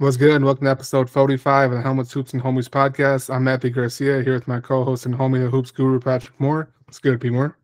[0.00, 0.44] What's good?
[0.44, 3.34] Welcome to episode 45 of the Helmets, Hoops, and Homies podcast.
[3.34, 6.70] I'm Matthew Garcia here with my co-host and homie, the Hoops Guru, Patrick Moore.
[6.84, 7.30] What's good, P.
[7.30, 7.58] Moore?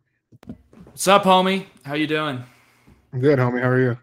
[0.83, 1.67] What's up, homie?
[1.85, 2.43] How you doing?
[3.13, 3.61] I'm good, homie.
[3.61, 3.97] How are you?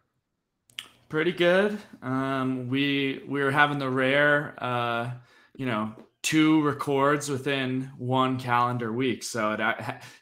[1.11, 1.79] Pretty good.
[2.01, 5.11] Um, we we were having the rare, uh,
[5.55, 5.93] you know,
[6.23, 9.25] two records within one calendar week.
[9.25, 9.61] So it,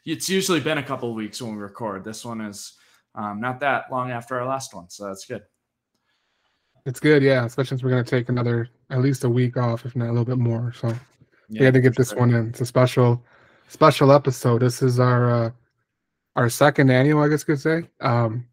[0.05, 2.03] it's usually been a couple weeks when we record.
[2.03, 2.73] This one is
[3.15, 5.43] um, not that long after our last one, so that's good.
[6.85, 7.45] It's good, yeah.
[7.45, 10.25] Especially since we're gonna take another at least a week off, if not a little
[10.25, 10.73] bit more.
[10.73, 10.87] So
[11.49, 12.19] yeah, we had to get this sure.
[12.19, 12.49] one in.
[12.49, 13.23] It's a special,
[13.67, 14.61] special episode.
[14.61, 15.51] This is our uh,
[16.35, 18.47] our second annual, I guess, could say, um,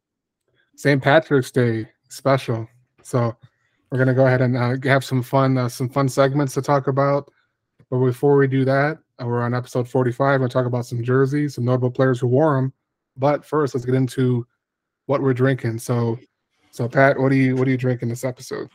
[0.77, 1.03] St.
[1.03, 2.69] Patrick's Day special.
[3.03, 3.37] So
[3.91, 6.87] we're gonna go ahead and uh, have some fun, uh, some fun segments to talk
[6.87, 7.31] about.
[7.91, 10.41] But before we do that, uh, we're on episode 45.
[10.41, 12.73] We'll talk about some jerseys, some notable players who wore them.
[13.17, 14.47] But first, let's get into
[15.07, 15.79] what we're drinking.
[15.79, 16.19] So
[16.71, 18.69] so Pat, what are you what are you drinking this episode?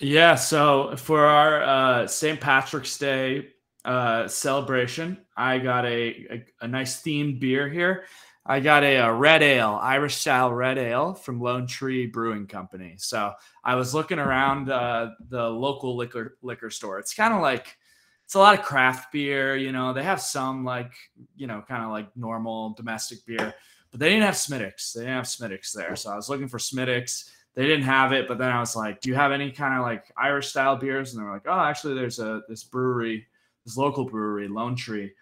[0.00, 2.40] Yeah, so for our uh, St.
[2.40, 3.48] Patrick's Day
[3.84, 8.04] uh, celebration, I got a, a, a nice themed beer here.
[8.46, 12.94] I got a, a, red ale, Irish style red ale from Lone Tree Brewing Company.
[12.96, 16.98] So I was looking around uh, the local liquor liquor store.
[16.98, 17.76] It's kind of like
[18.24, 19.56] it's a lot of craft beer.
[19.56, 20.92] You know, they have some like
[21.36, 23.52] you know kind of like normal domestic beer,
[23.90, 24.92] but they didn't have Smithwick's.
[24.92, 25.96] They didn't have Smithwick's there.
[25.96, 27.32] So I was looking for Smithwick's.
[27.54, 29.82] They didn't have it, but then I was like, "Do you have any kind of
[29.82, 33.26] like Irish style beers?" And they were like, "Oh, actually, there's a this brewery,
[33.64, 35.12] this local brewery, Lone Tree,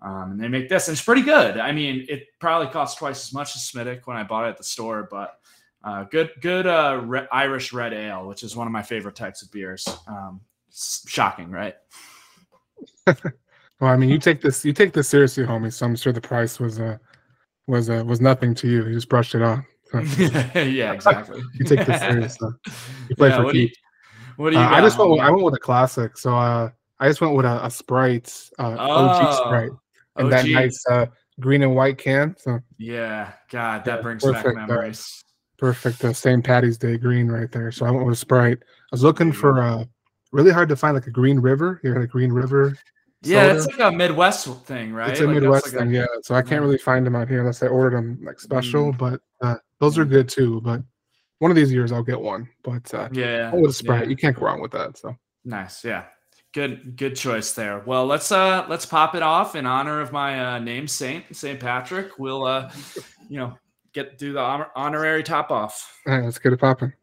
[0.00, 0.88] um, and they make this.
[0.88, 1.58] And it's pretty good.
[1.58, 4.58] I mean, it probably costs twice as much as Smithwick when I bought it at
[4.58, 5.38] the store, but
[5.84, 9.42] uh, good, good uh, re- Irish red ale, which is one of my favorite types
[9.42, 9.86] of beers.
[10.06, 10.40] Um,
[10.72, 11.74] shocking, right?
[13.06, 13.16] well,
[13.80, 15.72] I mean, you take this, you take this seriously, homie.
[15.72, 16.98] So I'm sure the price was uh,
[17.66, 18.86] was uh, was nothing to you.
[18.86, 19.64] You just brushed it off.
[20.54, 21.42] yeah, exactly.
[21.54, 22.38] you take this serious.
[23.08, 23.78] You play yeah, for keeps.
[24.36, 24.62] what do you?
[24.62, 25.10] Uh, I just went.
[25.10, 26.16] With, I went with a classic.
[26.18, 29.70] So uh, I just went with a, a Sprite, uh, oh, OG Sprite,
[30.16, 30.30] and OG.
[30.30, 31.06] that nice uh,
[31.40, 32.34] green and white can.
[32.38, 35.24] So yeah, God, that yeah, brings perfect, back uh, memories.
[35.58, 36.44] perfect uh, St.
[36.44, 37.70] Patty's Day green right there.
[37.72, 38.58] So I went with a Sprite.
[38.62, 39.84] I was looking for uh,
[40.32, 41.80] really hard to find like a Green River.
[41.82, 42.76] You had a Green River
[43.26, 45.10] yeah, it's like a Midwest thing, right?
[45.10, 46.06] It's a like Midwest like thing, a, yeah.
[46.22, 48.92] So I can't really find them out here unless I ordered them like special.
[48.92, 48.98] Mm.
[48.98, 50.60] But uh, those are good too.
[50.62, 50.82] But
[51.38, 52.48] one of these years I'll get one.
[52.62, 54.10] But uh, yeah, with a Sprite, yeah.
[54.10, 54.98] you can't go wrong with that.
[54.98, 56.04] So nice, yeah.
[56.54, 57.82] Good, good choice there.
[57.84, 61.60] Well, let's uh let's pop it off in honor of my uh, name saint, Saint
[61.60, 62.18] Patrick.
[62.18, 62.72] We'll uh,
[63.28, 63.58] you know,
[63.92, 66.00] get do the honor- honorary top off.
[66.06, 66.94] All right, let's get it popping.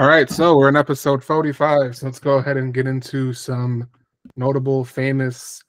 [0.00, 1.94] All right, so we're in episode 45.
[1.94, 3.86] So let's go ahead and get into some
[4.34, 5.62] notable, famous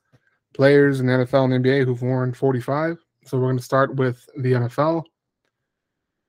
[0.54, 2.98] players in the NFL and NBA who've worn 45.
[3.26, 5.04] So we're going to start with the NFL.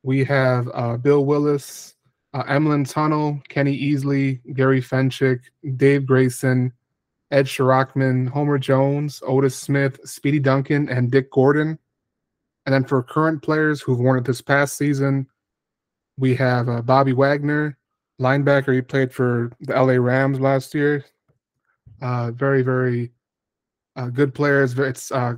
[0.02, 1.94] We have uh, Bill Willis,
[2.34, 5.38] uh, Emlen Tunnell, Kenny Easley, Gary Fencik,
[5.76, 6.72] Dave Grayson,
[7.30, 11.78] Ed Sharockman, Homer Jones, Otis Smith, Speedy Duncan, and Dick Gordon.
[12.66, 15.28] And then for current players who've worn it this past season,
[16.18, 17.78] we have uh, Bobby Wagner,
[18.22, 18.74] linebacker.
[18.74, 21.04] He played for the LA Rams last year.
[22.00, 23.12] Uh, very, very
[23.96, 24.62] uh, good player.
[24.62, 25.34] It's, uh,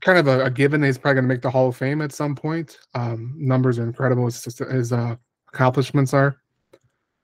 [0.00, 2.12] kind of a, a given he's probably going to make the Hall of Fame at
[2.12, 2.78] some point.
[2.94, 4.24] Um, numbers are incredible.
[4.24, 5.16] His, his uh,
[5.52, 6.36] accomplishments are.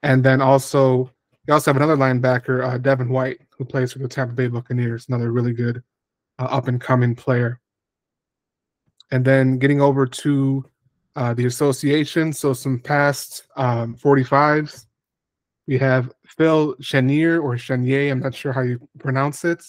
[0.02, 1.10] And then also,
[1.46, 5.06] you also have another linebacker, uh, Devin White, who plays for the Tampa Bay Buccaneers.
[5.08, 5.82] Another really good
[6.38, 7.60] uh, up and coming player.
[9.10, 10.64] And then getting over to
[11.16, 12.32] uh, the association.
[12.32, 14.86] So some past um, 45s.
[15.66, 18.12] We have Phil Chenier or Chenier.
[18.12, 19.64] I'm not sure how you pronounce it.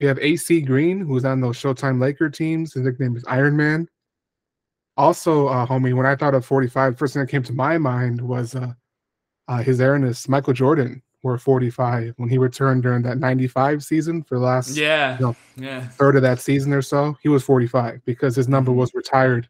[0.00, 2.74] We have AC Green, who's on those Showtime Laker teams.
[2.74, 3.88] His nickname is Iron Man.
[4.96, 8.20] Also, uh, homie, when I thought of 45, first thing that came to my mind
[8.20, 8.72] was uh,
[9.48, 14.38] uh, his Airness, Michael Jordan, were 45 when he returned during that 95 season for
[14.38, 15.86] the last yeah, you know, yeah.
[15.88, 17.16] third of that season or so.
[17.22, 18.80] He was 45 because his number mm-hmm.
[18.80, 19.48] was retired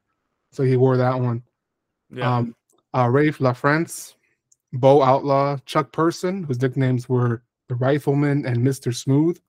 [0.53, 1.43] so he wore that one.
[2.11, 2.37] Yeah.
[2.37, 2.55] Um,
[2.95, 4.15] uh, Raef LaFrentz,
[4.75, 8.95] Bo Outlaw, Chuck Person, whose nicknames were the Rifleman and Mr.
[8.95, 9.41] Smooth.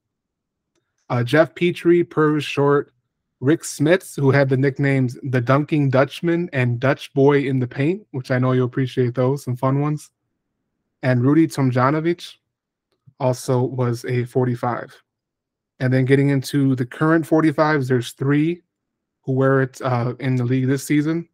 [1.10, 2.94] Uh, Geoff Petrie, Purvis Short,
[3.42, 8.08] Rick Smits, who had the nicknames the Dunking Dutchman and Dutch Boy in the Paint,
[8.12, 10.10] which I know you'll appreciate those, some fun ones.
[11.02, 12.36] And Rudy Tomjanovich
[13.20, 15.04] also was a 45.
[15.82, 18.62] And then getting into the current 45s, there's three
[19.24, 21.28] who wear it uh, in the league this season.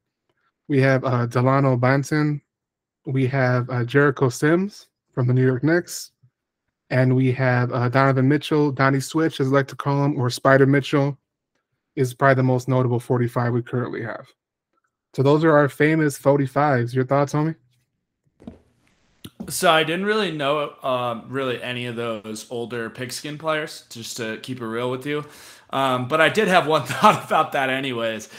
[0.67, 2.41] We have uh, Delano Banton.
[3.05, 6.11] We have uh, Jericho Sims from the New York Knicks.
[6.91, 10.29] And we have uh, Donovan Mitchell, Donnie Switch, as I like to call him, or
[10.29, 11.17] Spider Mitchell,
[11.95, 14.25] is probably the most notable 45 we currently have.
[15.15, 16.93] So those are our famous 45s.
[16.93, 17.55] Your thoughts, homie?
[19.49, 24.37] So I didn't really know um, really any of those older pigskin players, just to
[24.37, 25.25] keep it real with you.
[25.71, 28.29] Um, but I did have one thought about that, anyways.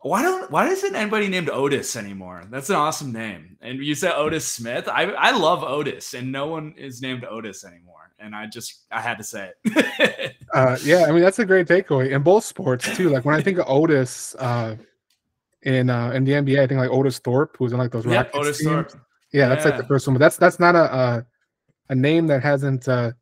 [0.00, 2.44] Why don't why isn't anybody named Otis anymore?
[2.50, 3.56] That's an awesome name.
[3.60, 4.88] And you said Otis Smith.
[4.88, 8.12] I I love Otis, and no one is named Otis anymore.
[8.20, 10.36] And I just I had to say it.
[10.54, 13.10] uh, yeah, I mean that's a great takeaway in both sports too.
[13.10, 14.76] Like when I think of Otis uh,
[15.62, 18.18] in uh, in the NBA, I think like Otis Thorpe, who's in like those yeah,
[18.18, 18.70] Rockets Otis teams.
[18.70, 19.07] Thorpe.
[19.32, 19.72] Yeah, that's yeah.
[19.72, 21.26] like the first one, but that's that's not a a,
[21.90, 23.12] a name that hasn't uh,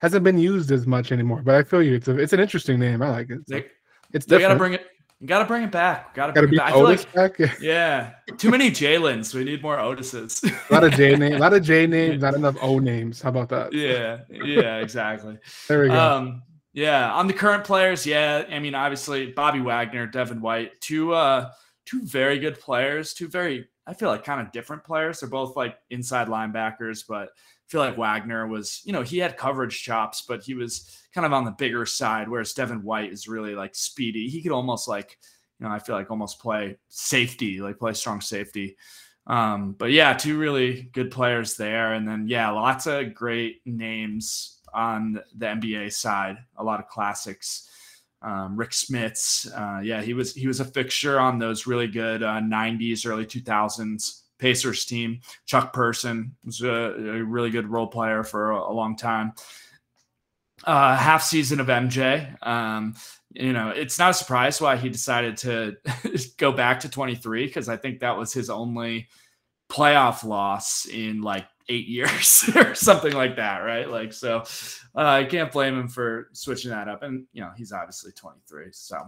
[0.00, 1.42] hasn't been used as much anymore.
[1.42, 1.94] But I feel you.
[1.94, 3.02] It's a, it's an interesting name.
[3.02, 3.40] I like it.
[3.48, 3.68] It's,
[4.12, 4.48] it's different.
[4.48, 4.86] gotta bring it.
[5.24, 6.14] Gotta bring it back.
[6.14, 6.74] Gotta, gotta bring it back.
[6.74, 7.52] Otis like, back.
[7.60, 8.14] Yeah.
[8.38, 9.32] Too many Jalen's.
[9.32, 10.42] We need more Otises.
[10.68, 11.36] a lot of J names.
[11.36, 12.22] A lot of J names.
[12.22, 13.22] Not enough O names.
[13.22, 13.72] How about that?
[13.72, 14.22] Yeah.
[14.28, 14.78] Yeah.
[14.78, 15.38] Exactly.
[15.68, 15.94] there we go.
[15.94, 16.42] Um,
[16.72, 17.12] yeah.
[17.12, 18.44] On the current players, yeah.
[18.50, 21.50] I mean, obviously, Bobby Wagner, Devin White, two uh,
[21.86, 23.14] two very good players.
[23.14, 25.20] Two very, I feel like, kind of different players.
[25.20, 29.36] They're both like inside linebackers, but I feel like Wagner was, you know, he had
[29.36, 33.28] coverage chops, but he was kind of on the bigger side, whereas Devin White is
[33.28, 34.28] really like speedy.
[34.28, 35.18] He could almost like,
[35.58, 38.76] you know, I feel like almost play safety, like play strong safety.
[39.26, 41.94] Um, but yeah, two really good players there.
[41.94, 47.68] And then, yeah, lots of great names on the NBA side, a lot of classics.
[48.22, 52.22] Um, Rick Smits, uh, yeah, he was he was a fixture on those really good
[52.22, 55.20] uh, '90s, early 2000s Pacers team.
[55.46, 59.32] Chuck Person was a, a really good role player for a, a long time
[60.64, 62.36] uh, half season of MJ.
[62.46, 62.94] Um,
[63.30, 65.76] you know, it's not a surprise why he decided to
[66.36, 69.08] go back to 23 because I think that was his only
[69.70, 73.88] playoff loss in like eight years or something like that, right?
[73.88, 74.44] Like, so
[74.94, 77.02] uh, I can't blame him for switching that up.
[77.02, 78.66] And you know, he's obviously 23.
[78.72, 78.98] So,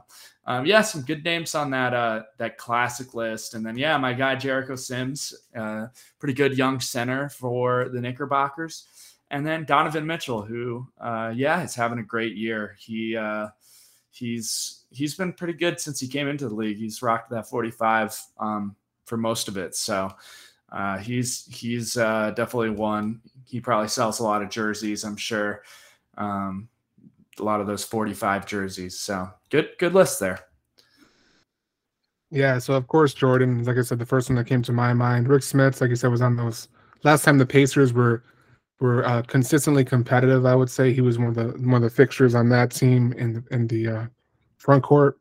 [0.47, 3.55] um, yeah, some good names on that uh, that classic list.
[3.55, 5.87] And then, yeah, my guy Jericho Sims, uh,
[6.19, 8.87] pretty good young center for the Knickerbockers
[9.31, 12.77] and then Donovan Mitchell, who, uh, yeah, is having a great year.
[12.79, 13.49] He uh,
[14.11, 16.77] he's he's been pretty good since he came into the league.
[16.77, 18.77] He's rocked that 45 um,
[19.07, 19.75] for most of it.
[19.75, 20.15] So
[20.75, 23.21] uh, he's he's uh, definitely one.
[23.47, 25.63] He probably sells a lot of jerseys, I'm sure.
[26.17, 26.69] Um,
[27.39, 28.99] a lot of those 45 jerseys.
[28.99, 30.41] So good good list there.
[32.31, 34.93] Yeah, so of course Jordan, like I said, the first one that came to my
[34.93, 35.29] mind.
[35.29, 36.67] Rick Smits, like I said, was on those
[37.05, 38.25] last time the Pacers were
[38.81, 40.45] were uh, consistently competitive.
[40.45, 43.13] I would say he was one of the one of the fixtures on that team
[43.13, 44.07] in the, in the uh,
[44.59, 45.21] front court.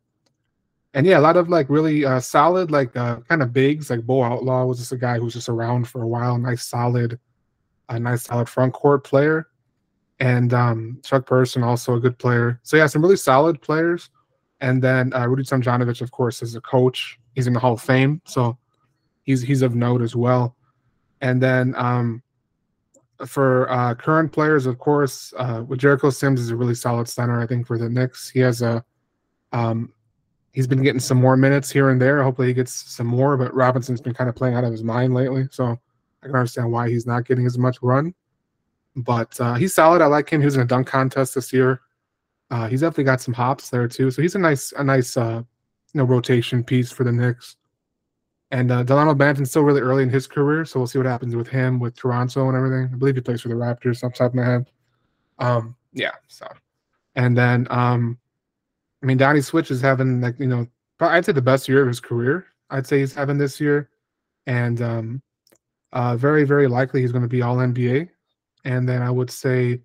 [0.93, 3.89] And yeah, a lot of like really uh, solid, like uh, kind of bigs.
[3.89, 6.37] Like Bo Outlaw was just a guy who was just around for a while.
[6.37, 7.19] Nice, solid,
[7.89, 9.47] a nice, solid front court player.
[10.19, 12.59] And um, Chuck Person also a good player.
[12.63, 14.09] So yeah, some really solid players.
[14.61, 17.19] And then uh, Rudy Tomjanovich, of course, is a coach.
[17.33, 18.57] He's in the Hall of Fame, so
[19.23, 20.55] he's he's of note as well.
[21.21, 22.21] And then um,
[23.25, 27.41] for uh, current players, of course, uh, with Jericho Sims is a really solid center.
[27.41, 28.85] I think for the Knicks, he has a
[29.51, 29.91] um,
[30.53, 32.23] he's been getting some more minutes here and there.
[32.23, 33.35] Hopefully, he gets some more.
[33.35, 35.77] But Robinson's been kind of playing out of his mind lately, so
[36.21, 38.13] I can understand why he's not getting as much run.
[38.95, 40.01] But uh, he's solid.
[40.01, 40.39] I like him.
[40.39, 41.81] He was in a dunk contest this year.
[42.49, 44.11] Uh, he's definitely got some hops there too.
[44.11, 45.41] So he's a nice, a nice, uh,
[45.93, 47.57] you know, rotation piece for the Knicks.
[48.51, 51.35] And uh, Delano Banton's still really early in his career, so we'll see what happens
[51.35, 52.91] with him with Toronto and everything.
[52.93, 54.67] I believe he plays for the Raptors, off the top of my head.
[55.39, 56.11] Um, yeah.
[56.27, 56.47] So,
[57.15, 58.19] and then um,
[59.03, 60.65] I mean, Donnie Switch is having like you know,
[61.01, 62.45] I'd say the best year of his career.
[62.69, 63.89] I'd say he's having this year,
[64.47, 65.21] and um,
[65.91, 68.09] uh, very very likely he's going to be All NBA.
[68.63, 69.81] And then I would say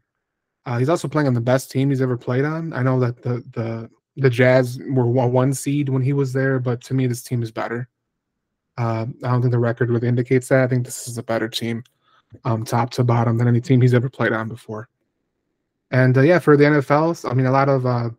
[0.65, 2.73] uh, he's also playing on the best team he's ever played on.
[2.73, 6.81] I know that the the the Jazz were one seed when he was there, but
[6.83, 7.89] to me this team is better.
[8.77, 10.63] Uh, I don't think the record really indicates that.
[10.63, 11.83] I think this is a better team,
[12.45, 14.89] um, top to bottom, than any team he's ever played on before.
[15.91, 18.11] And uh, yeah, for the NFL, I mean, a lot of uh,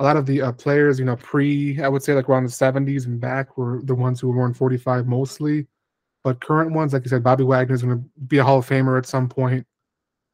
[0.00, 2.50] a lot of the uh, players, you know, pre I would say like around the
[2.50, 5.66] 70s and back were the ones who were worn 45 mostly.
[6.24, 8.68] But current ones, like you said, Bobby Wagner is going to be a Hall of
[8.68, 9.66] Famer at some point.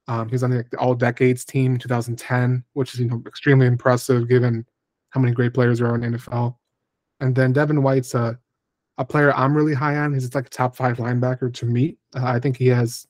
[0.08, 3.66] Um, he's on the, the All Decades team in 2010, which is you know extremely
[3.66, 4.64] impressive given
[5.10, 6.56] how many great players are in the NFL.
[7.20, 8.38] And then Devin White's a
[8.98, 10.14] a player I'm really high on.
[10.14, 11.96] He's like a top five linebacker to me.
[12.14, 13.06] Uh, I think he has.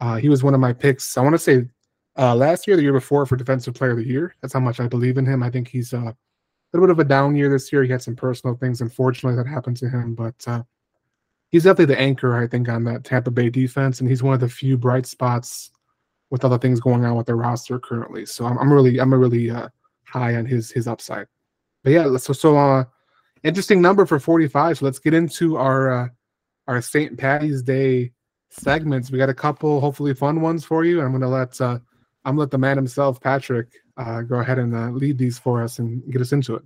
[0.00, 1.16] Uh, he was one of my picks.
[1.16, 1.64] I want to say
[2.20, 4.34] uh, last year, the year before, for defensive player of the year.
[4.42, 5.42] That's how much I believe in him.
[5.42, 6.16] I think he's uh, a
[6.72, 7.82] little bit of a down year this year.
[7.82, 10.62] He had some personal things, unfortunately, that happened to him, but uh,
[11.48, 14.40] he's definitely the anchor, I think, on that Tampa Bay defense, and he's one of
[14.40, 15.70] the few bright spots
[16.28, 18.26] with other things going on with their roster currently.
[18.26, 19.68] So I'm, I'm really, I'm really uh,
[20.04, 21.26] high on his his upside.
[21.82, 22.84] But yeah, so so uh,
[23.42, 24.78] interesting number for 45.
[24.78, 26.08] So let's get into our uh,
[26.68, 27.16] our St.
[27.16, 28.12] Patty's Day
[28.50, 29.10] segments.
[29.10, 31.00] We got a couple hopefully fun ones for you.
[31.00, 31.78] I'm gonna let uh,
[32.24, 35.78] I'm let the man himself, Patrick, uh, go ahead and uh, lead these for us
[35.78, 36.62] and get us into it.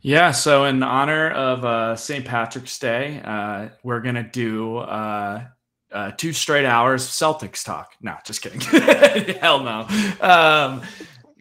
[0.00, 2.24] Yeah, so in honor of uh, St.
[2.24, 5.44] Patrick's Day, uh, we're gonna do uh,
[5.92, 7.92] uh, two straight hours of Celtics talk.
[8.00, 8.60] No, just kidding.
[9.40, 9.86] Hell no.
[10.20, 10.82] Um,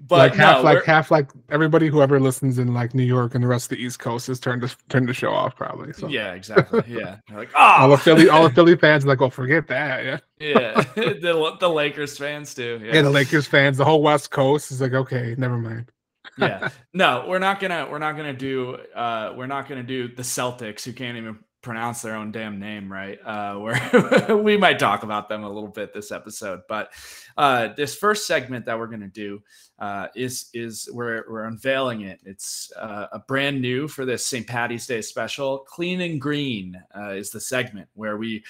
[0.08, 3.36] but like half, no, like half, like everybody who ever listens in like New York
[3.36, 5.94] and the rest of the East Coast is turned to turn the show off probably.
[5.94, 6.84] So yeah, exactly.
[6.88, 9.68] Yeah, They're like all oh, the Philly, all the Philly fans are like, oh, forget
[9.68, 10.04] that.
[10.04, 10.82] Yeah, yeah.
[10.96, 12.82] the the Lakers fans too.
[12.84, 13.02] yeah.
[13.02, 15.92] The Lakers fans, the whole West Coast is like, okay, never mind.
[16.38, 20.22] yeah no we're not gonna we're not gonna do uh we're not gonna do the
[20.22, 25.04] celtics who can't even pronounce their own damn name right uh where we might talk
[25.04, 26.92] about them a little bit this episode but
[27.38, 29.42] uh this first segment that we're gonna do
[29.80, 34.48] uh is is we're we're unveiling it it's uh, a brand new for this st
[34.48, 38.44] patty's day special clean and green uh, is the segment where we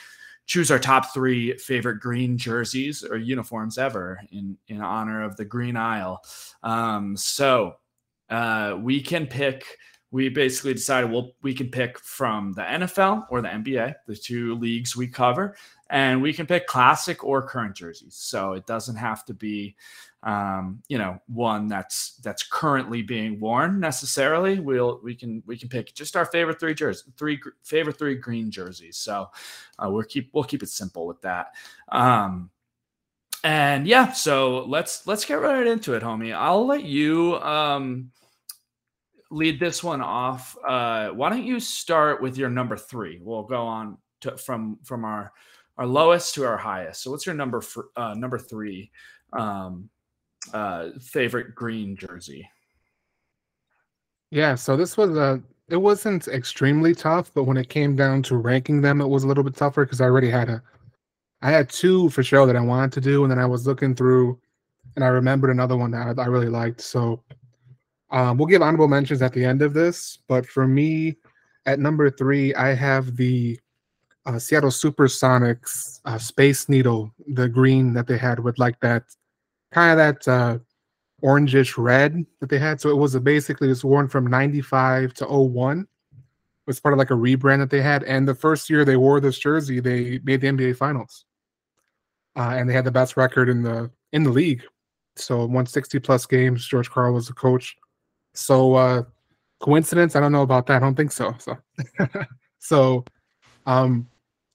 [0.45, 5.45] choose our top three favorite green jerseys or uniforms ever in in honor of the
[5.45, 6.21] green isle
[6.63, 7.75] um so
[8.31, 9.65] uh, we can pick.
[10.11, 14.55] We basically decided we'll we can pick from the NFL or the NBA, the two
[14.55, 15.55] leagues we cover,
[15.89, 18.15] and we can pick classic or current jerseys.
[18.15, 19.75] So it doesn't have to be,
[20.23, 24.59] um, you know, one that's that's currently being worn necessarily.
[24.59, 28.51] We'll we can we can pick just our favorite three jerseys, three favorite three green
[28.51, 28.97] jerseys.
[28.97, 29.29] So
[29.79, 31.55] uh, we'll keep we'll keep it simple with that.
[31.89, 32.49] Um,
[33.43, 36.35] and yeah, so let's let's get right into it, homie.
[36.35, 38.11] I'll let you um
[39.31, 40.55] lead this one off.
[40.67, 43.19] Uh why don't you start with your number 3?
[43.21, 45.31] We'll go on to from from our
[45.77, 47.01] our lowest to our highest.
[47.01, 48.91] So what's your number for uh number 3
[49.33, 49.89] um
[50.53, 52.47] uh favorite green jersey?
[54.29, 58.35] Yeah, so this was a it wasn't extremely tough, but when it came down to
[58.35, 60.61] ranking them, it was a little bit tougher because I already had a
[61.41, 63.95] I had two for sure that I wanted to do, and then I was looking
[63.95, 64.39] through
[64.95, 66.81] and I remembered another one that I, I really liked.
[66.81, 67.23] So
[68.11, 71.17] um, we'll give honorable mentions at the end of this, but for me,
[71.65, 73.59] at number three, I have the
[74.25, 79.03] uh, Seattle Supersonics uh, Space Needle, the green that they had with like that
[79.71, 80.59] kind of that uh,
[81.23, 82.81] orangish red that they had.
[82.81, 85.81] So it was basically was worn from 95 to 01.
[85.81, 85.87] It
[86.67, 88.03] was part of like a rebrand that they had.
[88.03, 91.25] And the first year they wore this jersey, they made the NBA Finals.
[92.35, 94.63] Uh, and they had the best record in the in the league.
[95.17, 96.65] So won 60 plus games.
[96.65, 97.75] George Karl was the coach.
[98.33, 99.03] So uh
[99.59, 100.15] coincidence?
[100.15, 100.77] I don't know about that.
[100.77, 101.35] I don't think so.
[101.39, 101.57] So
[102.59, 103.05] so
[103.65, 104.07] um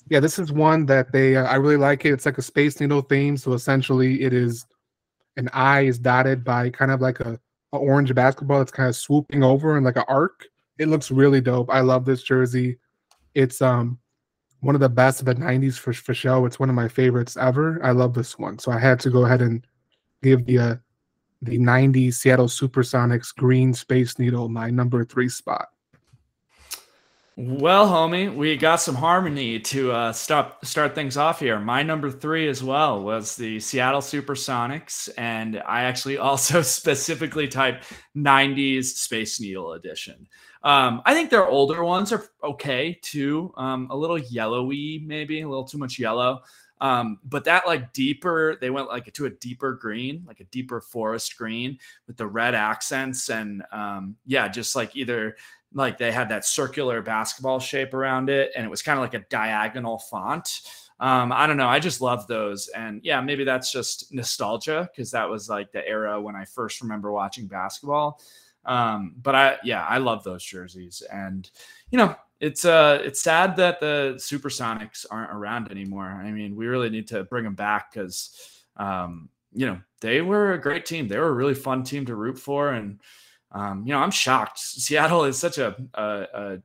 [0.08, 2.12] yeah, this is one that they uh, I really like it.
[2.12, 3.36] It's like a space needle theme.
[3.36, 4.66] So essentially it is
[5.36, 7.38] an eye is dotted by kind of like a,
[7.72, 10.46] a orange basketball that's kind of swooping over and like an arc.
[10.78, 11.70] It looks really dope.
[11.70, 12.78] I love this jersey.
[13.34, 13.98] It's um
[14.60, 16.46] one of the best of the 90s for, for show.
[16.46, 17.78] It's one of my favorites ever.
[17.84, 18.58] I love this one.
[18.58, 19.64] So I had to go ahead and
[20.22, 20.74] give the uh,
[21.42, 25.68] the 90s Seattle Supersonics Green Space Needle my number three spot.
[27.38, 31.60] Well, homie, we got some harmony to uh, start start things off here.
[31.60, 37.92] My number three as well was the Seattle Supersonics, and I actually also specifically typed
[38.16, 40.26] '90s Space Needle edition.
[40.62, 45.48] Um, I think their older ones are okay too, um, a little yellowy, maybe a
[45.48, 46.40] little too much yellow.
[46.80, 50.80] Um, but that like deeper, they went like to a deeper green, like a deeper
[50.80, 55.36] forest green with the red accents, and um, yeah, just like either
[55.76, 59.14] like they had that circular basketball shape around it and it was kind of like
[59.14, 60.62] a diagonal font.
[60.98, 62.68] Um, i don't know i just love those.
[62.68, 66.80] And yeah maybe that's just nostalgia because that was like the era when i first
[66.80, 68.20] remember watching basketball.
[68.64, 71.02] Um, but i yeah i love those jerseys.
[71.12, 71.48] And
[71.90, 76.66] you know it's uh it's sad that the supersonics aren't around anymore i mean we
[76.66, 81.08] really need to bring them back because um, you know they were a great team
[81.08, 83.00] they were a really fun team to root for and
[83.52, 84.58] um, you know, I'm shocked.
[84.58, 86.58] Seattle is such a, a,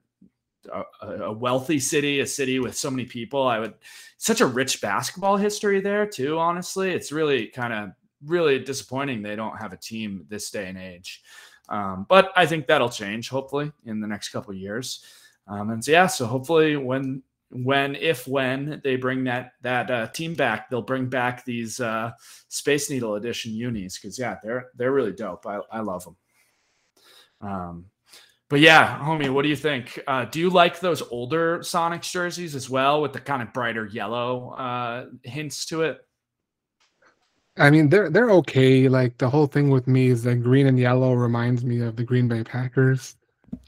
[0.72, 0.84] a,
[1.24, 3.48] a wealthy city, a city with so many people.
[3.48, 3.76] I would
[4.18, 6.38] such a rich basketball history there too.
[6.38, 7.92] Honestly, it's really kind of
[8.26, 11.24] really disappointing they don't have a team this day and age.
[11.70, 15.06] Um, but I think that'll change hopefully in the next couple years.
[15.48, 20.08] Um, and so, yeah, so hopefully when when if when they bring that that uh,
[20.08, 22.12] team back, they'll bring back these uh,
[22.48, 25.46] Space Needle Edition unis because yeah, they're they're really dope.
[25.46, 26.16] I, I love them.
[27.42, 27.86] Um,
[28.50, 29.98] but yeah, homie, what do you think?
[30.08, 33.86] Uh, do you like those older Sonics jerseys as well with the kind of brighter
[33.86, 36.00] yellow uh, hints to it?
[37.58, 38.88] I mean, they're they're okay.
[38.88, 42.04] Like the whole thing with me is that green and yellow reminds me of the
[42.04, 43.16] Green Bay Packers.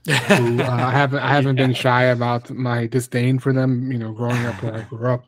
[0.06, 1.68] Who, uh, I haven't I haven't yeah.
[1.68, 3.92] been shy about my disdain for them.
[3.92, 5.26] You know, growing up where I grew up.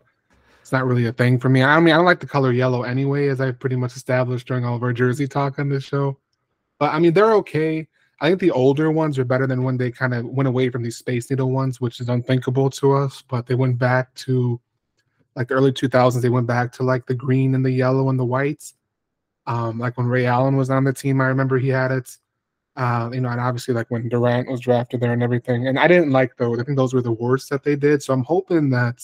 [0.61, 1.63] it's not really a thing for me.
[1.63, 4.65] I mean, I don't like the color yellow anyway, as I've pretty much established during
[4.65, 6.17] all of our jersey talk on this show.
[6.79, 7.87] But I mean, they're okay.
[8.21, 10.83] I think the older ones are better than when they kind of went away from
[10.83, 13.23] these Space Needle ones, which is unthinkable to us.
[13.27, 14.59] But they went back to
[15.35, 16.21] like the early 2000s.
[16.21, 18.73] They went back to like the green and the yellow and the whites.
[19.47, 22.17] Um, like when Ray Allen was on the team, I remember he had it.
[22.75, 25.67] Uh, you know, and obviously like when Durant was drafted there and everything.
[25.67, 26.59] And I didn't like those.
[26.59, 28.03] I think those were the worst that they did.
[28.03, 29.01] So I'm hoping that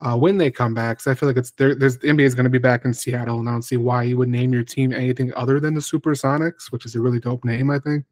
[0.00, 1.74] uh, when they come back, because I feel like it's there.
[1.74, 4.04] There's the NBA is going to be back in Seattle, and I don't see why
[4.04, 7.44] you would name your team anything other than the Supersonics, which is a really dope
[7.44, 7.70] name.
[7.70, 8.04] I think.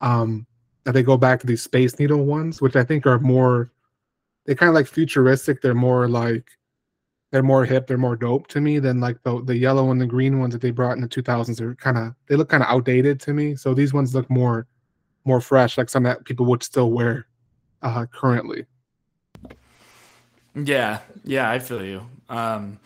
[0.00, 0.46] Um,
[0.82, 3.70] that they go back to these Space Needle ones, which I think are more.
[4.44, 5.62] They kind of like futuristic.
[5.62, 6.46] They're more like
[7.34, 10.06] they're more hip, they're more dope to me than like the the yellow and the
[10.06, 11.60] green ones that they brought in the 2000s.
[11.60, 13.56] Are kind of they look kind of outdated to me.
[13.56, 14.68] So these ones look more
[15.24, 17.26] more fresh, like some that people would still wear
[17.82, 18.66] uh, currently.
[20.54, 22.06] Yeah, yeah, I feel you.
[22.28, 22.78] Um,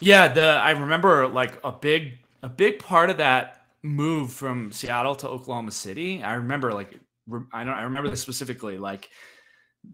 [0.00, 5.14] yeah, the I remember like a big a big part of that move from Seattle
[5.14, 6.20] to Oklahoma City.
[6.20, 6.98] I remember like
[7.52, 9.08] I don't I remember this specifically like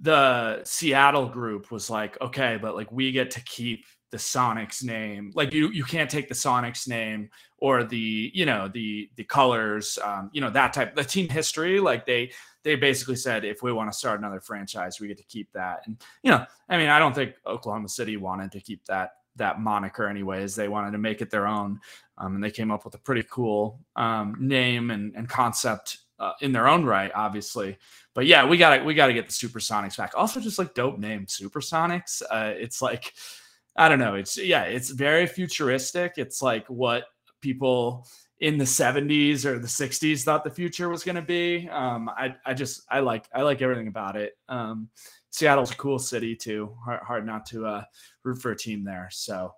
[0.03, 5.31] the Seattle group was like, okay, but like we get to keep the Sonics name.
[5.35, 9.99] Like you you can't take the Sonics name or the, you know, the the colors,
[10.03, 11.81] um, you know, that type the team history.
[11.81, 12.33] Like they
[12.63, 15.83] they basically said if we want to start another franchise, we get to keep that.
[15.87, 19.61] And you know, I mean, I don't think Oklahoma City wanted to keep that that
[19.61, 20.55] moniker anyways.
[20.55, 21.81] They wanted to make it their own.
[22.19, 26.35] Um, and they came up with a pretty cool um, name and, and concept uh,
[26.41, 27.79] in their own right, obviously.
[28.15, 30.13] But yeah, we gotta we gotta get the Supersonics back.
[30.15, 32.23] Also, just like dope name, Supersonics.
[32.31, 33.15] Uh, it's like
[33.77, 34.15] I don't know.
[34.15, 36.15] It's yeah, it's very futuristic.
[36.17, 37.05] It's like what
[37.41, 38.07] people
[38.41, 41.69] in the 70s or the 60s thought the future was going to be.
[41.69, 44.37] Um, I, I just I like I like everything about it.
[44.49, 44.89] Um,
[45.31, 46.75] Seattle's a cool city too.
[46.85, 47.85] Hard, hard not to uh,
[48.25, 49.09] root for a team there.
[49.13, 49.55] So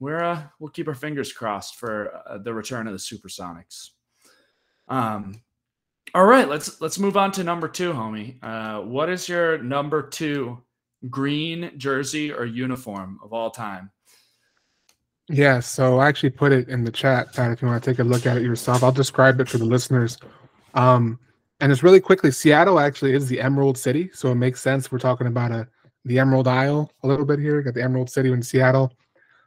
[0.00, 3.90] we're uh, we'll keep our fingers crossed for uh, the return of the Supersonics.
[4.88, 5.40] Um,
[6.14, 8.36] all right, let's let's move on to number two, homie.
[8.42, 10.62] Uh, what is your number two
[11.10, 13.90] green jersey or uniform of all time?
[15.28, 17.50] Yeah, so I actually put it in the chat, Pat.
[17.50, 19.64] If you want to take a look at it yourself, I'll describe it for the
[19.64, 20.18] listeners.
[20.74, 21.18] Um,
[21.60, 22.30] and it's really quickly.
[22.30, 24.92] Seattle actually is the Emerald City, so it makes sense.
[24.92, 25.66] We're talking about a
[26.04, 27.62] the Emerald Isle a little bit here.
[27.62, 28.92] got the Emerald City in Seattle.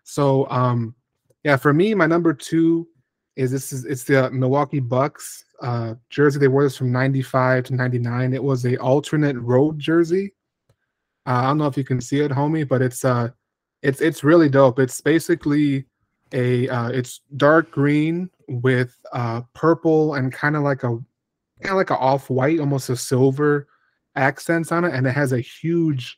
[0.03, 0.95] So, um,
[1.43, 2.87] yeah, for me, my number two
[3.37, 6.39] is this is it's the Milwaukee Bucks uh, jersey.
[6.39, 8.33] They wore this from 95 to 99.
[8.33, 10.33] It was a alternate road jersey.
[11.25, 13.29] Uh, I don't know if you can see it, homie, but it's uh
[13.83, 14.79] it's it's really dope.
[14.79, 15.85] It's basically
[16.33, 20.97] a uh, it's dark green with uh purple and kind of like a
[21.61, 23.67] kind of like a off white, almost a silver
[24.15, 26.17] accents on it, and it has a huge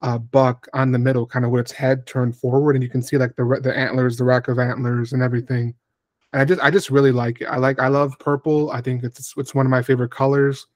[0.00, 3.02] uh, buck on the middle, kind of with its head turned forward, and you can
[3.02, 5.74] see like the the antlers, the rack of antlers, and everything.
[6.36, 7.46] And I just I just really like it.
[7.46, 8.70] I like I love purple.
[8.70, 10.66] I think it's it's one of my favorite colors.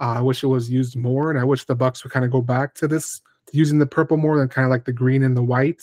[0.00, 2.30] Uh, I wish it was used more, and I wish the Bucks would kind of
[2.30, 3.20] go back to this
[3.52, 5.82] using the purple more than kind of like the green and the white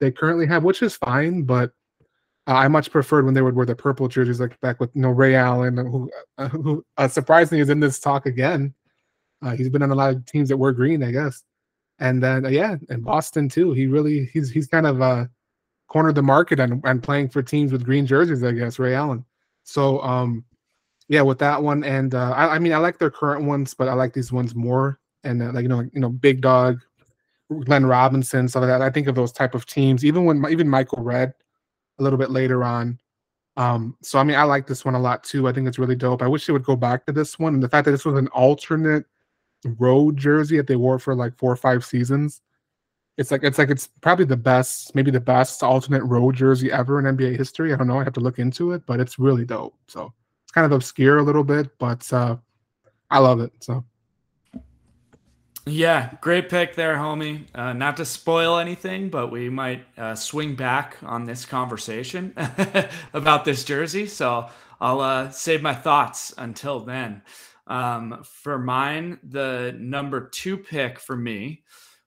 [0.00, 1.42] they currently have, which is fine.
[1.42, 1.72] But
[2.46, 5.02] uh, I much preferred when they would wear the purple jerseys, like back with you
[5.02, 8.72] know Ray Allen, who, uh, who uh, surprisingly is in this talk again.
[9.42, 11.44] Uh, he's been on a lot of teams that were green, I guess.
[11.98, 13.72] And then uh, yeah, in Boston too.
[13.72, 15.26] He really he's he's kind of uh
[15.88, 19.24] cornered the market and, and playing for teams with green jerseys, I guess, Ray Allen.
[19.64, 20.44] So um
[21.08, 21.84] yeah, with that one.
[21.84, 24.54] And uh I, I mean I like their current ones, but I like these ones
[24.54, 24.98] more.
[25.24, 26.80] And uh, like you know, you know, Big Dog,
[27.64, 28.82] Glenn Robinson, stuff like that.
[28.82, 31.34] I think of those type of teams, even when even Michael Redd
[31.98, 32.98] a little bit later on.
[33.56, 35.48] Um, so I mean I like this one a lot too.
[35.48, 36.22] I think it's really dope.
[36.22, 37.54] I wish they would go back to this one.
[37.54, 39.06] And the fact that this was an alternate
[39.78, 42.42] road jersey that they wore for like four or five seasons
[43.16, 46.98] it's like it's like it's probably the best, maybe the best alternate road jersey ever
[46.98, 47.72] in NBA history.
[47.72, 47.98] I don't know.
[47.98, 49.74] I have to look into it, but it's really dope.
[49.88, 50.12] So
[50.44, 52.36] it's kind of obscure a little bit, but uh,
[53.10, 53.52] I love it.
[53.60, 53.84] So.
[55.68, 57.46] Yeah, great pick there, homie.
[57.52, 62.32] Uh, not to spoil anything, but we might uh, swing back on this conversation
[63.12, 64.06] about this jersey.
[64.06, 64.48] So
[64.80, 67.22] I'll uh, save my thoughts until then.
[67.66, 71.64] Um, for mine, the number two pick for me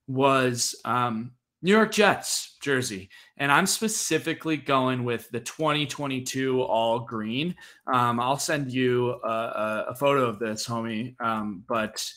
[0.10, 3.10] was um, New York Jets jersey.
[3.38, 7.56] And I'm specifically going with the 2022 all green.
[7.94, 11.16] Um, I'll send you a, a, photo of this, homie.
[11.22, 12.12] Um, but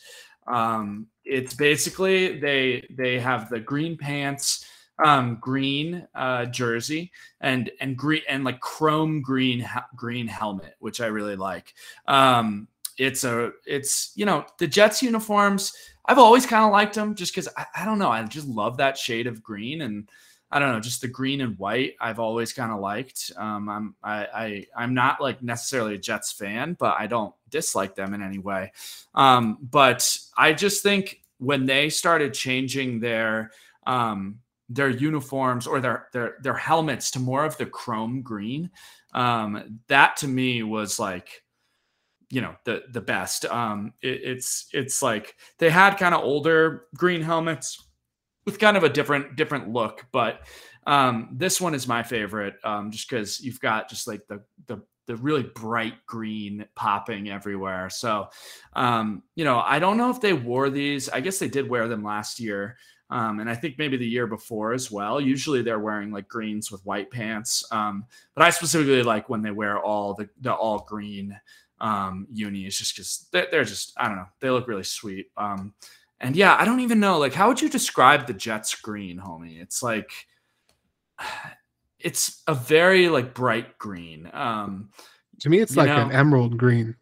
[0.47, 4.65] um, it's basically they they have the green pants,
[5.03, 11.07] um, green uh, jersey, and and green and like chrome green green helmet, which I
[11.07, 11.73] really like.
[12.07, 15.73] Um, it's a it's you know the Jets uniforms
[16.05, 18.09] I've always kind of liked them just because I, I don't know.
[18.09, 20.09] I just love that shade of green and
[20.51, 21.95] I don't know, just the green and white.
[21.99, 23.31] I've always kind of liked.
[23.37, 27.95] Um, I'm I, I I'm not like necessarily a Jets fan, but I don't dislike
[27.95, 28.71] them in any way.
[29.15, 33.49] Um, but I just think when they started changing their
[33.87, 34.39] um,
[34.69, 38.69] their uniforms or their their their helmets to more of the chrome green,
[39.13, 41.42] um, that to me was like
[42.33, 43.45] you know the the best.
[43.45, 47.87] Um, it, it's it's like they had kind of older green helmets
[48.45, 50.07] with kind of a different different look.
[50.11, 50.41] But
[50.87, 54.81] um, this one is my favorite, um, just because you've got just like the the
[55.05, 57.89] the really bright green popping everywhere.
[57.91, 58.29] So,
[58.73, 61.09] um, you know, I don't know if they wore these.
[61.09, 62.77] I guess they did wear them last year.
[63.09, 65.21] Um, and I think maybe the year before as well.
[65.21, 67.63] Usually they're wearing like greens with white pants.
[67.71, 71.37] Um, but I specifically like when they wear all the, the all green
[71.83, 75.27] um, unis just because they're, they're, just, I don't know, they look really sweet.
[75.37, 75.73] Um,
[76.19, 77.19] and yeah, I don't even know.
[77.19, 79.61] Like, how would you describe the Jets green, homie?
[79.61, 80.09] It's like,
[81.99, 84.29] it's a very like bright green.
[84.33, 84.89] Um,
[85.41, 86.95] to me, it's like know, an emerald green.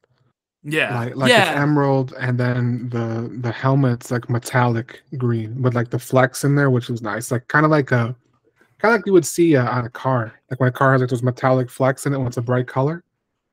[0.63, 1.51] Yeah, like, like yeah.
[1.51, 6.55] it's emerald, and then the the helmet's like metallic green with like the flex in
[6.55, 7.31] there, which is nice.
[7.31, 8.15] Like kind of like a
[8.77, 11.01] kind of like you would see uh, on a car, like when a car has
[11.01, 13.03] like those metallic flecks in it when it's a bright color.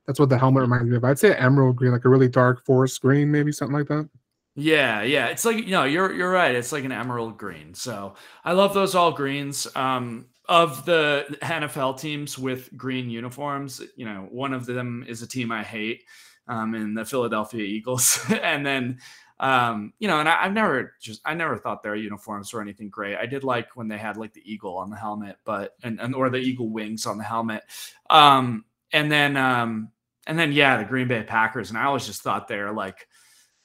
[0.09, 1.03] That's what the helmet reminds me of.
[1.03, 4.09] I'd say emerald green, like a really dark forest green, maybe something like that.
[4.55, 5.27] Yeah, yeah.
[5.27, 6.55] It's like, you know, you're you're right.
[6.55, 7.75] It's like an emerald green.
[7.75, 9.67] So I love those all greens.
[9.75, 15.27] Um of the NFL teams with green uniforms, you know, one of them is a
[15.27, 16.05] team I hate,
[16.47, 18.19] um, in the Philadelphia Eagles.
[18.41, 18.97] and then
[19.39, 22.89] um, you know, and I, have never just I never thought their uniforms were anything
[22.89, 23.15] great.
[23.15, 26.15] I did like when they had like the eagle on the helmet, but and, and
[26.15, 27.61] or the eagle wings on the helmet.
[28.09, 29.91] Um, and then um,
[30.29, 33.07] and then yeah, the Green Bay Packers, and I always just thought they're like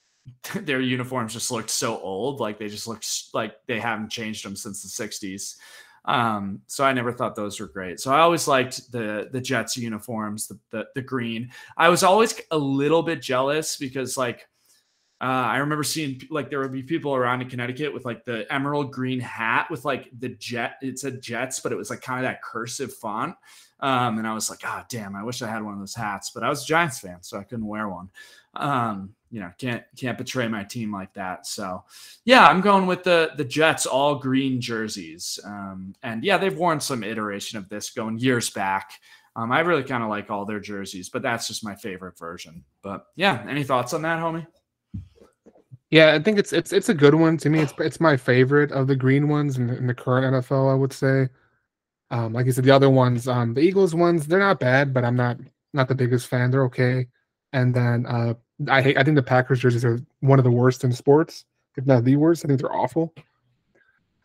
[0.54, 2.40] their uniforms just looked so old.
[2.40, 5.56] Like they just looked like they haven't changed them since the 60s.
[6.06, 8.00] Um, so I never thought those were great.
[8.00, 11.50] So I always liked the the Jets uniforms, the, the, the green.
[11.76, 14.48] I was always a little bit jealous because like
[15.20, 18.50] uh, I remember seeing like there would be people around in Connecticut with like the
[18.52, 20.76] emerald green hat with like the jet.
[20.80, 23.34] It said Jets, but it was like kind of that cursive font.
[23.84, 26.30] Um, and I was like, oh damn, I wish I had one of those hats.
[26.30, 28.08] But I was a Giants fan, so I couldn't wear one.
[28.56, 31.46] Um, you know, can't can't betray my team like that.
[31.46, 31.84] So,
[32.24, 35.38] yeah, I'm going with the the Jets all green jerseys.
[35.44, 38.92] Um, and yeah, they've worn some iteration of this going years back.
[39.36, 42.64] Um, I really kind of like all their jerseys, but that's just my favorite version.
[42.80, 44.46] But yeah, any thoughts on that, homie?
[45.90, 47.60] Yeah, I think it's it's it's a good one to me.
[47.60, 50.72] It's it's my favorite of the green ones in in the current NFL.
[50.72, 51.28] I would say,
[52.10, 55.04] um, like you said, the other ones, um, the Eagles ones, they're not bad, but
[55.04, 55.38] I'm not
[55.72, 56.50] not the biggest fan.
[56.50, 57.06] They're okay.
[57.52, 58.34] And then uh,
[58.68, 58.96] I hate.
[58.96, 61.44] I think the Packers jerseys are one of the worst in sports,
[61.76, 62.44] if not the worst.
[62.44, 63.14] I think they're awful.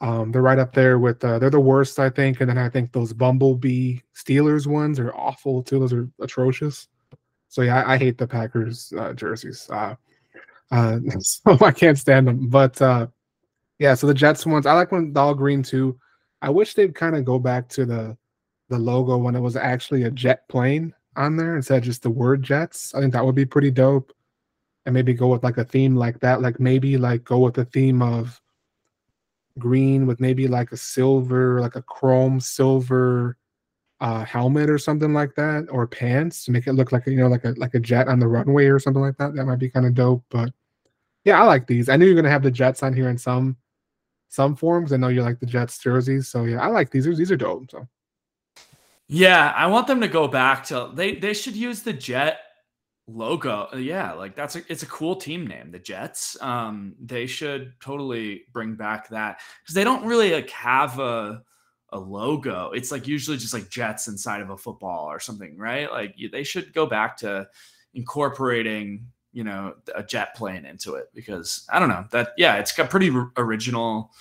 [0.02, 1.24] Um, they're right up there with.
[1.24, 2.42] Uh, they're the worst, I think.
[2.42, 5.80] And then I think those Bumblebee Steelers ones are awful too.
[5.80, 6.88] Those are atrocious.
[7.50, 9.70] So yeah, I, I hate the Packers uh, jerseys.
[9.70, 9.96] Uh,
[10.72, 12.48] uh, so I can't stand them.
[12.50, 13.08] But uh,
[13.80, 16.00] yeah, so the Jets ones, I like when all green too.
[16.42, 18.18] I wish they'd kind of go back to the
[18.70, 22.10] the logo when it was actually a jet plane on there instead of just the
[22.10, 22.94] word Jets.
[22.94, 24.14] I think that would be pretty dope
[24.86, 26.42] and maybe go with like a theme like that.
[26.42, 28.40] Like maybe like go with the theme of
[29.58, 33.38] green with maybe like a silver, like a chrome silver
[34.00, 37.28] uh, helmet or something like that, or pants to make it look like you know
[37.28, 39.36] like a like a jet on the runway or something like that.
[39.36, 40.24] That might be kind of dope.
[40.30, 40.54] But
[41.26, 41.90] yeah, I like these.
[41.90, 43.58] I knew you're gonna have the Jets on here in some
[44.30, 44.94] some forms.
[44.94, 47.06] I know you like the Jets jerseys, so yeah, I like these.
[47.06, 47.70] These are dope.
[47.70, 47.88] So
[49.08, 52.40] yeah, I want them to go back to they they should use the jet
[53.12, 57.74] logo yeah like that's a it's a cool team name the jets um they should
[57.82, 61.42] totally bring back that because they don't really like have a
[61.92, 65.92] a logo it's like usually just like jets inside of a football or something right
[65.92, 67.48] like they should go back to
[67.96, 72.72] incorporating you know a jet plane into it because i don't know that yeah it's
[72.72, 74.12] got pretty original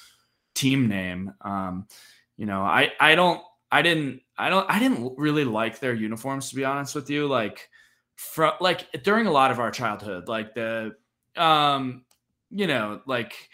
[0.55, 1.87] team name um
[2.37, 3.41] you know i i don't
[3.73, 7.27] i didn't i don't i didn't really like their uniforms to be honest with you
[7.27, 7.69] like
[8.19, 10.97] from like during a lot of our childhood, like the
[11.37, 12.05] um,
[12.51, 13.49] you know, like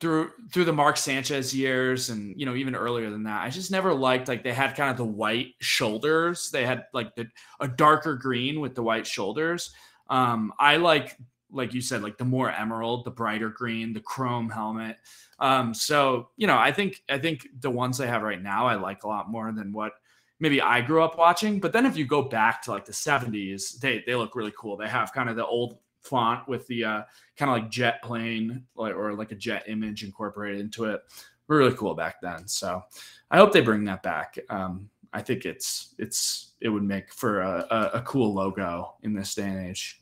[0.00, 3.42] through through the Mark Sanchez years and you know even earlier than that.
[3.42, 6.50] I just never liked like they had kind of the white shoulders.
[6.52, 7.26] They had like the
[7.58, 9.74] a darker green with the white shoulders.
[10.10, 11.16] Um, I like
[11.52, 14.98] like you said like the more emerald, the brighter green, the chrome helmet.
[15.38, 18.74] Um, so you know I think I think the ones they have right now I
[18.74, 19.94] like a lot more than what
[20.40, 21.60] maybe I grew up watching.
[21.60, 24.76] But then if you go back to like the 70s, they they look really cool.
[24.76, 27.02] They have kind of the old font with the uh,
[27.36, 31.02] kind of like jet plane like, or like a jet image incorporated into it.
[31.46, 32.46] Really cool back then.
[32.48, 32.82] So
[33.30, 34.38] I hope they bring that back.
[34.48, 39.12] Um, I think it's it's it would make for a, a, a cool logo in
[39.12, 39.99] this day and age.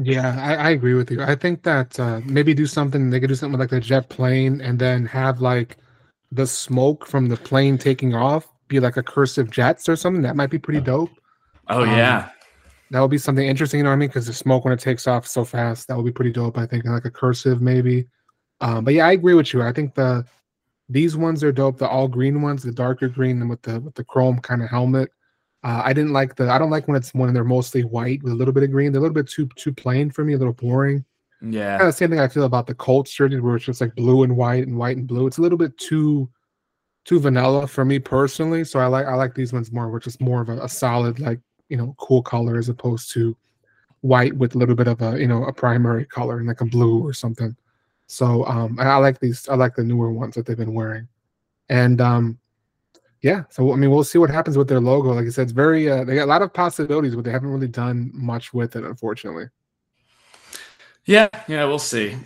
[0.00, 1.22] Yeah, I, I agree with you.
[1.22, 3.10] I think that uh, maybe do something.
[3.10, 5.76] They could do something like the jet plane, and then have like
[6.32, 10.22] the smoke from the plane taking off be like a cursive jets or something.
[10.22, 11.10] That might be pretty dope.
[11.68, 12.30] Oh yeah, um,
[12.90, 13.78] that would be something interesting.
[13.78, 14.08] You know what I mean?
[14.08, 16.58] Because the smoke when it takes off so fast, that would be pretty dope.
[16.58, 18.06] I think like a cursive maybe.
[18.60, 19.62] Um, but yeah, I agree with you.
[19.62, 20.24] I think the
[20.88, 21.78] these ones are dope.
[21.78, 24.70] The all green ones, the darker green, and with the with the chrome kind of
[24.70, 25.10] helmet.
[25.64, 26.50] Uh, I didn't like the.
[26.50, 28.92] I don't like when it's when they're mostly white with a little bit of green.
[28.92, 30.34] They're a little bit too too plain for me.
[30.34, 31.04] A little boring.
[31.40, 31.78] Yeah.
[31.78, 33.94] Kind of the same thing I feel about the Colts jerseys, where it's just like
[33.94, 35.26] blue and white and white and blue.
[35.26, 36.28] It's a little bit too
[37.06, 38.62] too vanilla for me personally.
[38.64, 41.18] So I like I like these ones more, which is more of a, a solid
[41.18, 43.34] like you know cool color as opposed to
[44.02, 46.66] white with a little bit of a you know a primary color and like a
[46.66, 47.56] blue or something.
[48.06, 49.48] So um I, I like these.
[49.48, 51.08] I like the newer ones that they've been wearing,
[51.70, 52.38] and um
[53.24, 55.14] yeah, so I mean, we'll see what happens with their logo.
[55.14, 57.48] Like I said, it's very uh, they got a lot of possibilities, but they haven't
[57.48, 59.46] really done much with it, unfortunately.
[61.06, 62.18] Yeah, yeah, we'll see.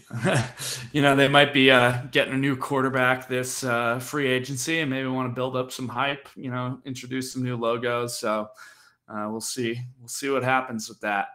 [0.92, 4.90] you know, they might be uh, getting a new quarterback this uh, free agency, and
[4.90, 6.28] maybe want to build up some hype.
[6.34, 8.18] You know, introduce some new logos.
[8.18, 8.48] So
[9.08, 9.80] uh, we'll see.
[10.00, 11.28] We'll see what happens with that.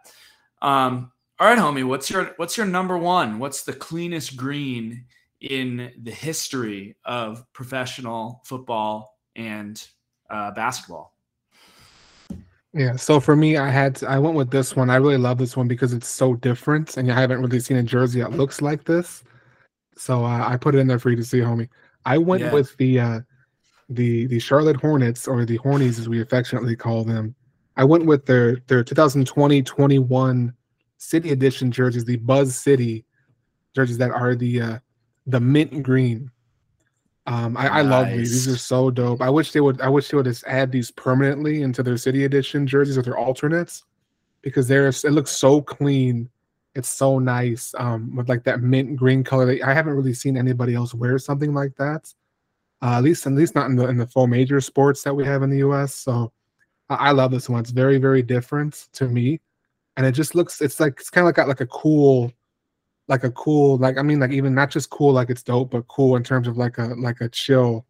[0.60, 1.88] Um, all right, homie.
[1.88, 3.38] What's your What's your number one?
[3.38, 5.06] What's the cleanest green
[5.40, 9.86] in the history of professional football and
[10.30, 11.14] uh, basketball.
[12.72, 14.90] Yeah, so for me, I had to, I went with this one.
[14.90, 17.82] I really love this one because it's so different, and I haven't really seen a
[17.84, 19.22] jersey that looks like this.
[19.96, 21.68] So uh, I put it in there for you to see, homie.
[22.04, 22.52] I went yeah.
[22.52, 23.20] with the uh,
[23.88, 27.34] the the Charlotte Hornets or the Hornies as we affectionately call them.
[27.76, 30.52] I went with their their 2020-21
[30.98, 33.04] City Edition jerseys, the Buzz City
[33.74, 34.78] jerseys that are the uh,
[35.26, 36.30] the mint green.
[37.26, 37.72] Um, I, nice.
[37.72, 38.32] I love these.
[38.32, 39.22] These are so dope.
[39.22, 39.80] I wish they would.
[39.80, 43.16] I wish they would just add these permanently into their city edition jerseys or their
[43.16, 43.84] alternates,
[44.42, 46.28] because there's it looks so clean.
[46.74, 47.74] It's so nice.
[47.78, 49.56] Um, with like that mint green color.
[49.64, 52.12] I haven't really seen anybody else wear something like that.
[52.82, 55.24] Uh, at least, at least not in the in the full major sports that we
[55.24, 55.94] have in the U.S.
[55.94, 56.30] So,
[56.90, 57.60] I, I love this one.
[57.60, 59.40] It's very, very different to me,
[59.96, 60.60] and it just looks.
[60.60, 62.30] It's like it's kind of like got like a cool
[63.08, 65.88] like a cool like I mean like even not just cool like it's dope, but
[65.88, 67.84] cool in terms of like a like a chill,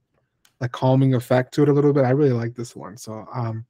[0.61, 2.05] like calming effect to it a little bit.
[2.05, 2.97] I really like this one.
[2.97, 3.65] So um,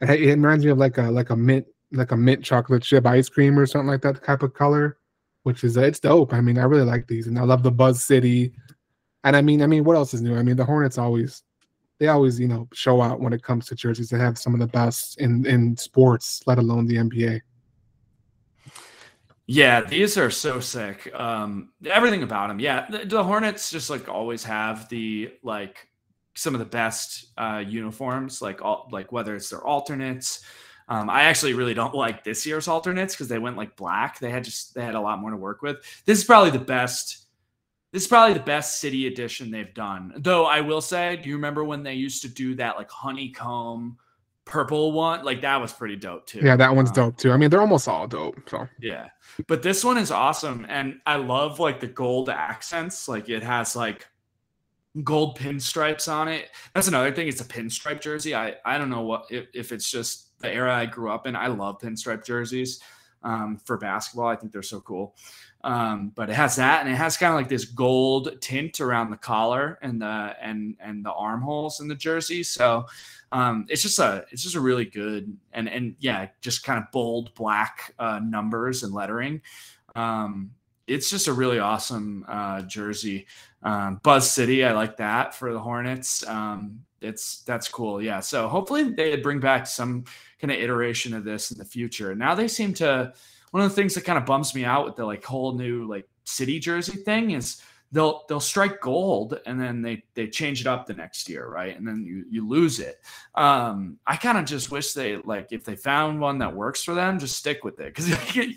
[0.00, 3.06] it, it reminds me of like a like a mint like a mint chocolate chip
[3.06, 4.98] ice cream or something like that type of color,
[5.44, 6.32] which is it's dope.
[6.32, 8.52] I mean I really like these and I love the Buzz City,
[9.24, 10.36] and I mean I mean what else is new?
[10.36, 11.42] I mean the Hornets always
[12.00, 14.10] they always you know show out when it comes to jerseys.
[14.10, 17.40] They have some of the best in in sports, let alone the NBA.
[19.46, 21.12] Yeah, these are so sick.
[21.14, 22.60] Um, everything about them.
[22.60, 25.88] Yeah, the, the, Hornets just like always have the like
[26.34, 28.40] some of the best uh, uniforms.
[28.40, 30.44] Like all like whether it's their alternates.
[30.88, 34.18] Um, I actually really don't like this year's alternates because they went like black.
[34.18, 35.78] They had just they had a lot more to work with.
[36.04, 37.26] This is probably the best.
[37.92, 40.14] This is probably the best city edition they've done.
[40.16, 43.98] Though I will say, do you remember when they used to do that like honeycomb?
[44.44, 46.40] Purple one, like that was pretty dope too.
[46.42, 47.32] Yeah, that one's um, dope too.
[47.32, 48.48] I mean, they're almost all dope.
[48.48, 49.08] So yeah,
[49.46, 53.08] but this one is awesome, and I love like the gold accents.
[53.08, 54.06] Like it has like
[55.02, 56.50] gold pinstripes on it.
[56.74, 57.28] That's another thing.
[57.28, 58.34] It's a pinstripe jersey.
[58.34, 61.36] I I don't know what if, if it's just the era I grew up in.
[61.36, 62.80] I love pinstripe jerseys
[63.22, 64.28] um, for basketball.
[64.28, 65.14] I think they're so cool.
[65.64, 69.10] Um, but it has that, and it has kind of like this gold tint around
[69.10, 72.42] the collar and the and and the armholes in the jersey.
[72.42, 72.86] So
[73.30, 76.90] um, it's just a it's just a really good and and yeah, just kind of
[76.90, 79.40] bold black uh, numbers and lettering.
[79.94, 80.50] Um,
[80.86, 83.26] it's just a really awesome uh, jersey.
[83.62, 86.26] Um, Buzz City, I like that for the Hornets.
[86.26, 88.02] Um, it's that's cool.
[88.02, 88.20] Yeah.
[88.20, 90.04] So hopefully they bring back some
[90.40, 92.14] kind of iteration of this in the future.
[92.14, 93.12] Now they seem to
[93.52, 95.86] one of the things that kind of bums me out with the like whole new
[95.86, 97.62] like city jersey thing is
[97.92, 101.76] they'll they'll strike gold and then they they change it up the next year right?
[101.76, 103.00] And then you you lose it.
[103.34, 106.94] Um i kind of just wish they like if they found one that works for
[106.94, 107.94] them just stick with it.
[107.94, 108.08] Because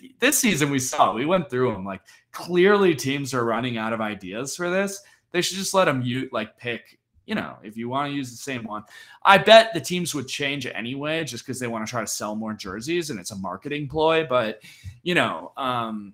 [0.19, 4.01] this season we saw we went through them like clearly teams are running out of
[4.01, 5.01] ideas for this.
[5.31, 8.29] They should just let them you like pick you know, if you want to use
[8.29, 8.83] the same one,
[9.23, 12.35] I bet the teams would change anyway, just because they want to try to sell
[12.35, 14.25] more jerseys and it's a marketing ploy.
[14.25, 14.61] But,
[15.03, 16.13] you know, um,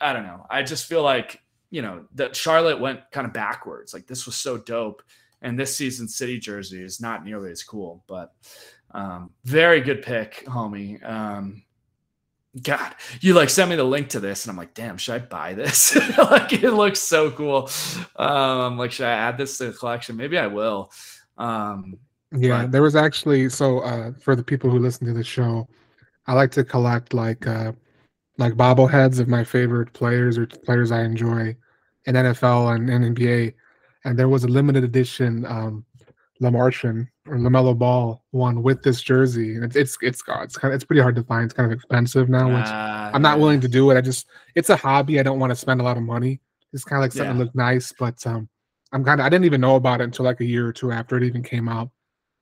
[0.00, 0.46] I don't know.
[0.48, 3.92] I just feel like, you know, that Charlotte went kind of backwards.
[3.92, 5.02] Like this was so dope.
[5.40, 8.34] And this season city jersey is not nearly as cool, but
[8.90, 11.04] um, very good pick, homie.
[11.08, 11.62] Um,
[12.62, 15.18] God, you like send me the link to this, and I'm like, damn, should I
[15.18, 15.94] buy this?
[16.18, 17.70] like, it looks so cool.
[18.16, 20.16] Um, I'm like, should I add this to the collection?
[20.16, 20.90] Maybe I will.
[21.36, 21.98] Um,
[22.32, 25.68] yeah, but- there was actually so uh, for the people who listen to the show,
[26.26, 27.72] I like to collect like uh,
[28.38, 31.56] like bobbleheads of my favorite players or players I enjoy
[32.06, 33.54] in NFL and, and NBA.
[34.04, 35.84] And there was a limited edition um,
[36.40, 40.84] Lamartian Lamelo Ball one with this jersey, and it's it's it's it's kind of it's
[40.84, 41.44] pretty hard to find.
[41.44, 42.50] It's kind of expensive now.
[42.50, 43.96] Uh, I'm not willing to do it.
[43.96, 45.20] I just it's a hobby.
[45.20, 46.40] I don't want to spend a lot of money.
[46.72, 47.44] It's kind of like something yeah.
[47.44, 48.48] look nice, but um,
[48.92, 50.92] I'm kind of I didn't even know about it until like a year or two
[50.92, 51.90] after it even came out.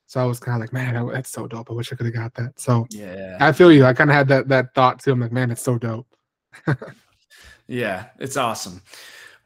[0.07, 1.70] So I was kind of like, man, that's so dope.
[1.70, 2.59] I wish I could have got that.
[2.61, 3.85] So yeah, I feel you.
[3.85, 5.12] I kind of had that that thought too.
[5.12, 6.07] I'm like, man, it's so dope.
[7.66, 8.83] yeah, it's awesome.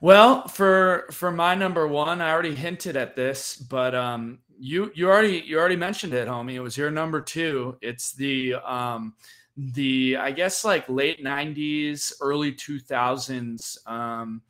[0.00, 5.09] Well, for for my number one, I already hinted at this, but um, you you
[5.09, 6.53] already you already mentioned it, homie.
[6.53, 7.77] It was your number two.
[7.81, 9.14] It's the um,
[9.57, 14.42] the I guess like late '90s, early 2000s um,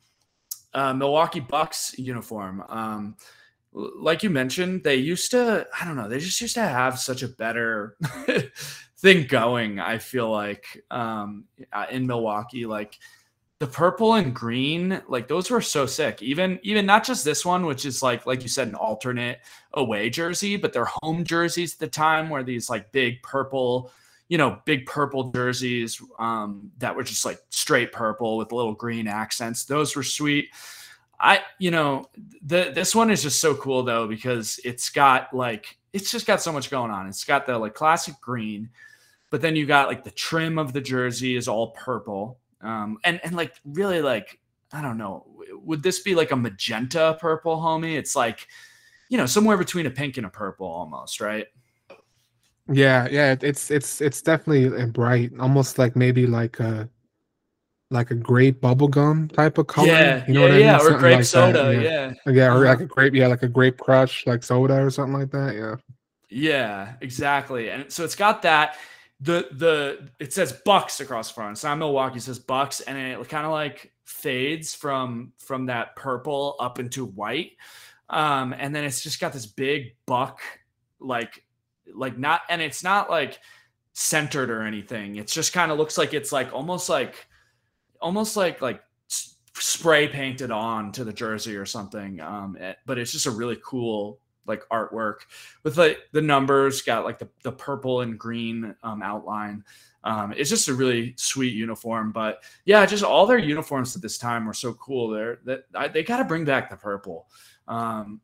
[0.73, 2.63] uh, Milwaukee Bucks uniform.
[2.67, 3.15] Um,
[3.71, 7.23] like you mentioned, they used to I don't know, they just used to have such
[7.23, 7.95] a better
[8.97, 9.79] thing going.
[9.79, 12.99] I feel like um, uh, in Milwaukee, like
[13.61, 16.23] the purple and green like those were so sick.
[16.23, 19.39] Even even not just this one which is like like you said an alternate
[19.75, 23.91] away jersey but their home jerseys at the time were these like big purple
[24.29, 29.07] you know big purple jerseys um that were just like straight purple with little green
[29.07, 29.65] accents.
[29.65, 30.49] Those were sweet.
[31.19, 32.09] I you know
[32.41, 36.41] the this one is just so cool though because it's got like it's just got
[36.41, 37.05] so much going on.
[37.05, 38.71] It's got the like classic green
[39.29, 43.19] but then you got like the trim of the jersey is all purple um, and
[43.23, 44.39] and like really like
[44.73, 45.25] I don't know,
[45.63, 47.97] would this be like a magenta purple, homie?
[47.97, 48.47] It's like
[49.09, 51.47] you know somewhere between a pink and a purple almost, right?
[52.71, 56.89] Yeah, yeah, it's it's it's definitely bright, almost like maybe like a
[57.89, 59.87] like a grape bubblegum type of color.
[59.87, 60.93] Yeah, you know yeah, yeah, I mean?
[60.93, 62.13] or grape like soda, that, yeah.
[62.25, 62.31] yeah.
[62.31, 62.55] yeah.
[62.55, 65.55] or like a grape, yeah, like a grape crush, like soda or something like that.
[65.55, 65.75] Yeah.
[66.33, 67.69] Yeah, exactly.
[67.69, 68.77] And so it's got that
[69.21, 71.51] the the it says Bucks across the front.
[71.53, 75.95] It's not Milwaukee, it says Bucks, and it kind of like fades from from that
[75.95, 77.51] purple up into white.
[78.09, 80.41] Um, and then it's just got this big buck,
[80.99, 81.43] like
[81.93, 83.39] like not and it's not like
[83.93, 85.17] centered or anything.
[85.17, 87.27] It's just kind of looks like it's like almost like
[88.01, 88.81] almost like like
[89.53, 92.19] spray painted on to the jersey or something.
[92.19, 94.19] Um, it, but it's just a really cool
[94.51, 95.21] like artwork
[95.63, 99.63] with like the numbers got like the, the purple and green um, outline.
[100.03, 104.17] Um, it's just a really sweet uniform but yeah just all their uniforms at this
[104.17, 105.09] time were so cool.
[105.09, 107.27] They're that they got to bring back the purple.
[107.67, 108.21] Um,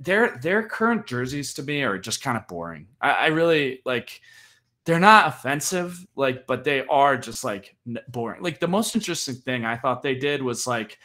[0.00, 2.86] their their current jerseys to me are just kind of boring.
[3.00, 4.20] I, I really like
[4.84, 7.76] they're not offensive like but they are just like
[8.08, 8.42] boring.
[8.42, 10.98] Like the most interesting thing i thought they did was like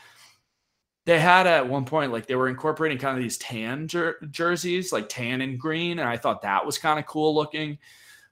[1.05, 4.91] they had at one point like they were incorporating kind of these tan jer- jerseys
[4.91, 7.77] like tan and green and i thought that was kind of cool looking.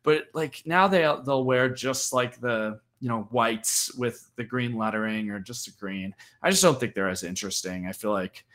[0.04, 4.78] But like now they they'll wear just like the you know whites with the green
[4.78, 6.16] lettering or just the green.
[6.42, 7.86] I just don't think they're as interesting.
[7.86, 8.46] I feel like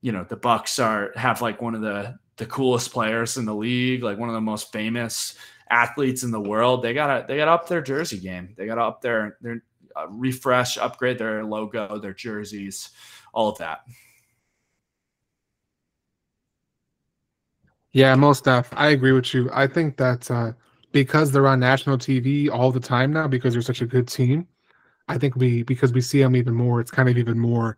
[0.00, 3.54] you know the bucks are have like one of the the coolest players in the
[3.54, 5.36] league like one of the most famous
[5.70, 6.82] athletes in the world.
[6.82, 8.54] They gotta they gotta up their jersey game.
[8.56, 9.62] They gotta up their their
[9.94, 12.90] uh, refresh upgrade their logo their jerseys
[13.32, 13.80] all of that.
[17.92, 18.70] Yeah, most stuff.
[18.72, 19.50] I agree with you.
[19.52, 20.52] I think that uh,
[20.92, 24.46] because they're on national TV all the time now, because they're such a good team,
[25.08, 26.80] I think we because we see them even more.
[26.80, 27.76] It's kind of even more.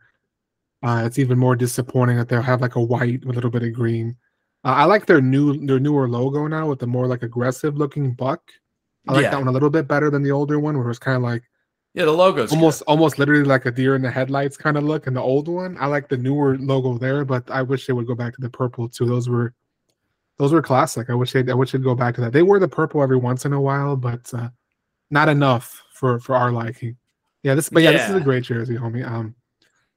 [0.82, 3.62] Uh, it's even more disappointing that they'll have like a white with a little bit
[3.62, 4.16] of green.
[4.64, 8.12] Uh, I like their new their newer logo now with the more like aggressive looking
[8.12, 8.52] buck.
[9.08, 9.30] I like yeah.
[9.30, 11.42] that one a little bit better than the older one, where it's kind of like
[11.94, 12.88] yeah, the logo's almost good.
[12.88, 15.06] almost literally like a deer in the headlights kind of look.
[15.06, 18.08] And the old one, I like the newer logo there, but I wish they would
[18.08, 19.06] go back to the purple too.
[19.06, 19.54] Those were
[20.36, 21.08] those were classic.
[21.08, 22.32] I wish they I wish they'd go back to that.
[22.32, 24.48] They were the purple every once in a while, but uh,
[25.10, 26.96] not enough for for our liking.
[27.44, 29.08] Yeah, this but yeah, yeah this is a great jersey, homie.
[29.08, 29.36] Um,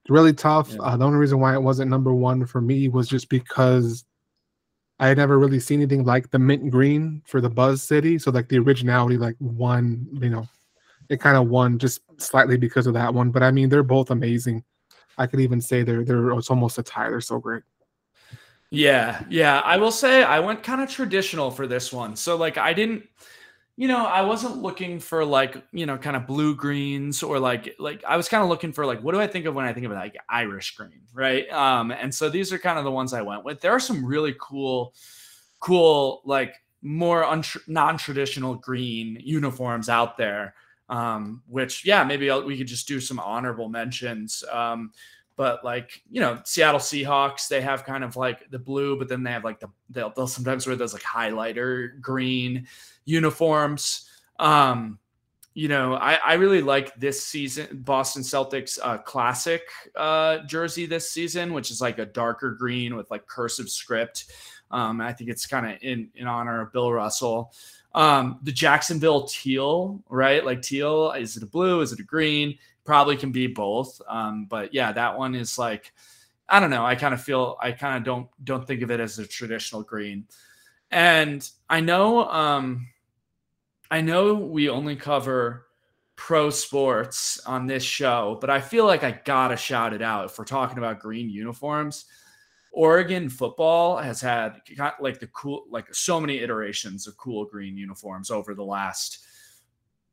[0.08, 0.70] really tough.
[0.72, 0.82] Yeah.
[0.82, 4.06] Uh, the only reason why it wasn't number one for me was just because
[5.00, 8.20] I had never really seen anything like the mint green for the Buzz City.
[8.20, 10.48] So like the originality, like one, you know,
[11.10, 13.32] it kind of won just slightly because of that one.
[13.32, 14.64] But I mean, they're both amazing.
[15.18, 17.10] I could even say they're they're it's almost a tie.
[17.10, 17.64] They're so great.
[18.70, 19.60] Yeah, yeah.
[19.60, 22.16] I will say I went kind of traditional for this one.
[22.16, 23.04] So like I didn't,
[23.78, 27.76] you know, I wasn't looking for like, you know, kind of blue greens or like
[27.80, 29.74] like I was kind of looking for like what do I think of when I
[29.74, 31.50] think of like Irish green, right?
[31.52, 33.62] Um, and so these are kind of the ones I went with.
[33.62, 34.94] There are some really cool,
[35.60, 37.26] cool, like more
[37.68, 40.54] non-traditional green uniforms out there
[40.90, 44.44] Um, which yeah, maybe I'll, we could just do some honorable mentions.
[44.52, 44.92] Um,
[45.36, 49.24] but like you know, Seattle Seahawks, they have kind of like the blue, but then
[49.24, 52.68] they have like the they'll, they'll sometimes wear those like highlighter green
[53.06, 54.10] uniforms.
[54.40, 55.00] Um,
[55.54, 59.64] you know, I, I really like this season Boston Celtics uh, classic
[59.96, 64.26] uh, jersey this season, which is like a darker green with like cursive script.
[64.70, 67.54] Um, I think it's kind of in in honor of Bill Russell.
[67.98, 70.46] Um, the Jacksonville teal, right?
[70.46, 71.82] Like teal, is it a blue?
[71.82, 72.60] Is it a green?
[72.86, 74.00] Probably can be both.
[74.08, 75.92] Um, but yeah, that one is like,
[76.48, 76.86] I don't know.
[76.86, 79.82] I kind of feel I kind of don't don't think of it as a traditional
[79.82, 80.28] green.
[80.92, 82.88] And I know um
[83.90, 85.66] I know we only cover
[86.16, 90.38] pro sports on this show, but I feel like I gotta shout it out if
[90.38, 92.06] we're talking about green uniforms.
[92.78, 97.76] Oregon football has had got like the cool, like so many iterations of cool green
[97.76, 99.26] uniforms over the last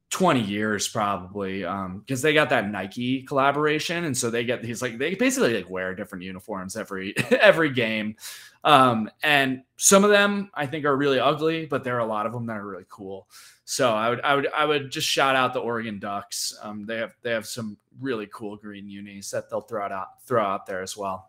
[0.09, 4.81] 20 years probably because um, they got that nike collaboration and so they get these
[4.81, 8.17] like they basically like wear different uniforms every every game.
[8.63, 12.25] Um, and some of them i think are really ugly but there are a lot
[12.25, 13.29] of them that are really cool.
[13.67, 16.57] So i would i would i would just shout out the oregon ducks.
[16.63, 20.43] Um, they have they have some really cool green unis that they'll throw out throw
[20.43, 21.29] out there as well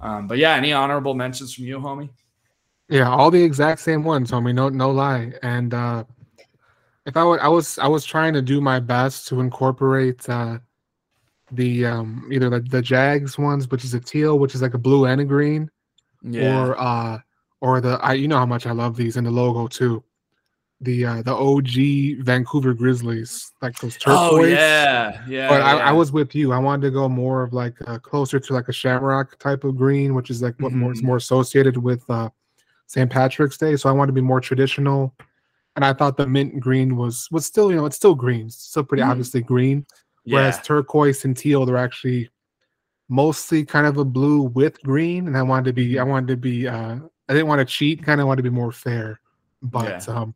[0.00, 2.08] um, but yeah any honorable mentions from you homie
[2.88, 6.04] yeah all the exact same ones homie no no lie and uh
[7.08, 10.58] if I would, I was, I was trying to do my best to incorporate uh,
[11.50, 14.78] the um, either the, the Jags ones, which is a teal, which is like a
[14.78, 15.70] blue and a green,
[16.22, 16.60] yeah.
[16.60, 17.18] or uh,
[17.62, 20.04] or the I, you know how much I love these and the logo too.
[20.80, 24.30] The uh, the OG Vancouver Grizzlies, like those turquoise.
[24.30, 25.48] Oh yeah, yeah.
[25.48, 25.66] But yeah.
[25.66, 26.52] I, I, was with you.
[26.52, 29.76] I wanted to go more of like uh, closer to like a shamrock type of
[29.76, 30.80] green, which is like what mm-hmm.
[30.80, 32.30] more is more associated with uh,
[32.86, 33.10] St.
[33.10, 33.74] Patrick's Day.
[33.74, 35.16] So I wanted to be more traditional
[35.78, 38.82] and I thought the mint green was was still you know it's still green, still
[38.82, 39.10] pretty mm.
[39.10, 39.86] obviously green.
[40.24, 40.34] Yeah.
[40.34, 42.30] Whereas turquoise and teal they're actually
[43.08, 46.10] mostly kind of a blue with green, and I wanted to be I mm-hmm.
[46.10, 46.96] wanted to be uh,
[47.28, 49.20] I didn't want to cheat, kind of wanted to be more fair.
[49.62, 50.14] But yeah.
[50.14, 50.34] um,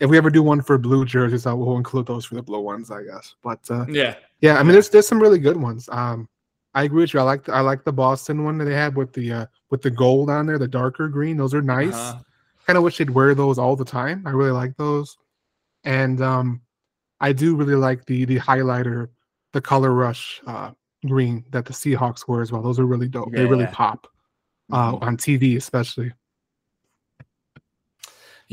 [0.00, 2.60] if we ever do one for blue jerseys, I will include those for the blue
[2.60, 3.34] ones, I guess.
[3.42, 5.88] But uh, yeah, yeah, I mean, there's there's some really good ones.
[5.92, 6.28] Um,
[6.74, 7.20] I agree with you.
[7.20, 9.82] I like the, I like the Boston one that they had with the uh, with
[9.82, 11.36] the gold on there, the darker green.
[11.36, 11.94] Those are nice.
[11.94, 12.20] Uh-huh
[12.66, 14.22] kind of wish they'd wear those all the time.
[14.26, 15.16] I really like those,
[15.84, 16.62] and um,
[17.20, 19.08] I do really like the the highlighter,
[19.52, 20.72] the color rush uh,
[21.06, 22.62] green that the Seahawks wear as well.
[22.62, 23.28] Those are really dope.
[23.32, 23.40] Yeah.
[23.40, 24.06] They really pop
[24.72, 25.04] uh, mm-hmm.
[25.04, 26.12] on TV, especially.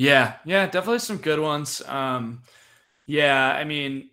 [0.01, 1.79] Yeah, yeah, definitely some good ones.
[1.87, 2.41] Um,
[3.07, 4.09] yeah, I mean,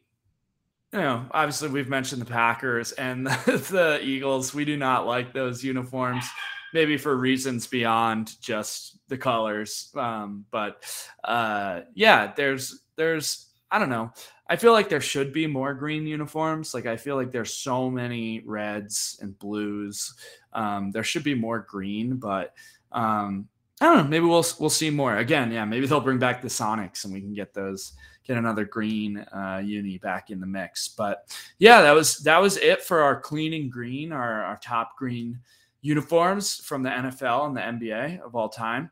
[0.93, 4.55] you know, obviously we've mentioned the Packers and the, the Eagles.
[4.55, 6.27] We do not like those uniforms
[6.75, 9.91] maybe for reasons beyond just the colors.
[9.97, 10.85] Um, but
[11.25, 14.13] uh, yeah, there's there's I don't know.
[14.49, 16.75] I feel like there should be more green uniforms.
[16.75, 20.15] Like I feel like there's so many reds and blues.
[20.53, 22.55] Um, there should be more green, but
[22.93, 23.49] um,
[23.81, 24.05] I don't know.
[24.05, 25.17] Maybe we'll we'll see more.
[25.17, 27.93] Again, yeah, maybe they'll bring back the Sonics and we can get those
[28.27, 30.89] get another green uh, uni back in the mix.
[30.89, 31.27] But
[31.59, 35.39] yeah, that was that was it for our Clean in Green, our our top green
[35.81, 38.91] uniforms from the NFL and the NBA of all time.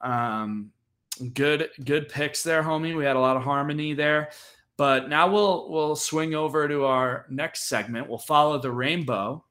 [0.00, 0.70] Um,
[1.34, 2.96] good, good picks there, homie.
[2.96, 4.30] We had a lot of harmony there.
[4.76, 8.08] But now we'll we'll swing over to our next segment.
[8.08, 9.42] We'll follow the rainbow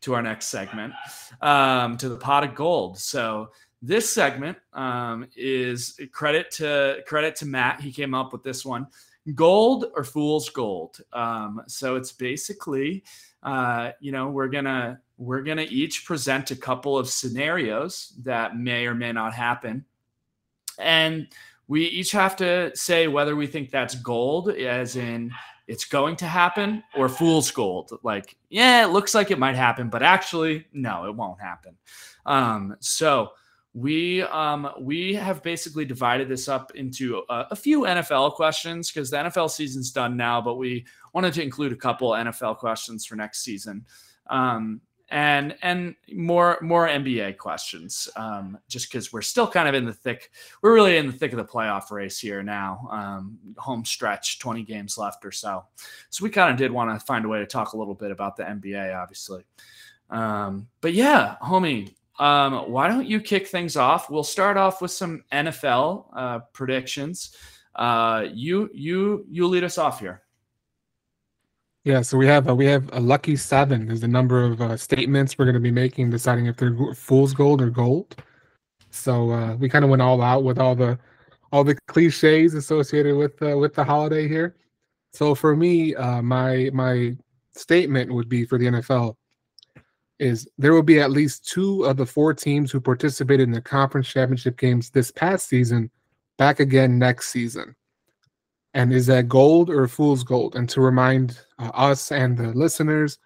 [0.00, 0.94] to our next segment,
[1.42, 2.98] um, to the pot of gold.
[2.98, 3.50] So
[3.82, 7.80] this segment um, is credit to credit to Matt.
[7.80, 8.86] He came up with this one.
[9.34, 10.98] Gold or fool's gold.
[11.12, 13.04] Um, so it's basically,
[13.42, 18.86] uh, you know, we're gonna we're to each present a couple of scenarios that may
[18.86, 19.84] or may not happen.
[20.78, 21.28] And
[21.68, 25.30] we each have to say whether we think that's gold, as in
[25.68, 27.96] it's going to happen, or fool's gold.
[28.02, 31.76] Like, yeah, it looks like it might happen, but actually, no, it won't happen.
[32.26, 33.30] Um, so,
[33.72, 39.10] we um, we have basically divided this up into a, a few NFL questions because
[39.10, 43.14] the NFL season's done now, but we wanted to include a couple NFL questions for
[43.14, 43.84] next season.
[44.28, 48.08] Um, and and more more NBA questions.
[48.16, 50.30] Um, just because we're still kind of in the thick,
[50.62, 52.88] we're really in the thick of the playoff race here now.
[52.90, 55.64] Um, home stretch, twenty games left or so.
[56.10, 58.10] So we kind of did want to find a way to talk a little bit
[58.10, 59.44] about the NBA, obviously.
[60.10, 64.10] Um, but yeah, homie, um, why don't you kick things off?
[64.10, 67.34] We'll start off with some NFL uh, predictions.
[67.74, 70.22] Uh, you you you lead us off here.
[71.84, 74.76] Yeah, so we have a, we have a lucky seven is the number of uh,
[74.76, 78.16] statements we're going to be making, deciding if they're fool's gold or gold.
[78.90, 80.98] So uh, we kind of went all out with all the
[81.52, 84.56] all the cliches associated with uh, with the holiday here.
[85.14, 87.16] So for me, uh, my my
[87.54, 89.16] statement would be for the NFL
[90.20, 93.60] is there will be at least two of the four teams who participated in the
[93.60, 95.90] conference championship games this past season
[96.36, 97.74] back again next season.
[98.74, 100.56] And is that gold or fool's gold?
[100.56, 103.18] And to remind uh, us and the listeners,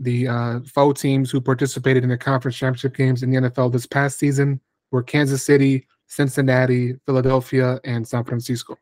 [0.00, 3.86] the uh, four teams who participated in the conference championship games in the NFL this
[3.86, 8.76] past season were Kansas City, Cincinnati, Philadelphia, and San Francisco.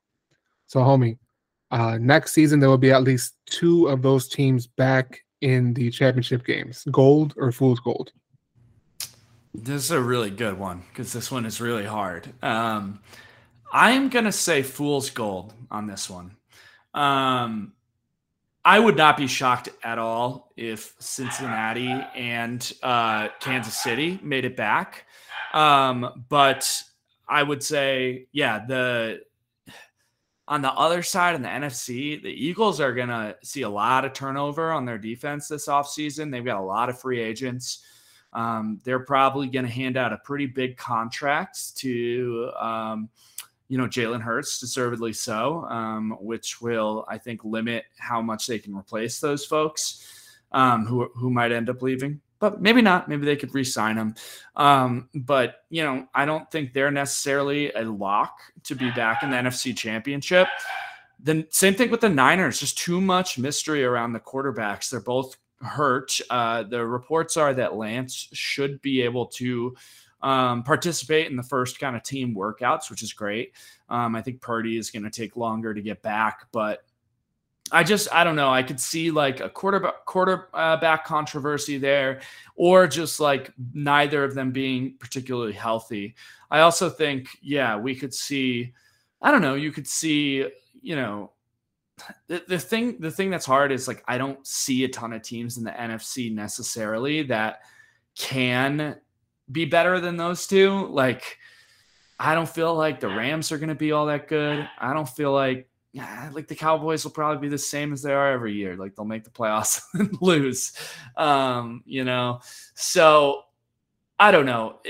[0.66, 1.18] So, homie,
[1.70, 5.90] uh, next season there will be at least two of those teams back in the
[5.90, 8.12] championship games, gold or fool's gold.
[9.54, 12.32] This is a really good one because this one is really hard.
[12.42, 13.00] Um,
[13.72, 16.36] I'm gonna say fool's gold on this one.
[16.94, 17.72] Um,
[18.64, 24.56] I would not be shocked at all if Cincinnati and uh, Kansas City made it
[24.56, 25.06] back.
[25.54, 26.70] Um, but
[27.28, 29.22] I would say, yeah, the
[30.50, 34.04] on the other side in the NFC, the Eagles are going to see a lot
[34.04, 36.32] of turnover on their defense this offseason.
[36.32, 37.84] They've got a lot of free agents.
[38.32, 43.08] Um, they're probably going to hand out a pretty big contract to, um,
[43.68, 48.58] you know, Jalen Hurts, deservedly so, um, which will, I think, limit how much they
[48.58, 53.08] can replace those folks um, who, who might end up leaving but maybe not.
[53.08, 54.14] Maybe they could re-sign him.
[54.56, 59.30] Um, but you know, I don't think they're necessarily a lock to be back in
[59.30, 60.48] the NFC Championship.
[61.22, 62.58] Then same thing with the Niners.
[62.58, 64.90] Just too much mystery around the quarterbacks.
[64.90, 66.18] They're both hurt.
[66.30, 69.76] Uh, the reports are that Lance should be able to
[70.22, 73.52] um, participate in the first kind of team workouts, which is great.
[73.88, 76.84] Um, I think Purdy is going to take longer to get back, but
[77.72, 78.50] I just I don't know.
[78.50, 82.20] I could see like a quarterback quarterback controversy there,
[82.56, 86.14] or just like neither of them being particularly healthy.
[86.50, 88.72] I also think yeah we could see.
[89.22, 89.54] I don't know.
[89.54, 90.48] You could see
[90.82, 91.32] you know
[92.28, 95.22] the, the thing the thing that's hard is like I don't see a ton of
[95.22, 97.60] teams in the NFC necessarily that
[98.16, 98.96] can
[99.50, 100.86] be better than those two.
[100.88, 101.38] Like
[102.18, 104.68] I don't feel like the Rams are going to be all that good.
[104.78, 108.32] I don't feel like like the Cowboys will probably be the same as they are
[108.32, 108.76] every year.
[108.76, 110.72] Like they'll make the playoffs and lose,
[111.16, 112.40] um, you know.
[112.74, 113.42] So
[114.18, 114.80] I don't know.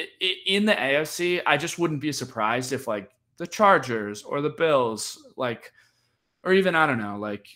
[0.46, 5.26] In the AFC, I just wouldn't be surprised if like the Chargers or the Bills,
[5.36, 5.72] like,
[6.44, 7.46] or even I don't know, like,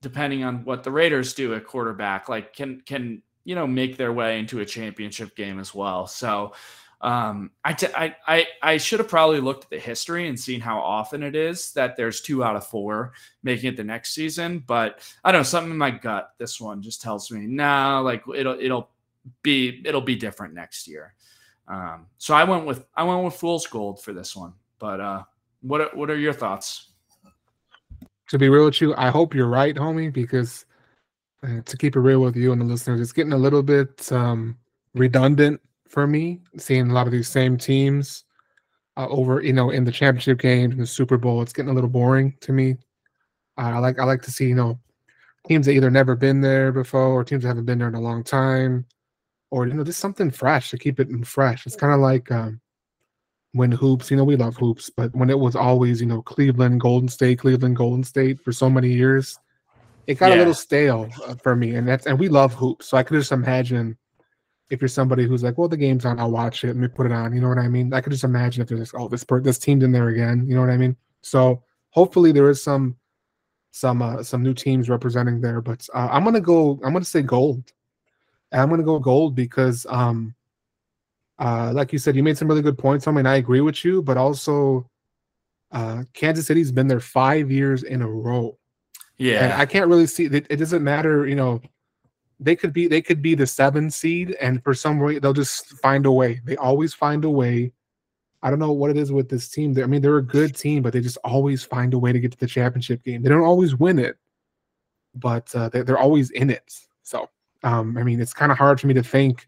[0.00, 4.12] depending on what the Raiders do at quarterback, like can can you know make their
[4.12, 6.06] way into a championship game as well.
[6.06, 6.54] So
[7.02, 10.60] um, I, t- I, I, I should have probably looked at the history and seen
[10.60, 14.62] how often it is that there's two out of four making it the next season.
[14.66, 18.22] But I don't know, something in my gut, this one just tells me, nah, like
[18.34, 18.90] it'll, it'll
[19.42, 21.14] be, it'll be different next year.
[21.68, 24.52] Um, so I went with, I went with fool's gold for this one.
[24.78, 25.22] But uh,
[25.62, 26.88] what, what are your thoughts?
[28.28, 30.66] To be real with you, I hope you're right, homie, because
[31.42, 34.10] uh, to keep it real with you and the listeners, it's getting a little bit
[34.12, 34.56] um,
[34.94, 35.60] redundant
[35.90, 38.24] for me, seeing a lot of these same teams
[38.96, 41.42] uh, over, you know, in the championship game, in the Super Bowl.
[41.42, 42.76] It's getting a little boring to me.
[43.58, 44.78] Uh, I like I like to see, you know,
[45.46, 48.00] teams that either never been there before or teams that haven't been there in a
[48.00, 48.86] long time,
[49.50, 51.66] or you know, just something fresh to keep it fresh.
[51.66, 52.60] It's kind of like um,
[53.52, 56.80] when hoops, you know, we love hoops, but when it was always, you know, Cleveland,
[56.80, 59.38] Golden State, Cleveland, Golden State for so many years,
[60.06, 60.36] it got yeah.
[60.36, 61.74] a little stale uh, for me.
[61.74, 63.96] And that's and we love hoops, so I could just imagine
[64.70, 66.68] if you're somebody who's like, well, the game's on, I'll watch it.
[66.68, 67.34] Let me put it on.
[67.34, 67.92] You know what I mean?
[67.92, 70.46] I could just imagine if there's like, oh, this per- this team's in there again.
[70.48, 70.96] You know what I mean?
[71.22, 72.96] So hopefully there is some
[73.72, 75.60] some uh, some new teams representing there.
[75.60, 76.80] But uh, I'm gonna go.
[76.84, 77.72] I'm gonna say gold.
[78.52, 80.34] And I'm gonna go gold because, um,
[81.38, 83.06] uh, like you said, you made some really good points.
[83.06, 84.88] I mean, I agree with you, but also,
[85.72, 88.56] uh, Kansas City's been there five years in a row.
[89.18, 90.26] Yeah, and I can't really see.
[90.26, 91.60] It, it doesn't matter, you know
[92.40, 95.66] they could be they could be the seven seed, and for some way they'll just
[95.80, 96.40] find a way.
[96.44, 97.72] They always find a way.
[98.42, 99.76] I don't know what it is with this team.
[99.78, 102.32] I mean, they're a good team, but they just always find a way to get
[102.32, 103.22] to the championship game.
[103.22, 104.16] They don't always win it,
[105.14, 106.74] but uh, they're, they're always in it.
[107.02, 107.28] So,
[107.62, 109.46] um, I mean, it's kind of hard for me to think,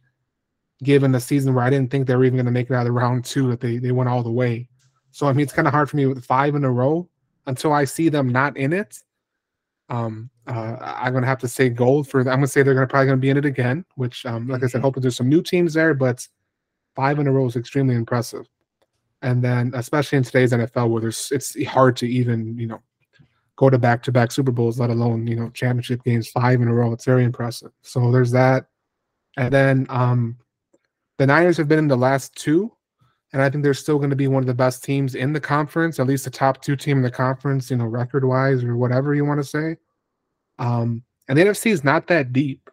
[0.84, 2.86] given the season where I didn't think they were even going to make it out
[2.86, 4.68] of round two, that they they went all the way.
[5.10, 7.08] So, I mean, it's kind of hard for me with five in a row
[7.46, 8.98] until I see them not in it.
[9.88, 12.20] Um, uh, I'm gonna have to say gold for.
[12.20, 13.84] I'm gonna say they're gonna probably gonna be in it again.
[13.96, 14.84] Which, um, like I said, mm-hmm.
[14.84, 16.26] hoping there's some new teams there, but
[16.94, 18.46] five in a row is extremely impressive.
[19.22, 22.80] And then, especially in today's NFL, where there's it's hard to even you know
[23.56, 26.92] go to back-to-back Super Bowls, let alone you know championship games five in a row.
[26.92, 27.70] It's very impressive.
[27.82, 28.66] So there's that.
[29.36, 30.36] And then um,
[31.18, 32.72] the Niners have been in the last two,
[33.32, 35.40] and I think they're still going to be one of the best teams in the
[35.40, 38.76] conference, at least the top two team in the conference, you know, record wise or
[38.76, 39.76] whatever you want to say.
[40.58, 42.68] Um, and the NFC is not that deep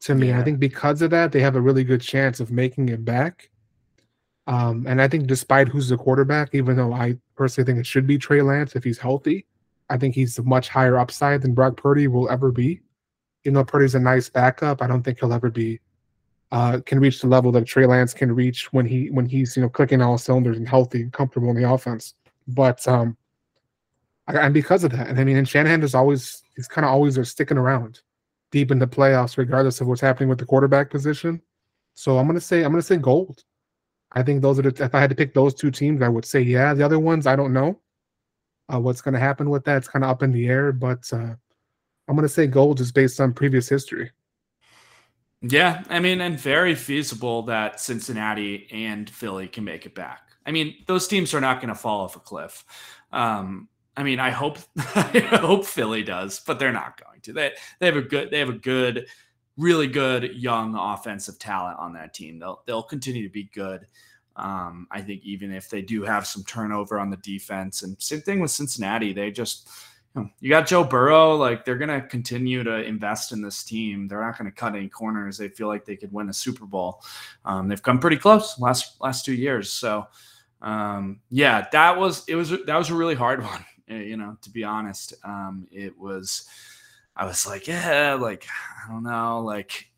[0.00, 0.28] to me.
[0.28, 0.40] Yeah.
[0.40, 3.50] I think because of that, they have a really good chance of making it back.
[4.46, 8.06] Um, and I think despite who's the quarterback, even though I personally think it should
[8.06, 9.46] be Trey Lance if he's healthy,
[9.90, 12.80] I think he's a much higher upside than Brock Purdy will ever be.
[13.44, 15.80] Even though Purdy's a nice backup, I don't think he'll ever be
[16.52, 19.62] uh, can reach the level that Trey Lance can reach when he when he's you
[19.62, 22.14] know clicking all cylinders and healthy and comfortable in the offense.
[22.48, 23.16] But um,
[24.26, 27.16] and because of that, and I mean, and Shanahan is always he's kind of always
[27.16, 28.00] are sticking around
[28.50, 31.40] deep in the playoffs, regardless of what's happening with the quarterback position.
[31.94, 33.44] So I'm gonna say I'm gonna say gold.
[34.12, 36.24] I think those are the if I had to pick those two teams, I would
[36.24, 36.74] say yeah.
[36.74, 37.78] The other ones I don't know
[38.72, 39.78] uh, what's gonna happen with that.
[39.78, 41.34] It's kind of up in the air, but uh,
[42.08, 44.10] I'm gonna say gold just based on previous history.
[45.42, 50.28] Yeah, I mean, and very feasible that Cincinnati and Philly can make it back.
[50.44, 52.64] I mean, those teams are not going to fall off a cliff.
[53.12, 57.32] Um, I mean, I hope I hope Philly does, but they're not going to.
[57.32, 59.06] They they have a good they have a good,
[59.56, 62.38] really good young offensive talent on that team.
[62.38, 63.86] They'll they'll continue to be good.
[64.36, 68.20] Um, I think even if they do have some turnover on the defense, and same
[68.20, 69.68] thing with Cincinnati, they just
[70.40, 71.36] you got Joe Burrow.
[71.36, 74.08] Like they're going to continue to invest in this team.
[74.08, 75.38] They're not going to cut any corners.
[75.38, 77.02] They feel like they could win a Super Bowl.
[77.44, 79.72] Um, they've come pretty close last last two years.
[79.72, 80.06] So
[80.62, 83.64] um, yeah, that was it was that was a really hard one.
[83.88, 86.46] Eh, you know, to be honest, um, it was.
[87.16, 88.46] I was like, yeah, like
[88.86, 89.90] I don't know, like,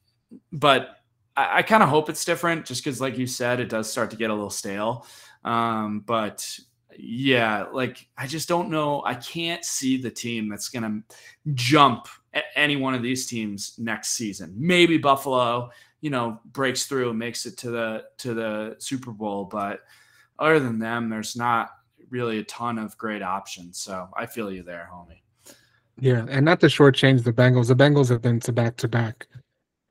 [0.50, 0.96] but
[1.36, 4.10] I, I kind of hope it's different, just because, like you said, it does start
[4.10, 5.06] to get a little stale.
[5.44, 6.58] Um, but
[6.98, 9.02] yeah, like I just don't know.
[9.04, 11.16] I can't see the team that's going to
[11.54, 14.54] jump at any one of these teams next season.
[14.56, 15.70] Maybe Buffalo,
[16.00, 19.80] you know, breaks through and makes it to the to the Super Bowl, but
[20.38, 21.70] other than them, there's not
[22.10, 23.78] really a ton of great options.
[23.78, 25.20] So I feel you there, homie.
[25.98, 27.68] Yeah, and not to shortchange the Bengals.
[27.68, 29.26] The Bengals have been to back to back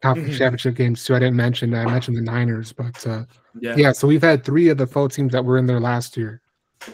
[0.02, 0.38] conference mm-hmm.
[0.38, 1.16] championship games too.
[1.16, 1.88] I didn't mention that.
[1.88, 3.24] I mentioned the Niners, but uh,
[3.60, 3.76] yeah.
[3.78, 3.92] yeah.
[3.92, 6.42] So we've had three of the four teams that were in there last year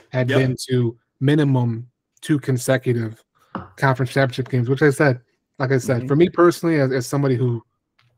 [0.10, 0.40] had yep.
[0.40, 1.88] been to minimum
[2.22, 3.24] two consecutive
[3.76, 5.22] conference championship games, which I said,
[5.60, 6.08] like I said, mm-hmm.
[6.08, 7.64] for me personally, as, as somebody who,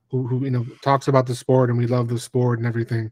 [0.10, 3.12] who, who, you know, talks about the sport and we love the sport and everything,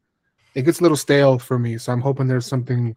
[0.55, 1.77] it gets a little stale for me.
[1.77, 2.95] So I'm hoping there's something,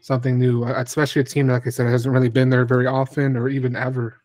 [0.00, 3.36] something new, uh, especially a team, like I said, hasn't really been there very often
[3.36, 4.20] or even ever,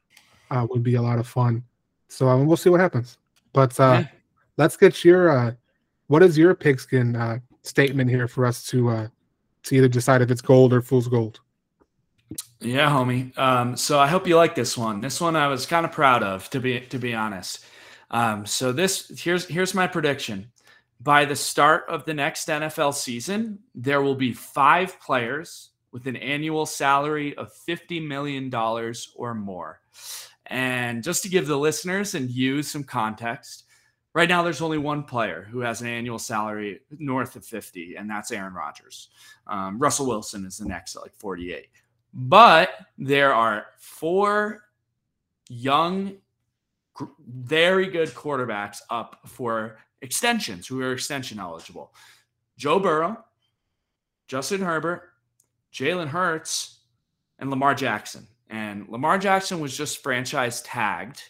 [0.52, 1.64] uh, would be a lot of fun.
[2.10, 3.18] So um, we'll see what happens.
[3.54, 4.08] But uh, yeah.
[4.58, 5.52] let's get your, uh,
[6.08, 9.08] what is your pigskin uh, statement here for us to uh,
[9.64, 11.40] to either decide if it's gold or fool's gold.
[12.60, 13.38] Yeah, homie.
[13.38, 15.02] Um, so I hope you like this one.
[15.02, 17.66] This one I was kind of proud of, to be to be honest.
[18.12, 20.52] Um, so this here's here's my prediction.
[21.02, 26.16] By the start of the next NFL season, there will be five players with an
[26.16, 28.52] annual salary of $50 million
[29.16, 29.80] or more.
[30.48, 33.66] And just to give the listeners and you some context,
[34.14, 38.08] Right now, there's only one player who has an annual salary north of 50, and
[38.08, 39.10] that's Aaron Rodgers.
[39.48, 41.68] Um, Russell Wilson is the next at like 48.
[42.14, 44.66] But there are four
[45.50, 46.14] young,
[47.28, 51.94] very good quarterbacks up for extensions who are extension eligible
[52.56, 53.18] Joe Burrow,
[54.28, 55.10] Justin Herbert,
[55.74, 56.82] Jalen Hurts,
[57.40, 58.28] and Lamar Jackson.
[58.48, 61.24] And Lamar Jackson was just franchise tagged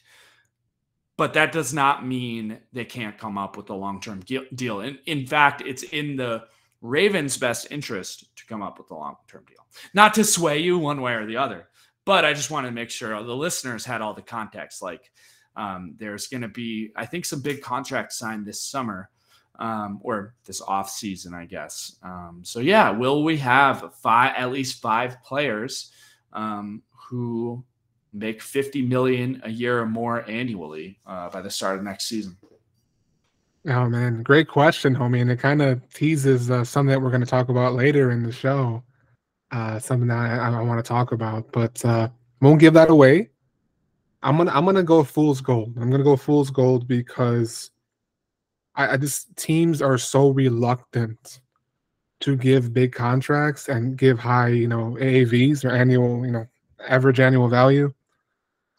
[1.18, 4.22] but that does not mean they can't come up with a long-term
[4.56, 4.82] deal.
[4.82, 6.44] In, in fact, it's in the
[6.82, 9.66] Ravens' best interest to come up with a long-term deal.
[9.94, 11.70] Not to sway you one way or the other,
[12.06, 14.82] but I just wanted to make sure the listeners had all the context.
[14.82, 15.12] Like,
[15.56, 19.10] um, there's going to be, I think, some big contracts signed this summer
[19.60, 21.98] um, or this off season, I guess.
[22.02, 25.92] Um, so yeah, will we have five, at least five players
[26.34, 27.64] um, who
[28.14, 32.38] make 50 million a year or more annually uh, by the start of next season?
[33.68, 37.22] Oh man, great question, homie, and it kind of teases uh, something that we're going
[37.22, 38.84] to talk about later in the show.
[39.52, 42.10] Uh, something that I, I want to talk about, but uh,
[42.42, 43.30] won't give that away.
[44.22, 45.78] I'm gonna I'm gonna go fool's gold.
[45.80, 47.72] I'm gonna go fool's gold because
[48.76, 51.40] I, I just teams are so reluctant
[52.22, 56.48] to give big contracts and give high, you know, AAVs or annual, you know,
[56.88, 57.94] average annual value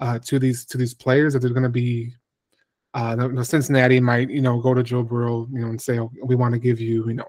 [0.00, 2.14] uh, to these to these players that they're going to be
[2.94, 6.36] uh, Cincinnati might you know go to Joe Burrow you know and say oh, we
[6.36, 7.28] want to give you you know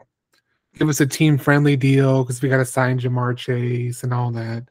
[0.78, 4.32] give us a team friendly deal because we got to sign Ja'Marr Chase and all
[4.32, 4.64] that.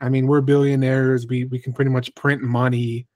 [0.00, 3.06] I mean we're billionaires we we can pretty much print money,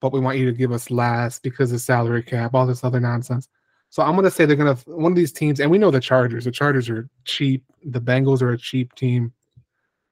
[0.00, 3.00] but we want you to give us less because of salary cap all this other
[3.00, 3.48] nonsense.
[3.90, 6.44] So I'm gonna say they're gonna one of these teams, and we know the Chargers.
[6.44, 7.62] The Chargers are cheap.
[7.84, 9.34] The Bengals are a cheap team.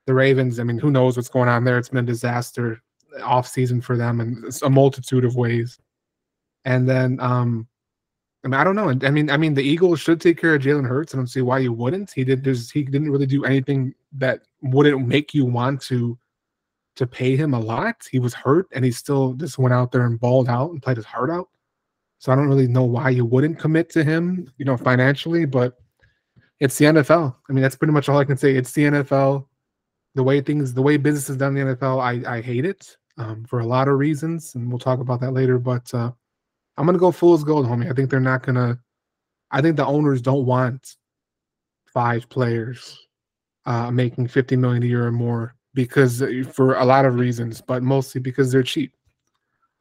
[0.07, 1.79] The Ravens, I mean, who knows what's going on there?
[1.79, 2.83] It's been a disaster
[3.23, 5.79] off season for them in a multitude of ways.
[6.65, 7.69] And then um
[8.45, 8.89] I mean, I don't know.
[9.07, 11.13] I mean, I mean, the Eagles should take care of Jalen Hurts.
[11.13, 12.11] I don't see why you wouldn't.
[12.11, 12.43] He did.
[12.43, 16.19] There's, he didn't really do anything that wouldn't make you want to
[16.97, 17.97] to pay him a lot.
[18.11, 20.97] He was hurt, and he still just went out there and balled out and played
[20.97, 21.49] his heart out.
[22.19, 25.45] So I don't really know why you wouldn't commit to him, you know, financially.
[25.45, 25.79] But
[26.61, 27.37] it's the NFL.
[27.49, 28.55] I mean, that's pretty much all I can say.
[28.55, 29.47] It's the NFL.
[30.15, 32.97] The way things, the way business is done in the NFL, I I hate it
[33.21, 35.59] um, for a lot of reasons, and we'll talk about that later.
[35.59, 36.11] But uh,
[36.77, 37.91] I'm gonna go fool's gold, homie.
[37.91, 38.79] I think they're not gonna.
[39.51, 40.97] I think the owners don't want
[41.93, 42.99] five players
[43.66, 47.61] uh, making 50 million a year or more because uh, for a lot of reasons,
[47.61, 48.95] but mostly because they're cheap.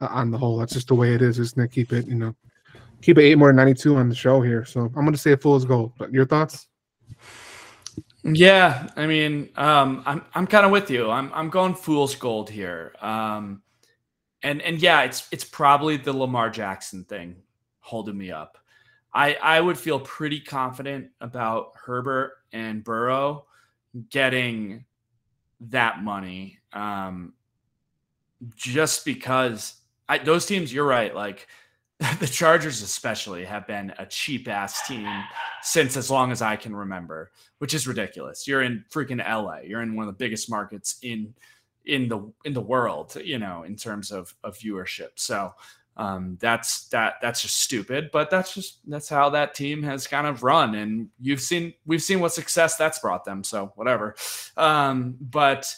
[0.02, 1.36] Uh, on the whole, that's just the way it is.
[1.36, 2.34] Just gonna keep it, you know,
[3.00, 4.64] keep it eight more than 92 on the show here.
[4.64, 5.92] So I'm gonna say fool's gold.
[5.98, 6.68] But your thoughts?
[8.22, 11.10] Yeah, I mean, um, I'm I'm kind of with you.
[11.10, 12.94] I'm I'm going fool's gold here.
[13.00, 13.62] Um,
[14.42, 17.36] and and yeah, it's it's probably the Lamar Jackson thing
[17.80, 18.58] holding me up.
[19.14, 23.46] I I would feel pretty confident about Herbert and Burrow
[24.10, 24.84] getting
[25.62, 27.34] that money, um,
[28.56, 29.74] just because
[30.08, 30.72] I, those teams.
[30.72, 31.14] You're right.
[31.14, 31.46] Like
[32.18, 35.06] the Chargers, especially, have been a cheap ass team
[35.62, 38.48] since as long as I can remember, which is ridiculous.
[38.48, 39.58] You're in freaking LA.
[39.66, 41.34] You're in one of the biggest markets in
[41.84, 45.10] in the in the world, you know, in terms of of viewership.
[45.16, 45.52] So
[45.98, 50.26] um, that's that that's just stupid, but that's just that's how that team has kind
[50.26, 50.76] of run.
[50.76, 53.44] And you've seen we've seen what success that's brought them.
[53.44, 54.14] So whatever.
[54.56, 55.74] Um, but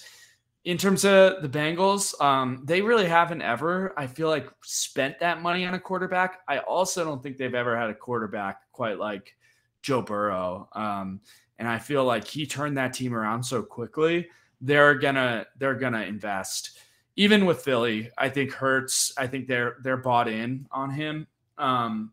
[0.64, 5.42] in terms of the Bengals, um, they really haven't ever, I feel like, spent that
[5.42, 6.40] money on a quarterback.
[6.46, 9.34] I also don't think they've ever had a quarterback quite like
[9.82, 10.68] Joe Burrow.
[10.72, 11.20] Um,
[11.58, 14.28] and I feel like he turned that team around so quickly
[14.62, 16.78] they're gonna they're gonna invest.
[17.16, 19.12] Even with Philly, I think Hurts.
[19.18, 21.26] I think they're they're bought in on him.
[21.58, 22.12] Um,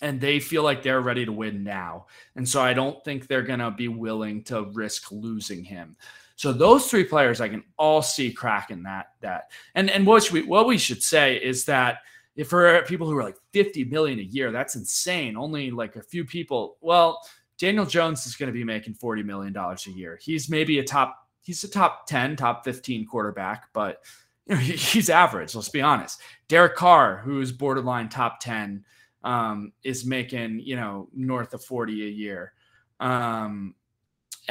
[0.00, 2.06] and they feel like they're ready to win now.
[2.34, 5.96] And so I don't think they're to be willing to risk losing him.
[6.42, 9.52] So those three players I can all see cracking that that.
[9.76, 11.98] And and what we what we should say is that
[12.34, 15.36] if for people who are like 50 million a year, that's insane.
[15.36, 16.78] Only like a few people.
[16.80, 17.20] Well,
[17.58, 20.18] Daniel Jones is going to be making 40 million dollars a year.
[20.20, 24.00] He's maybe a top he's a top 10, top 15 quarterback, but
[24.46, 25.54] you know, he, he's average.
[25.54, 26.22] Let's be honest.
[26.48, 28.84] Derek Carr, who's borderline top 10,
[29.22, 32.52] um, is making, you know, north of 40 a year.
[32.98, 33.76] Um,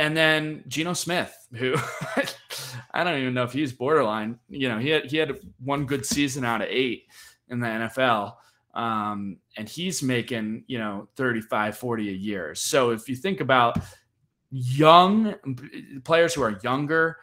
[0.02, 1.76] and then Geno Smith, who
[2.92, 4.40] I don't even know if he's borderline.
[4.50, 7.04] You know, he had he had one good season out of eight
[7.50, 8.34] in the NFL.
[8.74, 12.56] Um, and he's making, you know, 35, 40 a year.
[12.56, 13.78] So if you think about
[14.50, 15.36] young
[16.04, 17.18] players who are younger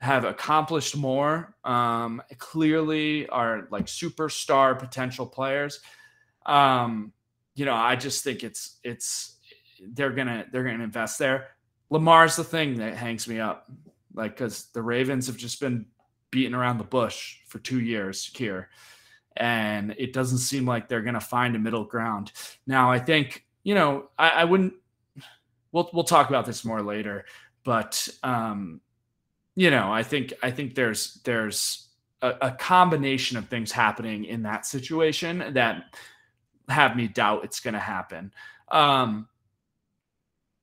[0.00, 5.80] have accomplished more um, clearly are like superstar potential players
[6.46, 7.12] um,
[7.56, 9.38] you know i just think it's it's
[9.88, 11.48] they're gonna they're gonna invest there
[11.90, 13.70] lamar's the thing that hangs me up
[14.14, 15.86] like because the ravens have just been
[16.30, 18.68] beating around the bush for two years here
[19.36, 22.32] and it doesn't seem like they're gonna find a middle ground
[22.66, 24.74] now i think you know I, I wouldn't
[25.72, 27.24] we'll we'll talk about this more later.
[27.64, 28.80] But um,
[29.54, 31.88] you know, I think I think there's there's
[32.22, 35.84] a, a combination of things happening in that situation that
[36.68, 38.32] have me doubt it's going to happen.
[38.70, 39.28] Um,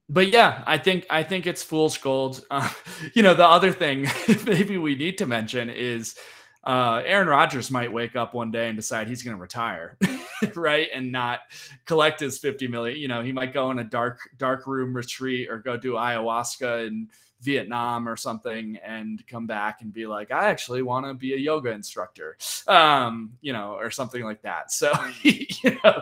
[0.09, 2.45] but yeah, I think I think it's fool's gold.
[2.51, 2.69] Uh,
[3.13, 4.07] you know, the other thing
[4.45, 6.15] maybe we need to mention is
[6.63, 9.97] uh, Aaron Rodgers might wake up one day and decide he's going to retire,
[10.55, 11.39] right, and not
[11.85, 12.97] collect his fifty million.
[12.97, 16.87] You know, he might go in a dark dark room retreat or go do ayahuasca
[16.87, 17.09] in
[17.45, 21.37] Vietnam or something, and come back and be like, I actually want to be a
[21.37, 22.37] yoga instructor,
[22.67, 24.71] um, you know, or something like that.
[24.71, 24.91] So,
[25.21, 26.01] you know,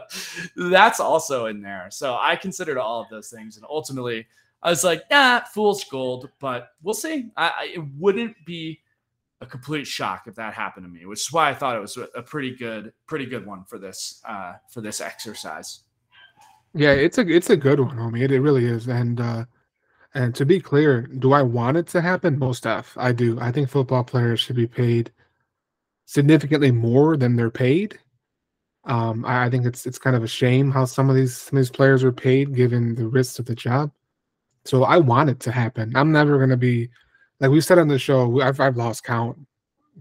[0.56, 1.90] that's also in there.
[1.92, 4.26] So I considered all of those things, and ultimately,
[4.64, 7.30] I was like, nah, fool's gold, but we'll see.
[7.36, 8.80] I, I it wouldn't be
[9.42, 11.98] a complete shock if that happened to me, which is why I thought it was
[12.16, 15.82] a pretty good, pretty good one for this uh, for this exercise.
[16.74, 18.22] Yeah, it's a it's a good one, homie.
[18.22, 18.88] It, it really is.
[18.88, 19.46] And uh,
[20.16, 22.38] and to be clear, do I want it to happen?
[22.38, 23.40] Most of I do.
[23.40, 25.12] I think football players should be paid
[26.06, 27.98] significantly more than they're paid.
[28.86, 31.58] Um, I, I think it's it's kind of a shame how some of these some
[31.58, 33.92] of these players are paid given the risks of the job.
[34.66, 35.96] So I want it to happen.
[35.96, 36.90] I'm never going to be
[37.44, 39.38] like we said on the show, I've, I've lost count,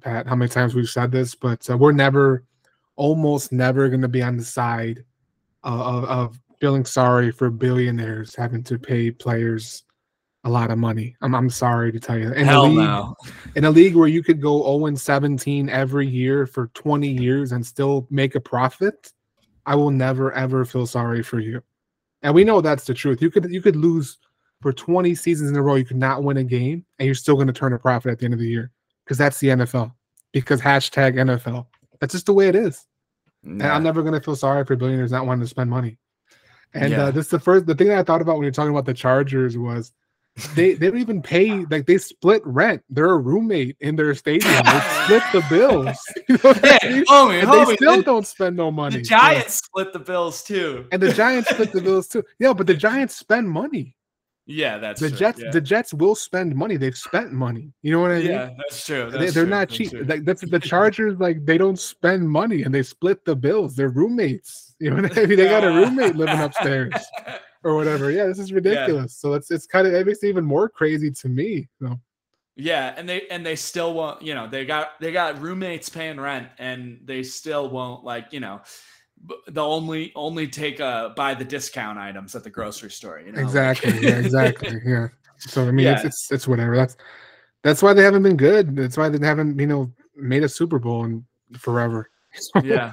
[0.00, 2.44] Pat, how many times we've said this, but uh, we're never,
[2.94, 5.04] almost never going to be on the side
[5.64, 9.82] of, of feeling sorry for billionaires having to pay players
[10.45, 11.16] a lot of money.
[11.20, 12.32] I'm I'm sorry to tell you.
[12.32, 13.16] In Hell a league, no.
[13.55, 17.64] In a league where you could go 0 17 every year for 20 years and
[17.64, 19.12] still make a profit,
[19.66, 21.62] I will never ever feel sorry for you.
[22.22, 23.22] And we know that's the truth.
[23.22, 24.18] You could you could lose
[24.61, 27.34] for 20 seasons in a row, you could not win a game, and you're still
[27.34, 28.70] going to turn a profit at the end of the year
[29.05, 29.93] because that's the NFL.
[30.32, 31.66] Because hashtag NFL.
[32.01, 32.86] That's just the way it is.
[33.45, 35.99] And I'm never going to feel sorry for billionaires not wanting to spend money.
[36.74, 37.03] And uh, yeah.
[37.05, 38.86] uh, this is the first the thing that I thought about when you're talking about
[38.86, 39.93] the Chargers was
[40.55, 42.83] they they don't even pay like they split rent.
[42.89, 44.53] They're a roommate in their stadium.
[44.64, 45.99] They split the bills.
[46.28, 47.05] You know yeah, I mean?
[47.05, 48.99] homie, homie, they still the, don't spend no money.
[48.99, 50.87] The Giants split the bills too.
[50.91, 52.22] And the Giants split the bills too.
[52.39, 53.97] Yeah, but the Giants spend money.
[54.47, 55.18] Yeah, that's the true.
[55.18, 55.41] Jets.
[55.41, 55.51] Yeah.
[55.51, 56.76] The Jets will spend money.
[56.76, 57.72] They've spent money.
[57.83, 58.26] You know what I mean?
[58.26, 59.11] Yeah, that's true.
[59.11, 59.51] That's they, are true.
[59.51, 59.93] not cheap.
[59.93, 61.18] Like that's the Chargers.
[61.18, 63.76] Like they don't spend money and they split the bills.
[63.76, 64.74] They're roommates.
[64.78, 65.37] You know what I mean?
[65.37, 66.93] They got a roommate living upstairs
[67.64, 68.10] or whatever.
[68.10, 69.18] Yeah, this is ridiculous.
[69.18, 69.28] Yeah.
[69.28, 71.68] So it's it's kind of it makes it even more crazy to me.
[71.80, 71.98] So.
[72.54, 74.20] Yeah, and they and they still won't.
[74.22, 78.40] You know, they got they got roommates paying rent, and they still won't like you
[78.40, 78.60] know
[79.48, 83.40] they'll only only take uh buy the discount items at the grocery store you know
[83.40, 85.08] exactly yeah exactly yeah
[85.38, 85.92] so i mean yeah.
[85.92, 86.96] it's, it's it's whatever that's
[87.62, 90.78] that's why they haven't been good that's why they haven't you know made a super
[90.78, 91.24] bowl in
[91.56, 92.10] forever
[92.64, 92.92] yeah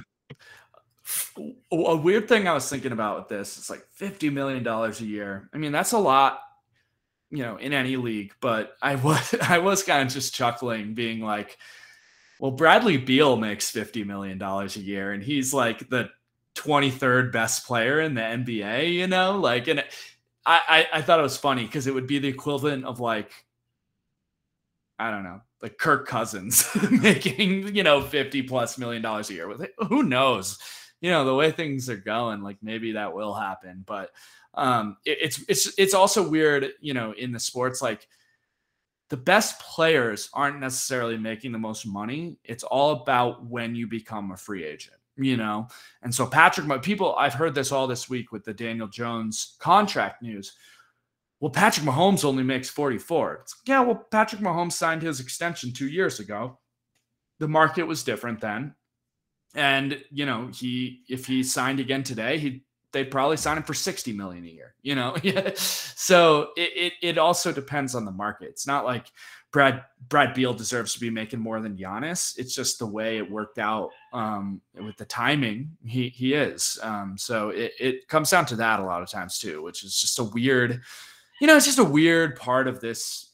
[1.72, 5.06] a weird thing i was thinking about with this is like 50 million dollars a
[5.06, 6.40] year i mean that's a lot
[7.30, 11.20] you know in any league but i was i was kind of just chuckling being
[11.20, 11.58] like
[12.38, 16.10] well bradley beal makes 50 million dollars a year and he's like the
[16.56, 19.38] 23rd best player in the NBA, you know?
[19.38, 19.80] Like, and
[20.44, 23.32] I, I, I thought it was funny because it would be the equivalent of like,
[24.98, 29.48] I don't know, like Kirk Cousins making, you know, 50 plus million dollars a year
[29.48, 29.72] with it.
[29.88, 30.58] Who knows?
[31.00, 33.84] You know, the way things are going, like maybe that will happen.
[33.86, 34.10] But
[34.54, 38.06] um it, it's it's it's also weird, you know, in the sports, like
[39.08, 42.36] the best players aren't necessarily making the most money.
[42.44, 45.68] It's all about when you become a free agent you know.
[46.02, 49.56] And so Patrick, my people, I've heard this all this week with the Daniel Jones
[49.58, 50.54] contract news.
[51.40, 53.40] Well, Patrick Mahomes only makes 44.
[53.42, 56.58] It's, yeah, well, Patrick Mahomes signed his extension two years ago.
[57.38, 58.74] The market was different then.
[59.54, 63.74] And, you know, he if he signed again today, he they'd probably sign him for
[63.74, 65.16] 60 million a year, you know.
[65.54, 68.48] so it, it it also depends on the market.
[68.48, 69.06] It's not like
[69.52, 72.38] Brad Brad Beal deserves to be making more than Giannis.
[72.38, 75.76] It's just the way it worked out um, with the timing.
[75.84, 76.78] He he is.
[76.82, 80.00] Um, so it, it comes down to that a lot of times too, which is
[80.00, 80.80] just a weird,
[81.40, 83.32] you know, it's just a weird part of this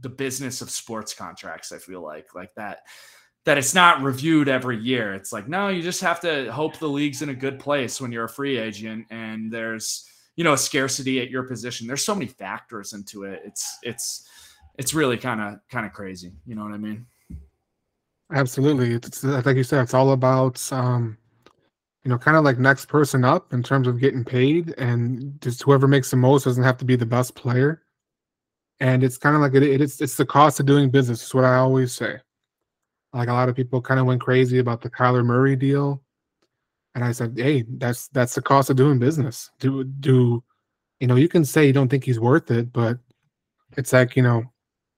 [0.00, 1.72] the business of sports contracts.
[1.72, 2.82] I feel like like that
[3.48, 5.14] that it's not reviewed every year.
[5.14, 8.12] It's like no, you just have to hope the league's in a good place when
[8.12, 11.86] you're a free agent and there's you know a scarcity at your position.
[11.86, 13.40] There's so many factors into it.
[13.46, 14.28] It's it's
[14.74, 16.34] it's really kind of kind of crazy.
[16.44, 17.06] You know what I mean?
[18.34, 18.92] Absolutely.
[18.92, 21.16] It's like you said, it's all about um,
[22.04, 25.62] you know, kind of like next person up in terms of getting paid, and just
[25.62, 27.80] whoever makes the most doesn't have to be the best player.
[28.80, 31.22] And it's kind of like it, it's it's the cost of doing business.
[31.22, 32.18] Is what I always say.
[33.18, 36.02] Like a lot of people kind of went crazy about the Kyler Murray deal,
[36.94, 39.50] and I said, hey, that's that's the cost of doing business.
[39.60, 40.42] Do do,
[41.00, 42.98] you know, you can say you don't think he's worth it, but
[43.76, 44.44] it's like you know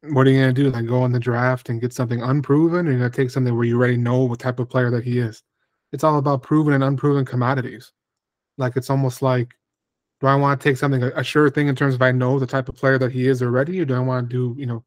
[0.02, 0.70] what are you gonna do?
[0.70, 3.64] Like go on the draft and get something unproven, or you gonna take something where
[3.64, 5.42] you already know what type of player that he is?
[5.92, 7.92] It's all about proven and unproven commodities.
[8.56, 9.54] Like it's almost like,
[10.20, 12.46] do I want to take something a, sure thing in terms of I know the
[12.46, 14.84] type of player that he is already, or do I want to do, you know,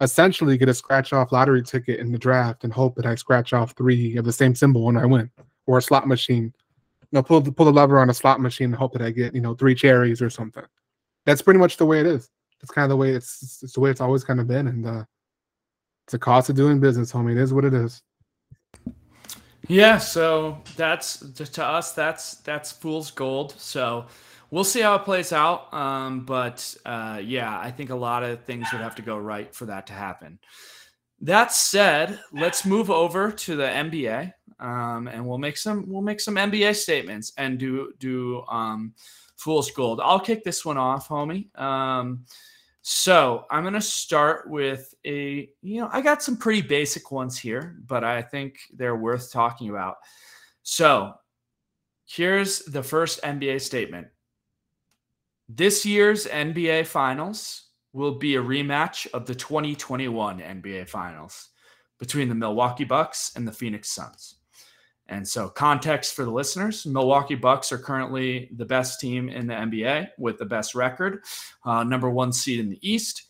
[0.00, 3.52] essentially get a scratch off lottery ticket in the draft and hope that I scratch
[3.52, 5.30] off three of the same symbol when I win,
[5.66, 6.52] or a slot machine.
[7.02, 9.10] You know, pull the pull the lever on a slot machine and hope that I
[9.10, 10.64] get, you know, three cherries or something.
[11.24, 12.30] That's pretty much the way it is
[12.62, 14.86] it's kind of the way it's, it's the way it's always kind of been, and
[14.86, 15.04] uh,
[16.04, 17.32] it's a cost of doing business, homie.
[17.32, 18.02] It is what it is.
[19.68, 23.54] Yeah, so that's to us that's that's fool's gold.
[23.58, 24.06] So
[24.50, 25.72] we'll see how it plays out.
[25.72, 29.54] Um, but uh, yeah, I think a lot of things would have to go right
[29.54, 30.38] for that to happen.
[31.20, 36.20] That said, let's move over to the NBA, um, and we'll make some we'll make
[36.20, 38.92] some NBA statements and do do um,
[39.36, 40.00] fool's gold.
[40.02, 41.56] I'll kick this one off, homie.
[41.58, 42.26] Um,
[42.88, 47.76] so I'm to start with a, you know, I got some pretty basic ones here,
[47.84, 49.96] but I think they're worth talking about.
[50.62, 51.14] So
[52.06, 54.06] here's the first NBA statement.
[55.48, 61.50] This year's NBA Finals will be a rematch of the 2021 NBA Finals
[62.00, 64.36] between the Milwaukee Bucks and the Phoenix Suns.
[65.08, 69.54] And so, context for the listeners Milwaukee Bucks are currently the best team in the
[69.54, 71.22] NBA with the best record,
[71.64, 73.22] uh, number one seed in the East.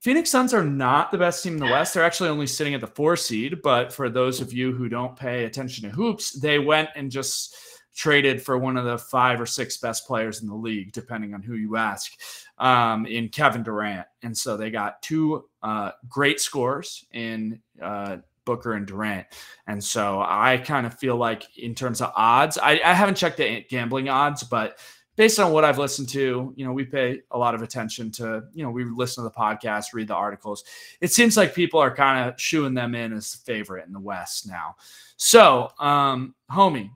[0.00, 1.94] Phoenix Suns are not the best team in the West.
[1.94, 3.62] They're actually only sitting at the four seed.
[3.62, 7.54] But for those of you who don't pay attention to hoops, they went and just
[7.94, 11.42] traded for one of the five or six best players in the league, depending on
[11.42, 12.12] who you ask,
[12.58, 14.06] um, in Kevin Durant.
[14.22, 19.26] And so they got two uh, great scores in uh, Booker and Durant.
[19.66, 23.36] And so I kind of feel like, in terms of odds, I, I haven't checked
[23.36, 24.78] the gambling odds, but
[25.14, 28.44] based on what I've listened to, you know, we pay a lot of attention to,
[28.54, 30.64] you know, we listen to the podcast, read the articles.
[31.02, 34.00] It seems like people are kind of shooing them in as the favorite in the
[34.00, 34.76] West now.
[35.18, 36.90] So, um, homie,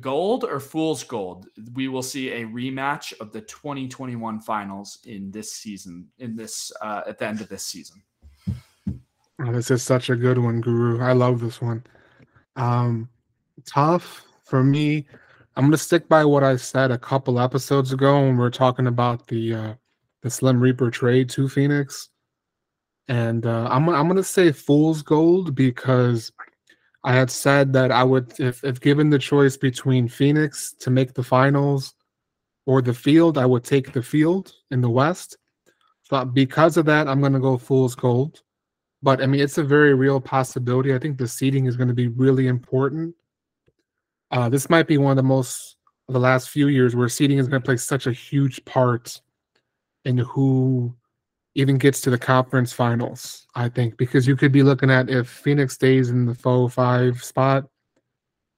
[0.00, 5.52] gold or fool's gold we will see a rematch of the 2021 finals in this
[5.52, 8.02] season in this uh, at the end of this season.
[9.40, 11.00] Oh, this is such a good one guru.
[11.00, 11.84] I love this one.
[12.56, 13.08] Um
[13.64, 15.06] tough for me.
[15.56, 18.86] I'm gonna stick by what I said a couple episodes ago when we are talking
[18.86, 19.74] about the uh,
[20.22, 22.10] the Slim Reaper trade to Phoenix,
[23.08, 26.30] and uh, I'm I'm gonna say fool's gold because
[27.08, 31.14] I had said that I would if if given the choice between Phoenix to make
[31.14, 31.94] the finals
[32.66, 35.38] or the field, I would take the field in the West.
[36.10, 38.42] But because of that, I'm gonna go fool's gold.
[39.02, 40.94] But I mean, it's a very real possibility.
[40.94, 43.14] I think the seeding is going to be really important
[44.30, 45.76] uh, this might be one of the most
[46.08, 49.20] the last few years where seeding is going to play such a huge part
[50.04, 50.94] in who
[51.58, 53.46] even gets to the conference finals.
[53.54, 57.22] I think because you could be looking at if Phoenix stays in the four five
[57.22, 57.64] spot,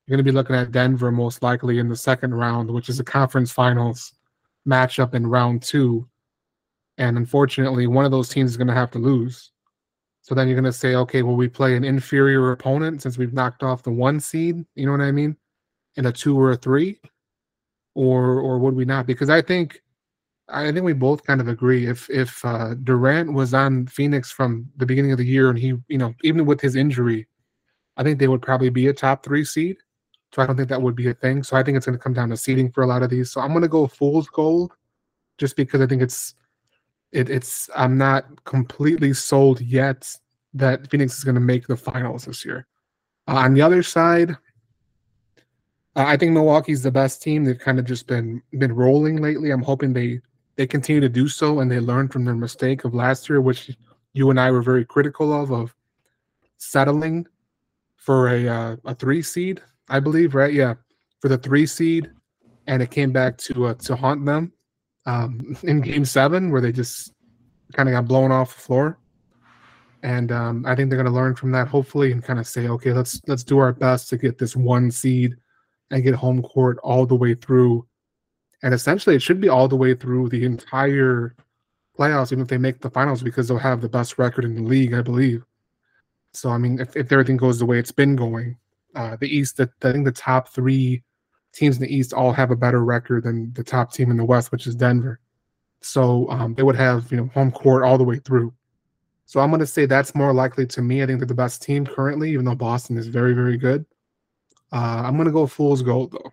[0.07, 3.01] you're going to be looking at Denver most likely in the second round, which is
[3.01, 4.13] a conference finals
[4.69, 6.09] matchup in round two.
[6.99, 9.51] And unfortunately, one of those teams is going to have to lose.
[10.23, 13.33] So then you're going to say, okay, well, we play an inferior opponent since we've
[13.33, 14.65] knocked off the one seed.
[14.75, 15.37] You know what I mean?
[15.97, 17.01] in a two or a three,
[17.95, 19.07] or or would we not?
[19.07, 19.83] Because I think
[20.53, 21.87] I think we both kind of agree.
[21.87, 25.75] If if uh, Durant was on Phoenix from the beginning of the year, and he,
[25.89, 27.27] you know, even with his injury,
[27.97, 29.77] I think they would probably be a top three seed.
[30.33, 31.43] So I don't think that would be a thing.
[31.43, 33.31] So I think it's going to come down to seeding for a lot of these.
[33.33, 34.73] So I'm going to go fool's gold,
[35.39, 36.35] just because I think it's
[37.13, 40.09] it, it's I'm not completely sold yet
[40.55, 42.67] that Phoenix is going to make the finals this year.
[43.29, 44.37] Uh, on the other side,
[45.97, 47.45] I think Milwaukee's the best team.
[47.45, 49.51] They've kind of just been been rolling lately.
[49.51, 50.21] I'm hoping they
[50.61, 53.75] they continue to do so and they learn from their mistake of last year, which
[54.13, 55.75] you and I were very critical of of
[56.59, 57.27] settling
[57.97, 60.53] for a uh, a three seed, I believe, right?
[60.53, 60.75] Yeah,
[61.21, 62.11] for the three seed,
[62.67, 64.53] and it came back to uh, to haunt them
[65.07, 67.15] um, in Game Seven, where they just
[67.73, 68.99] kind of got blown off the floor.
[70.03, 72.69] And um, I think they're going to learn from that, hopefully, and kind of say,
[72.69, 75.37] okay, let's let's do our best to get this one seed
[75.91, 77.87] and get home court all the way through.
[78.63, 81.35] And essentially, it should be all the way through the entire
[81.99, 84.63] playoffs, even if they make the finals, because they'll have the best record in the
[84.63, 85.45] league, I believe.
[86.33, 88.57] So, I mean, if, if everything goes the way it's been going,
[88.95, 91.03] uh, the East, the, I think the top three
[91.53, 94.25] teams in the East all have a better record than the top team in the
[94.25, 95.21] West, which is Denver.
[95.81, 98.53] So um, they would have you know home court all the way through.
[99.25, 101.03] So I'm going to say that's more likely to me.
[101.03, 103.87] I think they're the best team currently, even though Boston is very, very good.
[104.73, 106.33] Uh, I'm gonna go fool's gold though.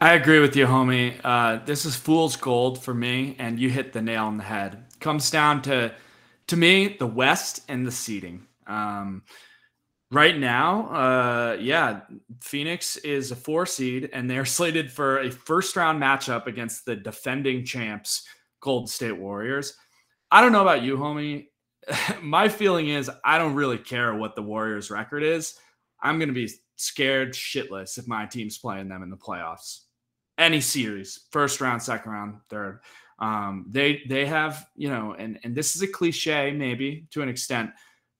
[0.00, 1.20] I agree with you, homie.
[1.24, 4.84] Uh, this is fool's gold for me, and you hit the nail on the head.
[5.00, 5.92] Comes down to,
[6.46, 8.46] to me, the West and the seeding.
[8.68, 9.24] Um,
[10.12, 12.02] right now, uh, yeah,
[12.40, 16.94] Phoenix is a four seed, and they're slated for a first round matchup against the
[16.94, 18.24] defending champs,
[18.60, 19.74] Golden State Warriors.
[20.30, 21.48] I don't know about you, homie.
[22.22, 25.54] my feeling is I don't really care what the Warriors' record is.
[26.00, 29.80] I'm going to be scared shitless if my team's playing them in the playoffs.
[30.38, 32.80] Any series, first round, second round, third.
[33.18, 37.28] Um, they they have you know, and and this is a cliche maybe to an
[37.28, 37.70] extent,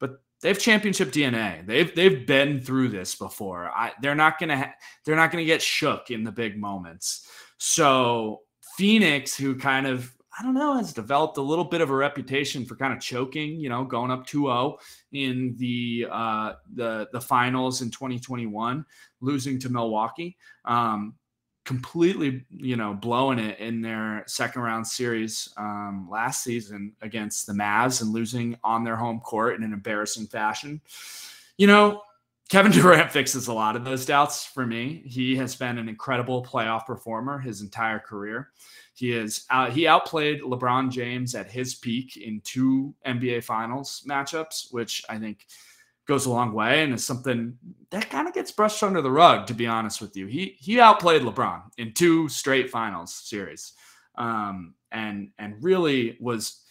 [0.01, 1.65] but they have championship DNA.
[1.65, 3.71] They've they've been through this before.
[3.71, 7.29] I, they're not gonna ha- they're not gonna get shook in the big moments.
[7.59, 8.41] So
[8.77, 12.65] Phoenix, who kind of I don't know, has developed a little bit of a reputation
[12.65, 14.77] for kind of choking, you know, going up 2-0
[15.13, 18.85] in the uh, the the finals in 2021,
[19.21, 20.37] losing to Milwaukee.
[20.65, 21.15] Um,
[21.69, 27.53] completely, you know, blowing it in their second round series um, last season against the
[27.53, 30.81] Mavs and losing on their home court in an embarrassing fashion.
[31.59, 32.01] You know,
[32.49, 35.03] Kevin Durant fixes a lot of those doubts for me.
[35.05, 38.49] He has been an incredible playoff performer his entire career.
[38.95, 44.73] He is uh, he outplayed LeBron James at his peak in two NBA Finals matchups,
[44.73, 45.45] which I think
[46.09, 47.57] goes a long way and is something
[47.91, 49.47] that kind of gets brushed under the rug.
[49.47, 53.75] To be honest with you, he he outplayed LeBron in two straight finals series,
[54.17, 56.65] um, and and really was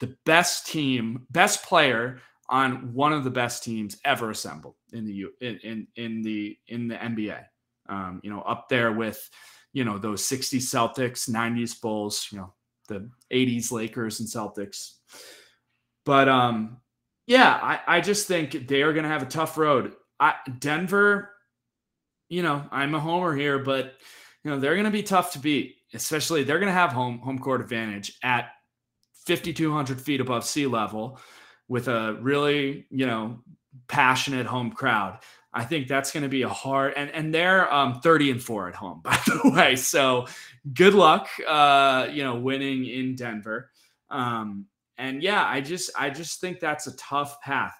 [0.00, 5.26] the best team, best player on one of the best teams ever assembled in the
[5.40, 7.44] in in, in the in the NBA.
[7.88, 9.30] Um, you know, up there with
[9.72, 12.52] you know those 60s Celtics, 90s Bulls, you know,
[12.88, 14.94] the 80s Lakers and Celtics.
[16.04, 16.78] But um
[17.30, 19.94] yeah, I, I just think they are going to have a tough road.
[20.18, 21.30] I, Denver,
[22.28, 23.94] you know, I'm a homer here, but
[24.42, 25.76] you know they're going to be tough to beat.
[25.94, 28.50] Especially they're going to have home home court advantage at
[29.28, 31.20] 5,200 feet above sea level,
[31.68, 33.38] with a really you know
[33.86, 35.20] passionate home crowd.
[35.54, 38.70] I think that's going to be a hard and and they're um 30 and 4
[38.70, 39.76] at home by the way.
[39.76, 40.26] So
[40.74, 43.70] good luck uh you know winning in Denver.
[44.10, 44.66] Um
[45.00, 47.74] and yeah, I just I just think that's a tough path.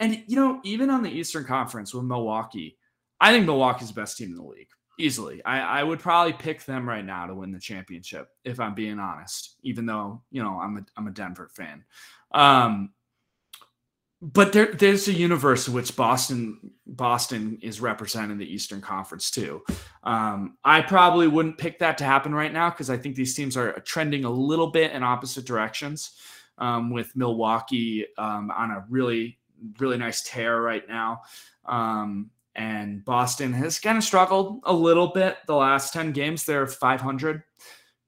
[0.00, 2.78] And you know, even on the Eastern Conference with Milwaukee,
[3.20, 4.68] I think Milwaukee's the best team in the league.
[4.98, 5.44] Easily.
[5.44, 9.00] I, I would probably pick them right now to win the championship, if I'm being
[9.00, 11.84] honest, even though, you know, I'm a I'm a Denver fan.
[12.32, 12.90] Um,
[14.24, 19.62] but there, there's a universe in which Boston Boston is representing the Eastern Conference too.
[20.02, 23.56] Um, I probably wouldn't pick that to happen right now because I think these teams
[23.56, 26.12] are trending a little bit in opposite directions.
[26.58, 29.38] Um, with Milwaukee um, on a really
[29.78, 31.22] really nice tear right now,
[31.64, 36.44] um, and Boston has kind of struggled a little bit the last ten games.
[36.44, 37.42] They're 500.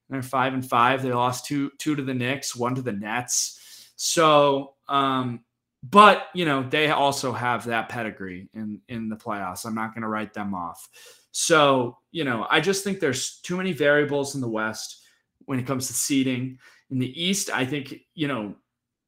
[0.09, 1.03] They're five and five.
[1.03, 3.91] They lost two two to the Knicks, one to the Nets.
[3.97, 5.41] So um,
[5.83, 9.67] but you know they also have that pedigree in in the playoffs.
[9.67, 10.89] I'm not going to write them off.
[11.33, 15.05] So you know I just think there's too many variables in the West
[15.45, 16.59] when it comes to seeding.
[16.91, 18.55] In the East, I think you know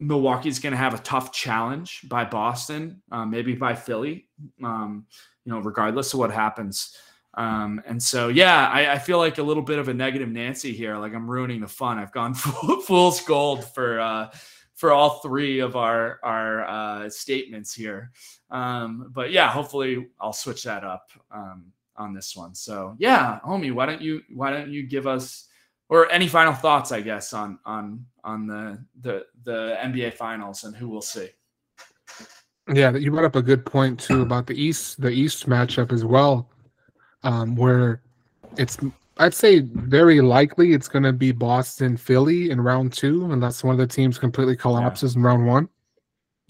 [0.01, 4.29] Milwaukee's going to have a tough challenge by Boston, uh, maybe by Philly.
[4.63, 5.07] Um,
[5.45, 6.95] you know, regardless of what happens.
[7.35, 10.73] Um, and so, yeah, I, I, feel like a little bit of a negative Nancy
[10.73, 10.97] here.
[10.97, 11.99] Like I'm ruining the fun.
[11.99, 14.31] I've gone full, fool's gold for uh,
[14.75, 18.11] for all three of our our uh, statements here.
[18.51, 22.55] Um, but yeah, hopefully I'll switch that up um, on this one.
[22.55, 25.48] So yeah, homie, why don't you why don't you give us
[25.89, 30.77] or any final thoughts, I guess, on on on the the the NBA finals and
[30.77, 31.29] who we'll see.
[32.73, 36.05] Yeah, you brought up a good point too about the East the East matchup as
[36.05, 36.51] well,
[37.23, 38.03] um, where
[38.57, 38.77] it's
[39.17, 43.73] I'd say very likely it's going to be Boston Philly in round two, unless one
[43.73, 45.21] of the teams completely collapses yeah.
[45.21, 45.69] in round one.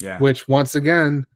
[0.01, 0.19] Yeah.
[0.19, 1.27] Which once again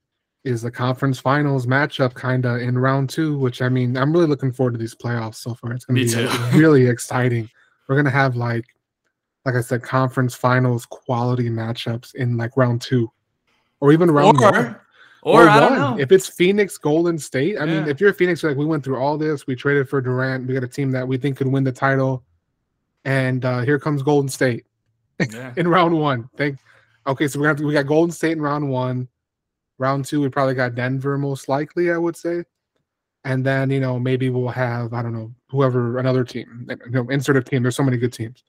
[0.44, 3.38] is the conference finals matchup kind of in round two.
[3.38, 5.72] Which I mean, I'm really looking forward to these playoffs so far.
[5.72, 6.58] It's going to be too.
[6.58, 7.48] really exciting.
[7.92, 8.64] We're to have like,
[9.44, 13.12] like I said, conference finals quality matchups in like round two,
[13.80, 14.54] or even round or, one.
[15.24, 15.98] Or, or I don't know.
[15.98, 17.58] If it's Phoenix, Golden State.
[17.58, 17.80] I yeah.
[17.80, 20.54] mean, if you're Phoenix, like we went through all this, we traded for Durant, we
[20.54, 22.24] got a team that we think could win the title,
[23.04, 24.64] and uh, here comes Golden State
[25.30, 25.52] yeah.
[25.58, 26.30] in round one.
[26.38, 26.58] Thank.
[27.06, 29.06] Okay, so we have to, we got Golden State in round one.
[29.76, 32.44] Round two, we probably got Denver most likely, I would say,
[33.24, 36.66] and then you know maybe we'll have I don't know whoever another team.
[36.68, 37.62] You know, insert a team.
[37.62, 38.44] There's so many good teams.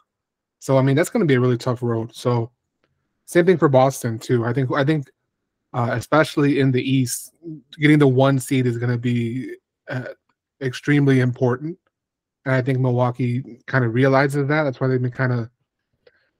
[0.59, 2.15] So I mean that's going to be a really tough road.
[2.15, 2.51] So
[3.25, 4.45] same thing for Boston too.
[4.45, 5.07] I think I think
[5.73, 7.31] uh, especially in the East.
[7.79, 9.55] Getting the one seed is going to be
[9.89, 10.05] uh,
[10.61, 11.77] extremely important,
[12.45, 14.63] and I think Milwaukee kind of realizes that.
[14.63, 15.49] That's why they've been kind of.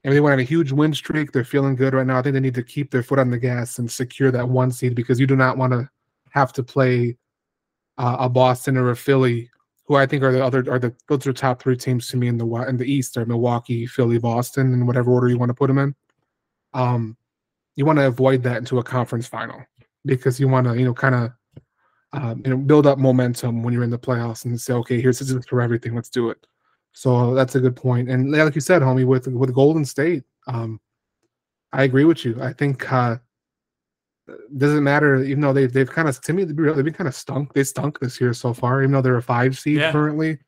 [0.06, 1.32] I mean, they went on a huge win streak.
[1.32, 2.20] They're feeling good right now.
[2.20, 4.72] I think they need to keep their foot on the gas and secure that one
[4.72, 5.90] seed because you do not want to
[6.32, 7.18] have to play
[7.98, 9.50] uh, a Boston or a Philly,
[9.86, 12.28] who I think are the other are the those are top three teams to me
[12.28, 15.56] in the in the East are Milwaukee, Philly, Boston, in whatever order you want to
[15.56, 15.96] put them in.
[16.74, 17.18] Um,
[17.76, 19.64] you want to avoid that into a conference final
[20.06, 21.32] because you want to, you know, kind of,
[22.14, 25.20] um, you know, build up momentum when you're in the playoffs and say, okay, here's
[25.20, 25.96] this for everything.
[25.96, 26.46] Let's do it.
[26.92, 28.10] So that's a good point.
[28.10, 30.80] And like you said, homie, with with Golden State, um,
[31.72, 32.40] I agree with you.
[32.42, 33.18] I think uh,
[34.58, 37.54] doesn't matter, even though they've they've kind of to me they've been kind of stunk.
[37.54, 39.92] They stunk this year so far, even though they're a five seed yeah.
[39.92, 40.40] currently.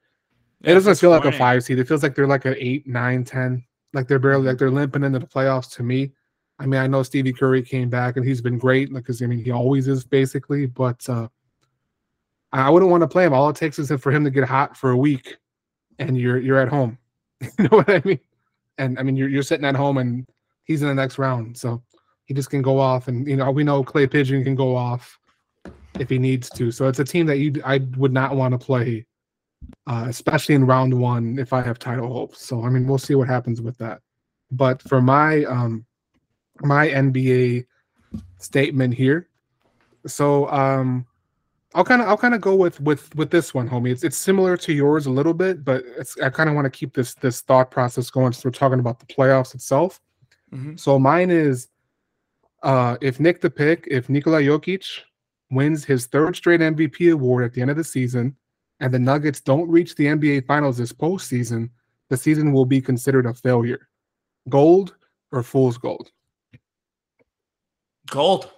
[0.61, 1.79] Yeah, it doesn't feel like a five seed.
[1.79, 3.63] It feels like they're like an eight, nine, ten.
[3.93, 6.11] Like they're barely like they're limping into the playoffs to me.
[6.57, 9.43] I mean, I know Stevie Curry came back and he's been great because I mean
[9.43, 11.27] he always is basically, but uh,
[12.53, 13.33] I wouldn't want to play him.
[13.33, 15.35] All it takes is for him to get hot for a week,
[15.99, 16.97] and you're you're at home.
[17.41, 18.19] you know what I mean?
[18.77, 20.25] And I mean you're you're sitting at home and
[20.63, 21.83] he's in the next round, so
[22.25, 23.07] he just can go off.
[23.07, 25.17] And you know we know Clay Pigeon can go off
[25.99, 26.71] if he needs to.
[26.71, 29.05] So it's a team that you I would not want to play,
[29.87, 32.45] uh, especially in round one if I have title hopes.
[32.45, 34.01] So I mean we'll see what happens with that.
[34.51, 35.85] But for my um
[36.61, 37.65] my NBA
[38.37, 39.27] statement here.
[40.07, 41.05] So um,
[41.73, 43.91] I'll kind of I'll kind of go with with with this one, homie.
[43.91, 46.69] It's it's similar to yours a little bit, but it's I kind of want to
[46.69, 48.33] keep this this thought process going.
[48.33, 49.99] So we're talking about the playoffs itself.
[50.53, 50.77] Mm-hmm.
[50.77, 51.67] So mine is,
[52.65, 55.01] uh, if Nick the pick, if Nikola Jokic
[55.51, 58.35] wins his third straight MVP award at the end of the season,
[58.79, 61.69] and the Nuggets don't reach the NBA Finals this postseason,
[62.09, 63.87] the season will be considered a failure.
[64.49, 64.95] Gold
[65.31, 66.11] or fool's gold?
[68.09, 68.49] Gold.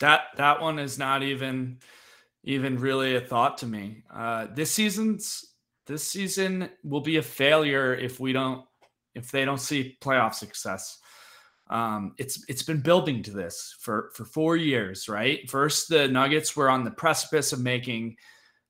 [0.00, 1.78] That that one is not even
[2.42, 4.02] even really a thought to me.
[4.12, 5.44] Uh, this season's
[5.86, 8.64] this season will be a failure if we don't
[9.14, 10.98] if they don't see playoff success.
[11.70, 15.48] Um, it's it's been building to this for for four years, right?
[15.48, 18.16] First, the Nuggets were on the precipice of making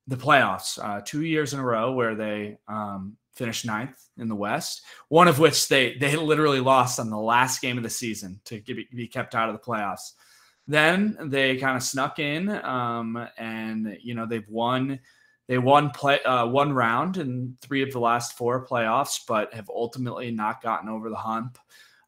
[0.07, 4.35] the playoffs, uh, two years in a row where they um, finished ninth in the
[4.35, 4.83] West.
[5.09, 8.61] One of which they they literally lost on the last game of the season to
[8.61, 10.13] be kept out of the playoffs.
[10.69, 15.01] Then they kind of snuck in, um, and you know they've won.
[15.49, 19.69] They won play uh, one round in three of the last four playoffs, but have
[19.69, 21.59] ultimately not gotten over the hump.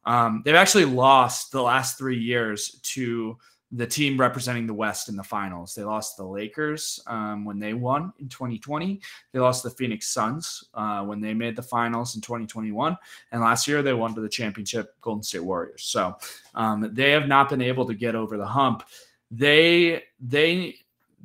[0.05, 3.37] Um, they've actually lost the last three years to
[3.75, 5.73] the team representing the West in the finals.
[5.73, 9.01] They lost the Lakers um, when they won in 2020.
[9.31, 12.95] They lost the Phoenix Suns uh, when they made the finals in 2021.
[13.31, 15.83] And last year they won to the championship Golden State Warriors.
[15.83, 16.15] So
[16.53, 18.83] um, they have not been able to get over the hump.
[19.31, 20.75] They they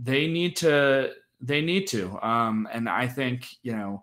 [0.02, 2.18] they need to they need to.
[2.22, 4.02] Um, and I think you know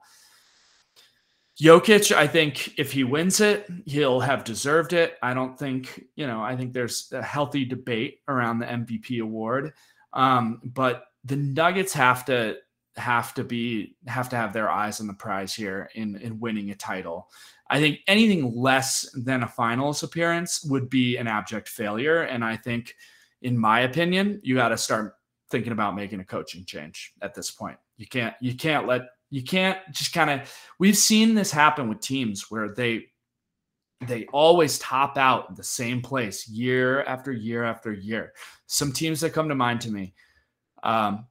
[1.61, 5.15] Jokic, I think if he wins it, he'll have deserved it.
[5.21, 9.73] I don't think, you know, I think there's a healthy debate around the MVP award.
[10.11, 12.57] Um, but the Nuggets have to
[12.97, 16.71] have to be have to have their eyes on the prize here in in winning
[16.71, 17.29] a title.
[17.69, 22.21] I think anything less than a finals appearance would be an abject failure.
[22.21, 22.95] And I think,
[23.41, 25.15] in my opinion, you got to start
[25.49, 27.77] thinking about making a coaching change at this point.
[27.97, 31.99] You can't you can't let you can't just kind of we've seen this happen with
[31.99, 33.05] teams where they
[34.07, 38.33] they always top out the same place year after year after year.
[38.67, 40.13] Some teams that come to mind to me,
[40.83, 41.25] um,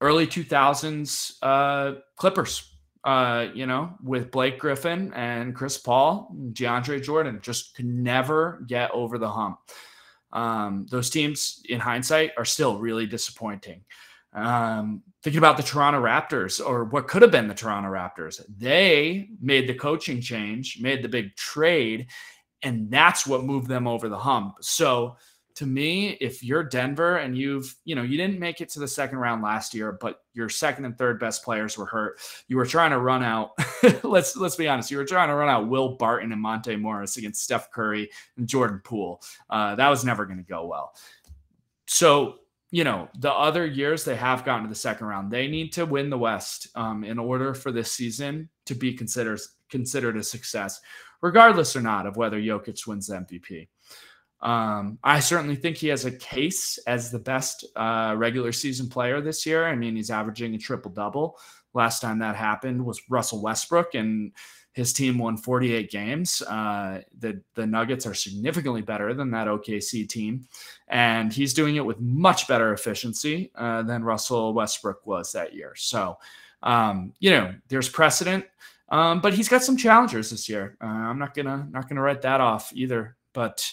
[0.00, 2.74] early 2000s uh, Clippers,
[3.04, 8.90] uh, you know, with Blake Griffin and Chris Paul, DeAndre Jordan, just could never get
[8.92, 9.58] over the hump.
[10.32, 13.84] Um, those teams, in hindsight, are still really disappointing.
[14.32, 19.28] Um, thinking about the Toronto Raptors or what could have been the Toronto Raptors, they
[19.40, 22.08] made the coaching change, made the big trade,
[22.62, 24.54] and that's what moved them over the hump.
[24.60, 25.16] So
[25.56, 28.88] to me, if you're Denver and you've, you know, you didn't make it to the
[28.88, 32.18] second round last year, but your second and third best players were hurt.
[32.48, 33.50] You were trying to run out.
[34.02, 34.90] let's let's be honest.
[34.90, 38.48] You were trying to run out Will Barton and Monte Morris against Steph Curry and
[38.48, 39.20] Jordan Poole.
[39.50, 40.94] Uh, that was never going to go well.
[41.86, 42.39] So
[42.70, 45.30] you know, the other years they have gotten to the second round.
[45.30, 49.40] They need to win the West um, in order for this season to be considered
[49.68, 50.80] considered a success,
[51.20, 53.68] regardless or not of whether Jokic wins the MVP.
[54.40, 59.20] Um, I certainly think he has a case as the best uh, regular season player
[59.20, 59.66] this year.
[59.66, 61.38] I mean, he's averaging a triple double.
[61.74, 64.32] Last time that happened was Russell Westbrook, and
[64.72, 66.42] his team won 48 games.
[66.42, 70.46] Uh, the the Nuggets are significantly better than that OKC team,
[70.88, 75.74] and he's doing it with much better efficiency uh, than Russell Westbrook was that year.
[75.76, 76.18] So,
[76.62, 78.44] um, you know, there's precedent,
[78.90, 80.76] um, but he's got some challengers this year.
[80.80, 83.16] Uh, I'm not gonna not gonna write that off either.
[83.32, 83.70] But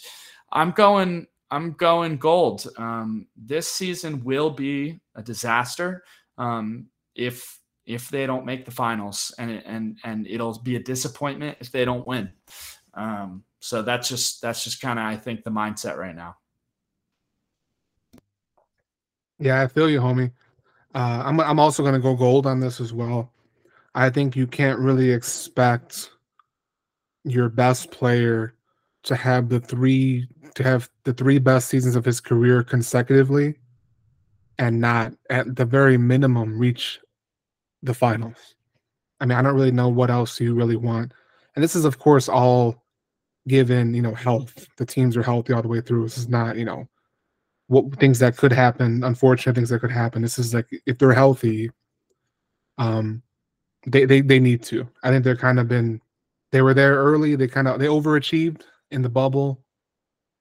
[0.51, 2.67] I'm going I'm going gold.
[2.77, 6.03] Um, this season will be a disaster
[6.37, 11.57] um, if if they don't make the finals, and and and it'll be a disappointment
[11.59, 12.31] if they don't win.
[12.93, 16.35] Um, so that's just that's just kind of I think the mindset right now.
[19.39, 20.31] Yeah, I feel you, homie.
[20.93, 23.31] Uh, I'm I'm also gonna go gold on this as well.
[23.95, 26.11] I think you can't really expect
[27.23, 28.53] your best player
[29.03, 33.55] to have the three to have the three best seasons of his career consecutively
[34.59, 36.99] and not at the very minimum reach
[37.83, 38.55] the finals.
[39.19, 41.11] I mean, I don't really know what else you really want.
[41.55, 42.83] And this is, of course, all
[43.47, 44.67] given, you know, health.
[44.77, 46.03] The teams are healthy all the way through.
[46.03, 46.87] This is not, you know,
[47.67, 50.21] what things that could happen, unfortunate things that could happen.
[50.21, 51.71] This is like if they're healthy,
[52.77, 53.21] um,
[53.85, 54.87] they they they need to.
[55.03, 56.01] I think they're kind of been
[56.51, 57.35] they were there early.
[57.35, 59.63] They kind of they overachieved in the bubble.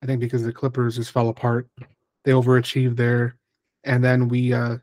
[0.03, 1.69] I think because the Clippers just fell apart.
[2.25, 3.37] They overachieved there.
[3.85, 4.79] And then we uh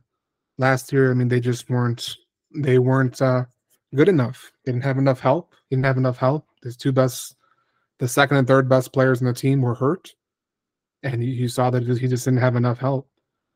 [0.57, 2.17] last year, I mean, they just weren't
[2.55, 3.45] they weren't uh,
[3.95, 4.51] good enough.
[4.65, 5.53] They didn't have enough help.
[5.69, 6.47] Didn't have enough help.
[6.63, 7.35] His two best,
[7.99, 10.13] the second and third best players in the team were hurt,
[11.03, 13.09] and you, you saw that he just didn't have enough help.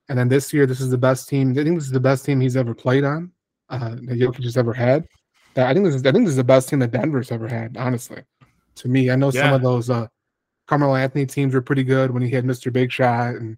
[0.09, 1.51] And then this year, this is the best team.
[1.51, 3.31] I think this is the best team he's ever played on.
[3.69, 5.05] Uh, that Jokic has ever had.
[5.57, 7.75] I think this is I think this is the best team that Denver's ever had.
[7.75, 8.21] Honestly,
[8.75, 9.41] to me, I know yeah.
[9.41, 10.07] some of those uh,
[10.67, 12.71] Carmelo Anthony teams were pretty good when he had Mr.
[12.71, 13.57] Big Shot and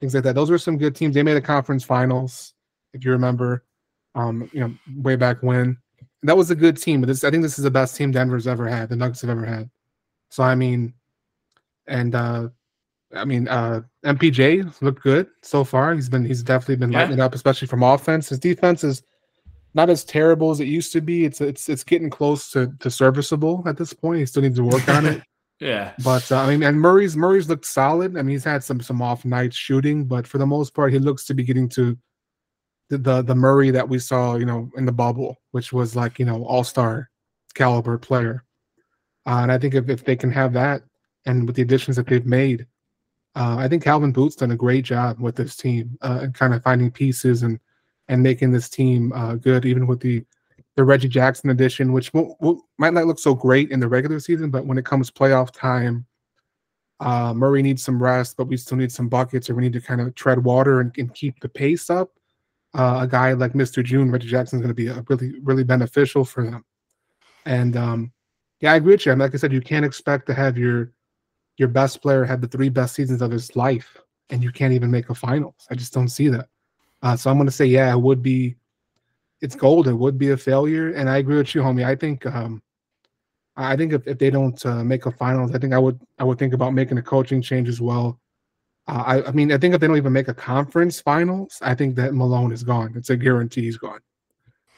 [0.00, 0.34] things like that.
[0.34, 1.14] Those were some good teams.
[1.14, 2.54] They made a conference finals,
[2.94, 3.64] if you remember,
[4.14, 5.76] um, you know, way back when.
[6.22, 7.00] That was a good team.
[7.00, 8.88] But this, I think this is the best team Denver's ever had.
[8.88, 9.70] The Nuggets have ever had.
[10.30, 10.94] So I mean,
[11.86, 12.48] and uh,
[13.14, 15.94] I mean, uh, MPJ looked good so far.
[15.94, 17.00] He's been he's definitely been yeah.
[17.00, 18.28] lighting it up, especially from offense.
[18.28, 19.02] His defense is
[19.74, 21.24] not as terrible as it used to be.
[21.24, 24.20] It's it's it's getting close to, to serviceable at this point.
[24.20, 25.22] He still needs to work on it.
[25.60, 28.16] yeah, but uh, I mean, and Murray's Murray's looked solid.
[28.16, 30.98] I mean, he's had some some off nights shooting, but for the most part, he
[30.98, 31.96] looks to be getting to
[32.98, 36.24] the the, Murray that we saw, you know, in the bubble, which was like you
[36.24, 37.10] know all star
[37.54, 38.44] caliber player.
[39.26, 40.82] Uh, and I think if, if they can have that,
[41.26, 42.66] and with the additions that they've made,
[43.36, 46.54] uh, I think Calvin Booth's done a great job with this team, uh, and kind
[46.54, 47.58] of finding pieces and
[48.08, 50.24] and making this team uh, good, even with the
[50.76, 54.20] the Reggie Jackson addition, which won't, won't, might not look so great in the regular
[54.20, 56.06] season, but when it comes playoff time,
[57.00, 59.80] uh, Murray needs some rest, but we still need some buckets, or we need to
[59.80, 62.10] kind of tread water and, and keep the pace up.
[62.72, 63.82] Uh, a guy like Mr.
[63.82, 66.64] June, Reggie Jackson, is going to be a really, really beneficial for them.
[67.44, 68.12] And um,
[68.60, 69.12] yeah, I agree with you.
[69.12, 70.92] I mean, like I said, you can't expect to have your
[71.56, 73.96] your best player have the three best seasons of his life,
[74.30, 75.66] and you can't even make a finals.
[75.70, 76.48] I just don't see that.
[77.02, 78.56] Uh, so I'm going to say, yeah, it would be,
[79.40, 79.88] it's gold.
[79.88, 80.92] It would be a failure.
[80.92, 81.84] And I agree with you, homie.
[81.84, 82.62] I think, um,
[83.56, 86.24] I think if, if they don't uh, make a finals, I think I would, I
[86.24, 88.19] would think about making a coaching change as well.
[88.90, 91.76] Uh, I, I mean, I think if they don't even make a conference finals, I
[91.76, 92.92] think that Malone is gone.
[92.96, 94.00] It's a guarantee he's gone.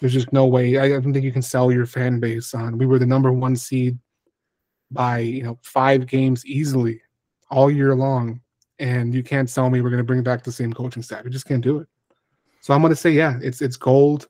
[0.00, 0.78] There's just no way.
[0.78, 2.76] I don't think you can sell your fan base on.
[2.76, 3.98] We were the number one seed
[4.90, 7.00] by you know five games easily
[7.50, 8.42] all year long,
[8.78, 11.24] and you can't tell me we're going to bring back the same coaching staff.
[11.24, 11.88] You just can't do it.
[12.60, 14.28] So I'm going to say, yeah, it's it's gold.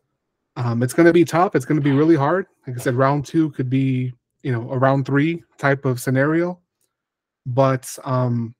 [0.54, 1.56] Um, it's going to be tough.
[1.56, 2.46] It's going to be really hard.
[2.68, 4.12] Like I said, round two could be
[4.44, 6.60] you know a round three type of scenario,
[7.46, 8.54] but um,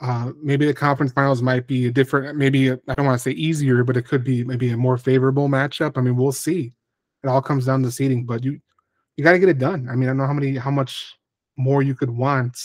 [0.00, 2.36] uh, maybe the conference finals might be a different.
[2.36, 5.48] Maybe I don't want to say easier, but it could be maybe a more favorable
[5.48, 5.98] matchup.
[5.98, 6.72] I mean, we'll see.
[7.24, 8.60] It all comes down to seeding, but you
[9.16, 9.88] you got to get it done.
[9.90, 11.16] I mean, I don't know how many how much
[11.56, 12.56] more you could want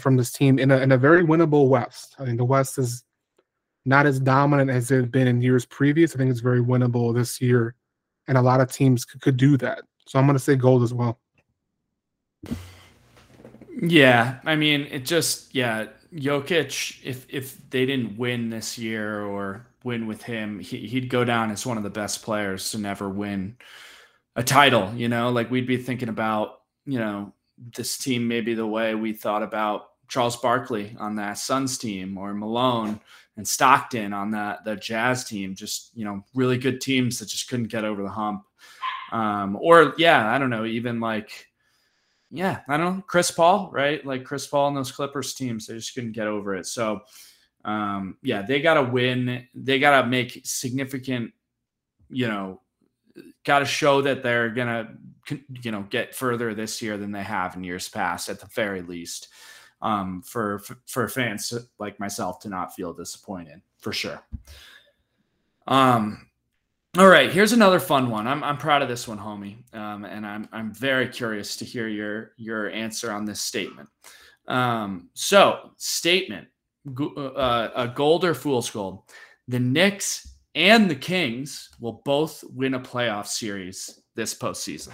[0.00, 2.16] from this team in a in a very winnable West.
[2.18, 3.04] I mean, the West is
[3.84, 6.14] not as dominant as it had been in years previous.
[6.14, 7.76] I think it's very winnable this year,
[8.26, 9.82] and a lot of teams could, could do that.
[10.08, 11.20] So I'm going to say gold as well.
[13.80, 17.00] Yeah, I mean, it just yeah, Jokic.
[17.04, 21.50] If if they didn't win this year or win with him, he, he'd go down
[21.50, 23.56] as one of the best players to never win
[24.36, 24.92] a title.
[24.94, 27.32] You know, like we'd be thinking about you know
[27.76, 32.32] this team maybe the way we thought about Charles Barkley on that Suns team or
[32.34, 33.00] Malone
[33.36, 37.48] and Stockton on that the Jazz team, just you know, really good teams that just
[37.48, 38.44] couldn't get over the hump.
[39.12, 41.47] Um, or yeah, I don't know, even like
[42.30, 44.04] yeah, I don't know, Chris Paul, right?
[44.04, 46.66] Like Chris Paul and those Clippers teams, they just couldn't get over it.
[46.66, 47.00] So
[47.64, 51.32] um, yeah, they gotta win, they gotta make significant,
[52.10, 52.60] you know,
[53.44, 54.94] gotta show that they're gonna
[55.62, 58.82] you know get further this year than they have in years past at the very
[58.82, 59.28] least
[59.82, 64.22] um, for, for fans like myself to not feel disappointed for sure.
[65.66, 66.27] Um,
[66.98, 68.26] all right, here's another fun one.
[68.26, 71.86] I'm, I'm proud of this one, homie, um, and I'm I'm very curious to hear
[71.86, 73.88] your your answer on this statement.
[74.48, 76.48] Um, so, statement:
[76.98, 79.04] uh, a gold or fool's gold.
[79.46, 84.92] The Knicks and the Kings will both win a playoff series this postseason.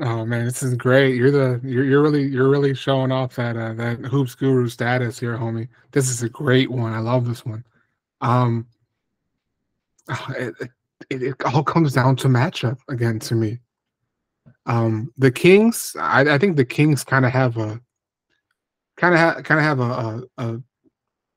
[0.00, 1.14] Oh man, this is great.
[1.14, 5.20] You're the you're, you're really you're really showing off that uh, that hoops guru status
[5.20, 5.68] here, homie.
[5.92, 6.92] This is a great one.
[6.92, 7.64] I love this one.
[8.20, 8.66] Um,
[10.36, 10.54] it,
[11.10, 13.58] it, all comes down to matchup again to me.
[14.66, 17.80] Um, the Kings, I, I think the Kings kind of have a
[18.96, 20.62] kind of ha- kind of have a, a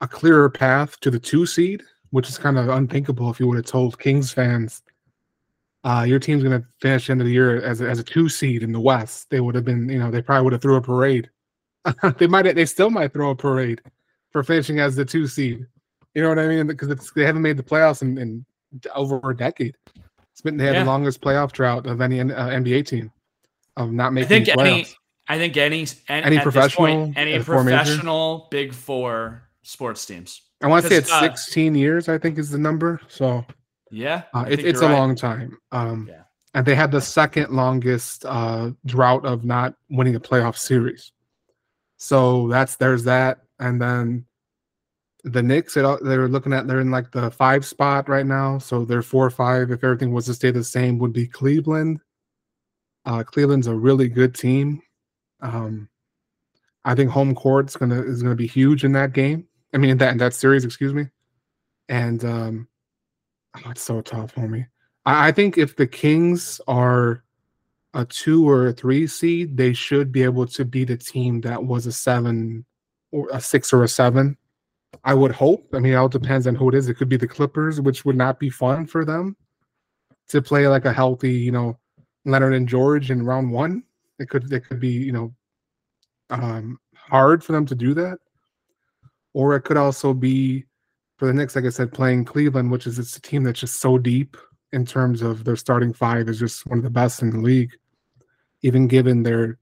[0.01, 3.57] a clearer path to the two seed, which is kind of unthinkable if you would
[3.57, 4.81] have told Kings fans
[5.83, 8.03] uh, your team's going to finish the end of the year as a, as a
[8.03, 9.29] two seed in the West.
[9.29, 11.29] They would have been, you know, they probably would have threw a parade.
[12.17, 13.81] they might, they still might throw a parade
[14.31, 15.65] for finishing as the two seed.
[16.13, 16.67] You know what I mean?
[16.67, 18.45] Because they haven't made the playoffs in, in
[18.93, 19.75] over a decade.
[20.31, 20.83] It's been they had yeah.
[20.83, 23.11] the longest playoff drought of any uh, NBA team
[23.77, 24.25] of not making.
[24.25, 24.67] I think playoffs.
[24.67, 24.87] any.
[25.27, 30.41] I think any any professional point, any professional Big Four sports teams.
[30.61, 32.09] I want to say it's uh, 16 years.
[32.09, 33.01] I think is the number.
[33.07, 33.45] So
[33.91, 34.93] yeah, uh, it, it's a right.
[34.93, 35.57] long time.
[35.71, 36.23] Um, yeah.
[36.53, 41.13] And they had the second longest uh, drought of not winning a playoff series.
[41.97, 44.25] So that's there's that, and then
[45.23, 49.01] the Knicks, they're looking at they're in like the five spot right now, so they're
[49.01, 49.71] four or five.
[49.71, 51.99] If everything was to stay the same, would be Cleveland.
[53.05, 54.81] Uh, Cleveland's a really good team.
[55.41, 55.89] Um,
[56.85, 59.47] I think home court's gonna is gonna be huge in that game.
[59.73, 61.07] I mean, in that in that series, excuse me.
[61.89, 62.67] And um,
[63.57, 64.67] oh, it's so tough, homie.
[65.05, 67.23] I, I think if the Kings are
[67.93, 71.63] a two or a three seed, they should be able to beat a team that
[71.63, 72.65] was a seven
[73.11, 74.37] or a six or a seven.
[75.03, 75.67] I would hope.
[75.73, 76.89] I mean, it all depends on who it is.
[76.89, 79.35] It could be the Clippers, which would not be fun for them
[80.29, 81.77] to play like a healthy, you know,
[82.25, 83.83] Leonard and George in round one.
[84.19, 85.33] It could it could be, you know,
[86.29, 88.19] um, hard for them to do that.
[89.33, 90.65] Or it could also be
[91.17, 93.79] for the Knicks, like I said, playing Cleveland, which is it's a team that's just
[93.79, 94.37] so deep
[94.73, 97.71] in terms of their starting five is just one of the best in the league.
[98.61, 99.57] Even given their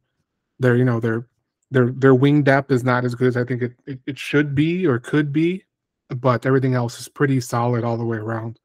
[0.59, 1.28] their, you know, their
[1.71, 4.55] their their wing depth is not as good as I think it, it, it should
[4.55, 5.63] be or could be,
[6.09, 8.59] but everything else is pretty solid all the way around.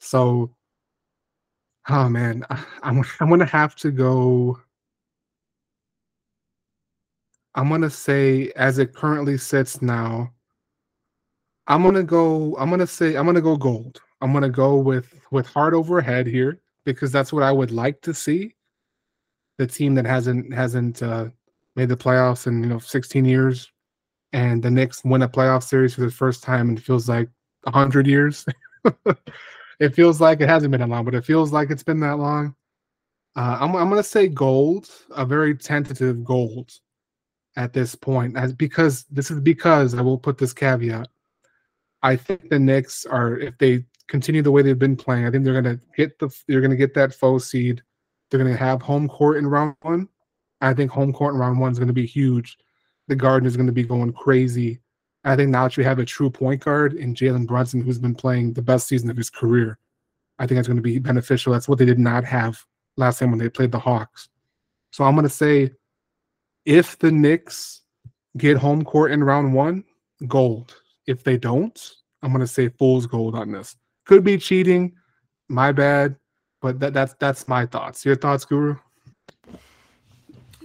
[0.00, 0.54] So,
[1.88, 2.44] oh man,
[2.82, 4.60] I'm I'm gonna have to go.
[7.54, 10.32] I'm gonna say, as it currently sits now,
[11.66, 12.56] I'm gonna go.
[12.58, 14.00] I'm gonna say I'm gonna go gold.
[14.20, 18.00] I'm gonna go with with heart over head here because that's what I would like
[18.02, 18.54] to see.
[19.58, 21.28] The team that hasn't hasn't uh,
[21.76, 23.70] made the playoffs in you know 16 years,
[24.32, 27.28] and the Knicks win a playoff series for the first time and it feels like
[27.64, 28.44] 100 years.
[29.80, 32.18] it feels like it hasn't been that long, but it feels like it's been that
[32.18, 32.54] long.
[33.36, 36.72] Uh, I'm I'm gonna say gold, a very tentative gold
[37.56, 41.08] at this point, as because this is because I will put this caveat.
[42.02, 45.44] I think the Knicks are if they continue the way they've been playing, I think
[45.44, 47.82] they're gonna get the they're gonna get that faux seed.
[48.30, 50.08] They're gonna have home court in round one.
[50.60, 52.58] I think home court in round one is going to be huge.
[53.08, 54.80] The Garden is going to be going crazy.
[55.24, 58.14] I think now that you have a true point guard in Jalen Brunson, who's been
[58.14, 59.78] playing the best season of his career,
[60.38, 61.52] I think that's going to be beneficial.
[61.52, 62.64] That's what they did not have
[62.96, 64.28] last time when they played the Hawks.
[64.90, 65.72] So I'm going to say
[66.64, 67.82] if the Knicks
[68.36, 69.84] get home court in round one,
[70.26, 70.76] gold.
[71.06, 71.78] If they don't,
[72.22, 73.76] I'm going to say fool's gold on this.
[74.06, 74.94] Could be cheating,
[75.48, 76.16] my bad,
[76.60, 78.04] but that, that's that's my thoughts.
[78.04, 78.76] Your thoughts, Guru?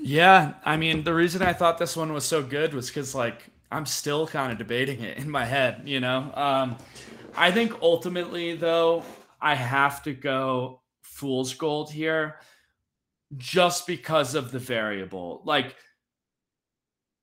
[0.07, 3.49] Yeah, I mean, the reason I thought this one was so good was because like
[3.71, 5.81] I'm still kind of debating it in my head.
[5.85, 6.77] You know, um,
[7.35, 9.03] I think ultimately though
[9.41, 12.35] I have to go fool's gold here,
[13.37, 15.41] just because of the variable.
[15.43, 15.75] Like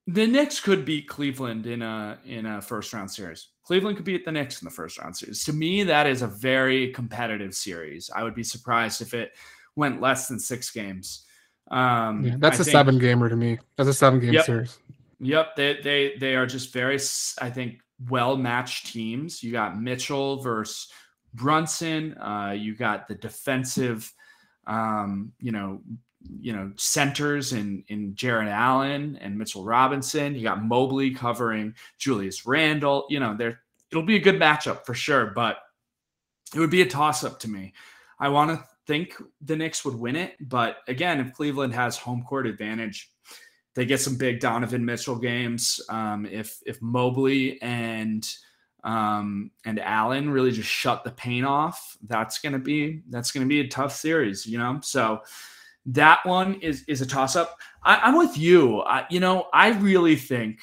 [0.08, 3.50] the Knicks could beat Cleveland in a in a first round series.
[3.62, 5.44] Cleveland could beat the Knicks in the first round series.
[5.44, 8.10] To me, that is a very competitive series.
[8.12, 9.34] I would be surprised if it
[9.76, 11.26] went less than six games.
[11.70, 13.58] Um, yeah, that's I a think, seven gamer to me.
[13.76, 14.78] That's a seven game yep, series.
[15.20, 16.98] Yep, they they they are just very,
[17.40, 19.42] I think, well matched teams.
[19.42, 20.88] You got Mitchell versus
[21.34, 22.18] Brunson.
[22.18, 24.12] Uh, you got the defensive,
[24.66, 25.80] um, you know,
[26.40, 30.34] you know centers in in Jarrett Allen and Mitchell Robinson.
[30.34, 33.06] You got Mobley covering Julius Randle.
[33.08, 33.60] You know, there
[33.90, 35.58] it'll be a good matchup for sure, but
[36.54, 37.72] it would be a toss up to me.
[38.18, 40.36] I want to think the Knicks would win it.
[40.40, 43.10] But again, if Cleveland has home court advantage,
[43.74, 45.80] they get some big Donovan Mitchell games.
[45.88, 48.28] Um, if if Mobley and
[48.84, 53.60] um, and Allen really just shut the paint off, that's gonna be that's gonna be
[53.60, 54.80] a tough series, you know.
[54.82, 55.22] So
[55.86, 57.58] that one is is a toss up.
[57.82, 58.80] I, am with you.
[58.82, 60.60] I, you know, I really think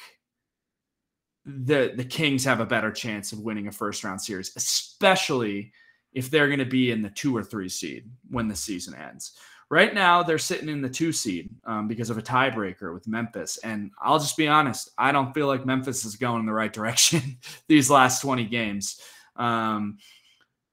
[1.44, 5.72] the the Kings have a better chance of winning a first round series, especially
[6.12, 9.32] if they're going to be in the two or three seed when the season ends.
[9.70, 13.58] Right now, they're sitting in the two seed um, because of a tiebreaker with Memphis.
[13.58, 16.72] And I'll just be honest, I don't feel like Memphis is going in the right
[16.80, 17.38] direction
[17.68, 19.00] these last 20 games.
[19.36, 19.98] Um,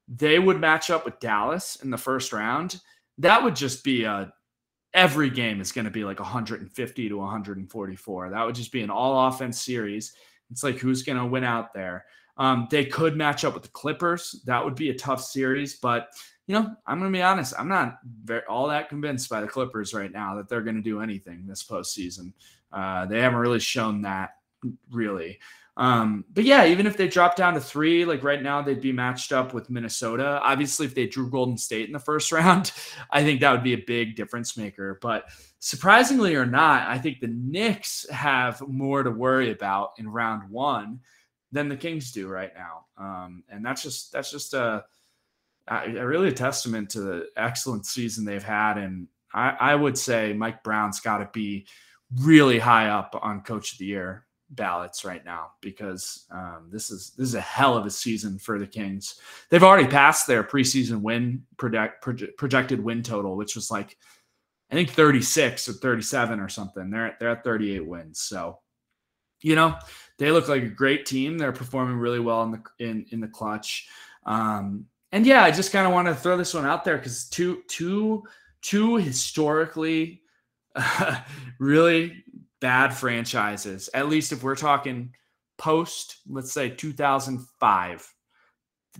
[0.08, 2.80] they would match up with Dallas in the first round.
[3.20, 4.32] That would just be a
[4.94, 8.30] every game is going to be like 150 to 144.
[8.30, 10.14] That would just be an all offense series.
[10.50, 12.06] It's like who's going to win out there.
[12.38, 14.42] Um, they could match up with the Clippers.
[14.46, 16.10] That would be a tough series, but
[16.48, 17.54] you know, I'm going to be honest.
[17.60, 20.82] I'm not very, all that convinced by the Clippers right now that they're going to
[20.82, 22.32] do anything this postseason.
[22.72, 24.32] Uh, they haven't really shown that
[24.90, 25.40] really.
[25.76, 28.92] Um, but yeah, even if they drop down to three, like right now, they'd be
[28.92, 30.40] matched up with Minnesota.
[30.42, 32.72] Obviously, if they drew Golden State in the first round,
[33.12, 34.98] I think that would be a big difference maker.
[35.02, 35.26] But
[35.60, 41.02] surprisingly or not, I think the Knicks have more to worry about in round one
[41.52, 42.86] than the Kings do right now.
[42.98, 44.84] Um, and that's just that's just a,
[45.68, 48.78] a, really a testament to the excellent season they've had.
[48.78, 51.68] And I, I would say Mike Brown's got to be
[52.22, 54.26] really high up on Coach of the Year.
[54.50, 58.58] ballots right now because um, this is this is a hell of a season for
[58.58, 59.20] the Kings.
[59.50, 62.06] They've already passed their preseason win project,
[62.38, 63.98] projected win total, which was like
[64.72, 66.90] I think 36 or 37 or something.
[66.90, 68.22] They're they're at 38 wins.
[68.22, 68.60] So,
[69.42, 69.78] you know,
[70.18, 71.38] they look like a great team.
[71.38, 73.88] They're performing really well in the in in the clutch.
[74.26, 77.30] Um, and yeah, I just kind of want to throw this one out there because
[77.30, 78.24] two two
[78.62, 80.22] two historically
[81.60, 82.24] really
[82.60, 83.90] bad franchises.
[83.94, 85.14] At least if we're talking
[85.58, 88.14] post, let's say 2005,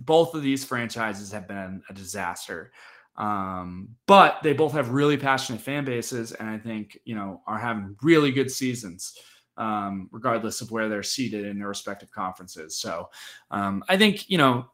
[0.00, 2.72] both of these franchises have been a disaster.
[3.16, 7.58] Um, but they both have really passionate fan bases, and I think you know are
[7.58, 9.18] having really good seasons,
[9.58, 12.78] um, regardless of where they're seated in their respective conferences.
[12.78, 13.10] So
[13.50, 14.66] um, I think you know,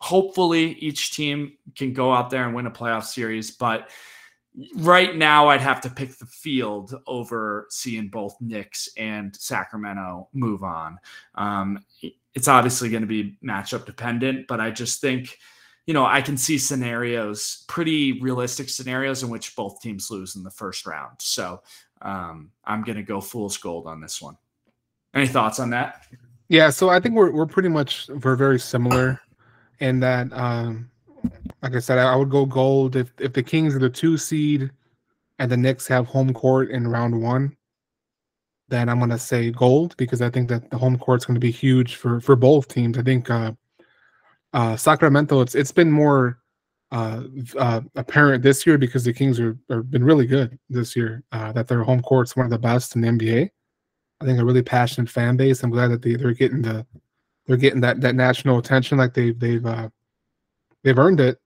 [0.00, 3.90] hopefully each team can go out there and win a playoff series, but
[4.76, 10.62] right now I'd have to pick the field over seeing both Knicks and Sacramento move
[10.62, 10.98] on.
[11.34, 11.84] Um,
[12.34, 15.38] it's obviously going to be matchup dependent, but I just think,
[15.86, 20.42] you know, I can see scenarios, pretty realistic scenarios in which both teams lose in
[20.42, 21.16] the first round.
[21.18, 21.62] So
[22.02, 24.36] um, I'm going to go fool's gold on this one.
[25.14, 26.06] Any thoughts on that?
[26.48, 29.20] Yeah, so I think we're we're pretty much we're very similar
[29.80, 30.90] in that um,
[31.62, 34.70] like I said, I, would go gold if if the Kings are the two seed
[35.38, 37.56] and the Knicks have home court in round one.
[38.68, 41.50] Then I'm gonna say gold because I think that the home court's going to be
[41.50, 42.98] huge for for both teams.
[42.98, 43.52] I think uh,
[44.52, 46.38] uh, Sacramento, it's it's been more
[46.90, 47.22] uh,
[47.58, 51.22] uh, apparent this year because the Kings are, are been really good this year.
[51.32, 53.50] Uh, that their home court's one of the best in the NBA.
[54.20, 55.62] I think a really passionate fan base.
[55.62, 56.86] I'm glad that they they're getting the
[57.46, 59.88] they're getting that that national attention like they've they've uh,
[60.82, 61.38] they've earned it.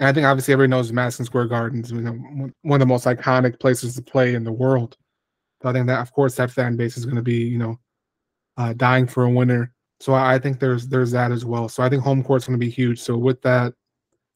[0.00, 3.06] And I think obviously everybody knows Madison Square Gardens, you know, one of the most
[3.06, 4.96] iconic places to play in the world.
[5.60, 7.80] So I think that, of course, that fan base is going to be, you know,
[8.56, 9.72] uh, dying for a winner.
[9.98, 11.68] So I, I, think there's there's that as well.
[11.68, 13.00] So I think home court's going to be huge.
[13.00, 13.74] So with that,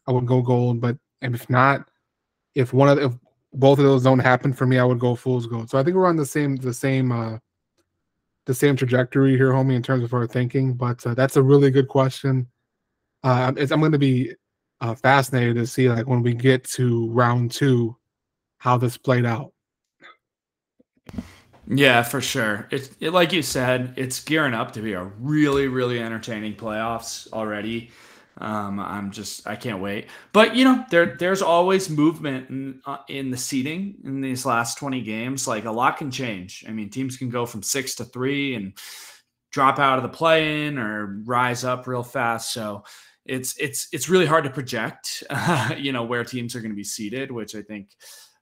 [0.06, 0.80] I would go gold.
[0.80, 1.88] But if not,
[2.54, 3.12] if one of the, if
[3.54, 5.70] both of those don't happen for me, I would go fool's gold.
[5.70, 7.38] So I think we're on the same the same uh
[8.46, 10.74] the same trajectory here, homie, in terms of our thinking.
[10.74, 12.48] But uh, that's a really good question.
[13.22, 14.34] Uh, I'm going to be
[14.80, 17.96] uh, fascinated to see like when we get to round two
[18.58, 19.52] how this played out.
[21.68, 22.66] Yeah, for sure.
[22.70, 27.32] It's it, like you said, it's gearing up to be a really, really entertaining playoffs
[27.32, 27.90] already.
[28.38, 30.08] Um, I'm just I can't wait.
[30.32, 34.78] But you know, there there's always movement in uh, in the seeding in these last
[34.78, 35.46] 20 games.
[35.46, 36.64] Like a lot can change.
[36.66, 38.72] I mean, teams can go from six to three and
[39.50, 42.52] drop out of the play in or rise up real fast.
[42.52, 42.84] So
[43.24, 46.76] it's it's it's really hard to project, uh, you know, where teams are going to
[46.76, 47.90] be seated, which I think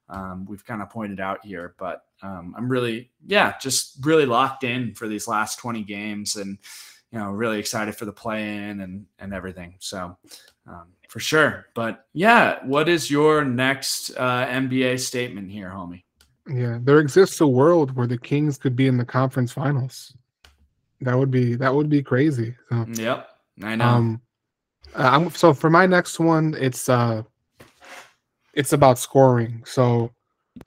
[0.08, 1.74] um, we've kind of pointed out here.
[1.78, 6.58] But um, I'm really, yeah, just really locked in for these last 20 games, and
[7.12, 9.74] you know, really excited for the play-in and and everything.
[9.78, 10.16] So
[10.66, 11.66] um, for sure.
[11.74, 16.04] But yeah, what is your next uh, NBA statement here, homie?
[16.48, 20.16] Yeah, there exists a world where the Kings could be in the conference finals.
[21.00, 22.54] That would be that would be crazy.
[22.70, 23.30] So, yep,
[23.62, 23.84] I know.
[23.84, 24.20] Um,
[24.94, 27.22] uh, so for my next one, it's uh,
[28.54, 29.62] it's about scoring.
[29.64, 30.12] So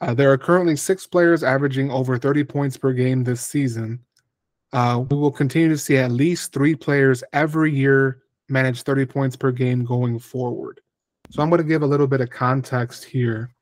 [0.01, 3.99] uh, there are currently six players averaging over 30 points per game this season.
[4.73, 9.35] Uh, we will continue to see at least three players every year manage 30 points
[9.35, 10.81] per game going forward.
[11.29, 13.53] So I'm going to give a little bit of context here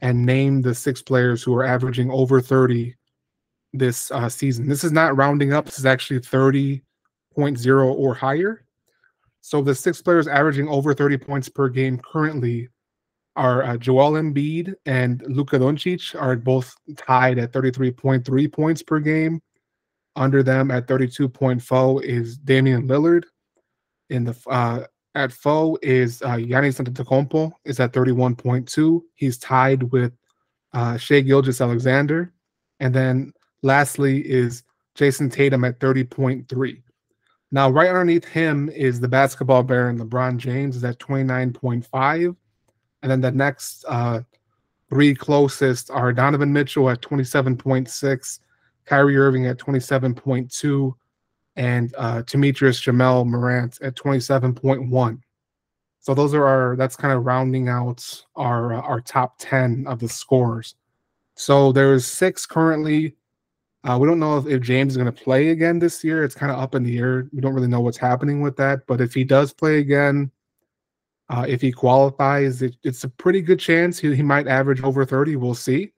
[0.00, 2.94] and name the six players who are averaging over 30
[3.72, 4.68] this uh, season.
[4.68, 5.66] This is not rounding up.
[5.66, 8.64] This is actually 30.0 or higher.
[9.40, 12.68] So the six players averaging over 30 points per game currently
[13.34, 19.40] are uh, Joel Embiid and Luka Doncic are both tied at 33.3 points per game.
[20.16, 23.24] Under them at 32.4 is Damian Lillard.
[24.10, 24.84] In the uh,
[25.14, 29.00] at foe is uh, Giannis Antetokounmpo is at 31.2.
[29.14, 30.12] He's tied with
[30.72, 32.32] uh, Shai Gilgeous-Alexander,
[32.80, 33.32] and then
[33.62, 34.62] lastly is
[34.94, 36.82] Jayson Tatum at 30.3.
[37.52, 42.36] Now, right underneath him is the basketball baron LeBron James is at 29.5.
[43.02, 44.20] And then the next uh,
[44.90, 48.38] three closest are Donovan Mitchell at 27.6,
[48.86, 50.92] Kyrie Irving at 27.2,
[51.56, 55.20] and uh, Demetrius Jamal Morant at 27.1.
[56.00, 59.98] So those are our that's kind of rounding out our uh, our top 10 of
[59.98, 60.76] the scores.
[61.34, 63.16] So there's six currently
[63.86, 66.24] uh, we don't know if, if James is going to play again this year.
[66.24, 67.28] It's kind of up in the air.
[67.32, 68.84] We don't really know what's happening with that.
[68.86, 70.30] But if he does play again,
[71.28, 75.04] uh, if he qualifies, it, it's a pretty good chance he, he might average over
[75.04, 75.36] 30.
[75.36, 75.92] We'll see.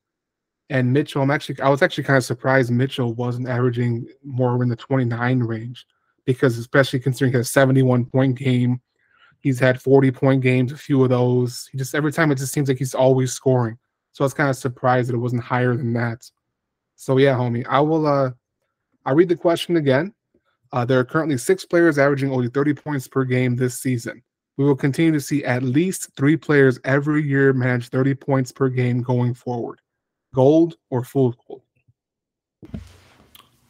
[0.70, 4.68] And Mitchell, I'm actually I was actually kind of surprised Mitchell wasn't averaging more in
[4.68, 5.86] the 29 range
[6.24, 8.80] because especially considering a 71 point game,
[9.40, 11.68] he's had 40 point games, a few of those.
[11.72, 13.78] He just every time it just seems like he's always scoring.
[14.12, 16.30] So I was kind of surprised that it wasn't higher than that.
[16.96, 18.32] So yeah, homie, I will uh
[19.06, 20.12] I'll read the question again.
[20.70, 24.22] Uh, there are currently six players averaging only 30 points per game this season.
[24.58, 28.68] We will continue to see at least three players every year manage 30 points per
[28.68, 29.80] game going forward.
[30.38, 31.62] Gold or full gold?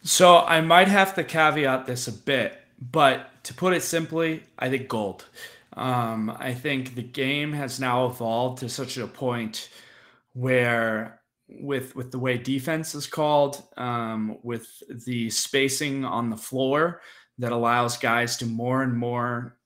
[0.03, 4.69] So I might have to caveat this a bit, but to put it simply, I
[4.69, 5.25] think gold.
[5.79, 9.71] Um, I think the game has now evolved to such a point
[10.35, 14.69] where with with the way defense is called, um, with
[15.07, 17.01] the spacing on the floor
[17.39, 19.57] that allows guys to more and more,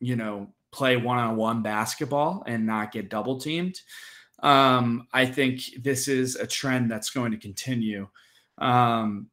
[0.00, 3.80] you know, play one on one basketball and not get double teamed.
[4.42, 8.08] Um, I think this is a trend that's going to continue.
[8.58, 9.28] Um,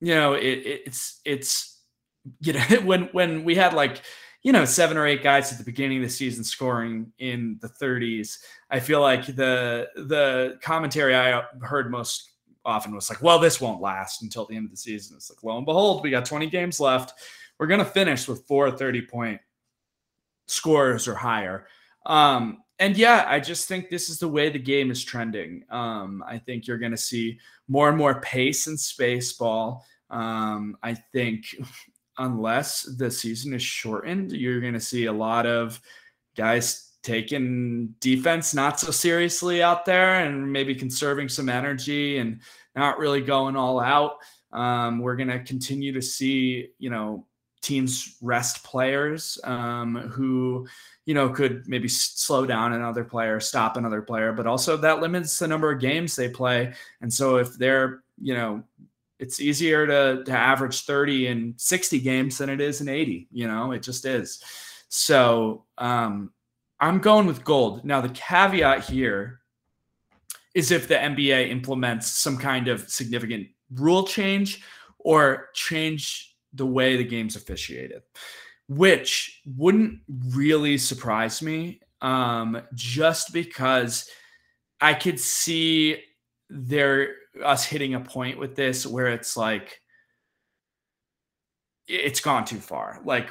[0.00, 0.42] you know, it,
[0.86, 1.80] it's it's
[2.40, 4.02] you know when when we had like
[4.42, 7.68] you know seven or eight guys at the beginning of the season scoring in the
[7.68, 8.38] 30s
[8.70, 12.30] i feel like the the commentary i heard most
[12.66, 15.16] often was like well this won't last until the end of the season.
[15.16, 17.14] It's like lo and behold we got 20 games left.
[17.58, 19.40] We're going to finish with four 30 point
[20.46, 21.68] scores or higher.
[22.04, 26.22] Um and yeah i just think this is the way the game is trending um
[26.26, 27.38] i think you're going to see
[27.68, 31.56] more and more pace and space ball um i think
[32.18, 35.80] unless the season is shortened, you're going to see a lot of
[36.36, 42.40] guys taking defense not so seriously out there and maybe conserving some energy and
[42.74, 44.16] not really going all out.
[44.52, 47.26] Um, we're going to continue to see, you know,
[47.62, 50.66] teams rest players um, who,
[51.06, 55.38] you know, could maybe slow down another player, stop another player, but also that limits
[55.38, 56.74] the number of games they play.
[57.00, 58.62] And so if they're, you know,
[59.18, 63.48] it's easier to, to average 30 in 60 games than it is in 80 you
[63.48, 64.42] know it just is.
[64.88, 66.32] So um,
[66.80, 67.84] i'm going with gold.
[67.84, 69.40] Now the caveat here
[70.54, 74.62] is if the nba implements some kind of significant rule change
[74.98, 78.02] or change the way the game's officiated
[78.68, 84.08] which wouldn't really surprise me um, just because
[84.80, 86.02] i could see
[86.50, 87.14] there
[87.44, 89.80] us hitting a point with this where it's like
[91.88, 93.00] it's gone too far.
[93.04, 93.30] Like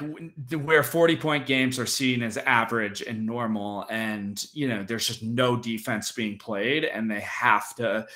[0.50, 5.22] where 40 point games are seen as average and normal, and you know, there's just
[5.22, 8.06] no defense being played, and they have to,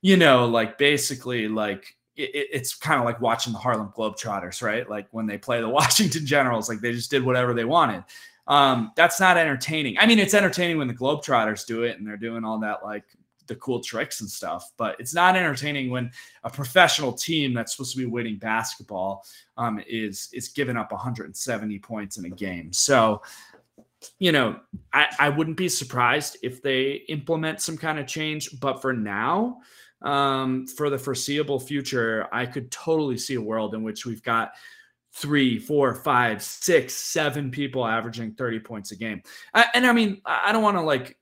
[0.00, 4.88] you know, like basically, like it, it's kind of like watching the Harlem Globetrotters, right?
[4.88, 8.04] Like when they play the Washington Generals, like they just did whatever they wanted.
[8.48, 9.98] Um, that's not entertaining.
[9.98, 13.04] I mean, it's entertaining when the Globetrotters do it and they're doing all that like
[13.46, 14.72] the cool tricks and stuff.
[14.76, 16.10] But it's not entertaining when
[16.44, 19.24] a professional team that's supposed to be winning basketball
[19.56, 22.72] um, is is giving up 170 points in a game.
[22.72, 23.22] So,
[24.18, 24.58] you know,
[24.92, 28.58] I, I wouldn't be surprised if they implement some kind of change.
[28.60, 29.60] But for now,
[30.02, 34.52] um, for the foreseeable future, I could totally see a world in which we've got
[35.14, 39.22] three, four, five, six, seven people averaging 30 points a game.
[39.74, 41.18] And I mean, I don't want to like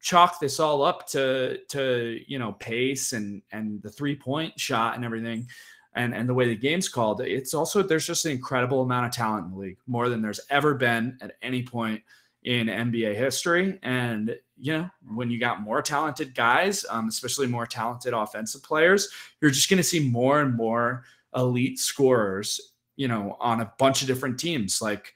[0.00, 4.94] chalk this all up to to you know pace and and the three point shot
[4.94, 5.46] and everything
[5.94, 9.12] and and the way the game's called it's also there's just an incredible amount of
[9.12, 12.00] talent in the league more than there's ever been at any point
[12.42, 13.78] in NBA history.
[13.82, 19.08] And you know when you got more talented guys um, especially more talented offensive players
[19.40, 21.04] you're just going to see more and more
[21.36, 22.60] elite scorers
[22.98, 24.82] you know on a bunch of different teams.
[24.82, 25.14] Like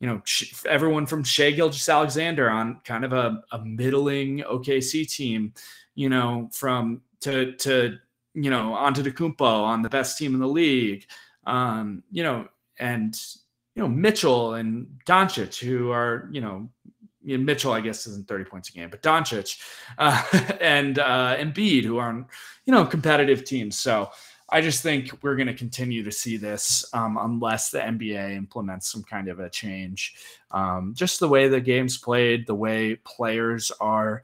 [0.00, 0.22] you know,
[0.66, 5.52] everyone from Shai Gilgeous-Alexander on kind of a, a middling OKC team,
[5.96, 7.98] you know, from to to
[8.34, 11.06] you know Antetokounmpo on the best team in the league,
[11.46, 12.48] um, you know,
[12.80, 13.20] and
[13.78, 16.68] you know Mitchell and Doncic who are you know
[17.22, 19.60] Mitchell, I guess, isn't 30 points a game, but Doncic
[19.98, 20.22] uh,
[20.60, 22.26] and uh, Embiid, who are
[22.64, 23.78] you know, competitive teams.
[23.78, 24.10] So
[24.48, 28.90] I just think we're going to continue to see this um, unless the NBA implements
[28.90, 30.14] some kind of a change.
[30.52, 34.22] Um, just the way the game's played, the way players are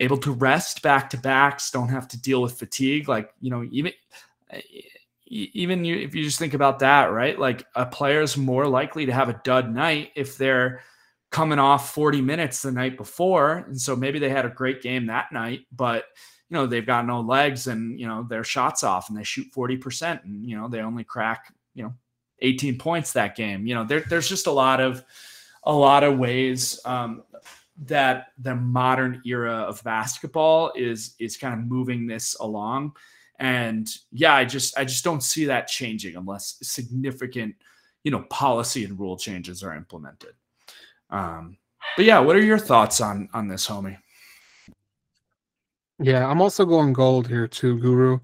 [0.00, 3.08] able to rest back to backs, don't have to deal with fatigue.
[3.08, 3.92] Like, you know, even
[5.52, 7.38] even you, if you just think about that, right?
[7.38, 10.82] Like a player's more likely to have a dud night if they're
[11.30, 13.64] coming off 40 minutes the night before.
[13.66, 16.04] And so maybe they had a great game that night, but
[16.48, 19.46] you know they've got no legs and you know their shots off and they shoot
[19.56, 21.94] 40% and you know they only crack you know
[22.40, 25.02] 18 points that game you know there, there's just a lot of
[25.64, 27.22] a lot of ways um,
[27.86, 32.92] that the modern era of basketball is is kind of moving this along.
[33.42, 37.56] And yeah, I just I just don't see that changing unless significant,
[38.04, 40.34] you know, policy and rule changes are implemented.
[41.10, 41.58] Um,
[41.96, 43.98] but yeah, what are your thoughts on on this, homie?
[45.98, 48.20] Yeah, I'm also going gold here too, Guru.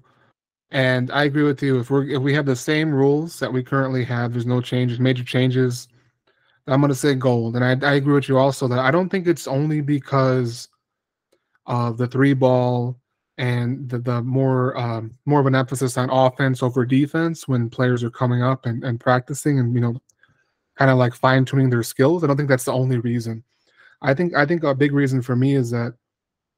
[0.71, 1.79] And I agree with you.
[1.79, 5.01] If we're if we have the same rules that we currently have, there's no changes,
[5.01, 5.89] major changes.
[6.65, 7.57] I'm gonna say gold.
[7.57, 10.69] And I, I agree with you also that I don't think it's only because
[11.65, 12.95] of the three ball
[13.39, 18.03] and the, the more um, more of an emphasis on offense over defense when players
[18.03, 19.99] are coming up and, and practicing and you know
[20.77, 22.23] kind of like fine tuning their skills.
[22.23, 23.43] I don't think that's the only reason.
[24.01, 25.95] I think I think a big reason for me is that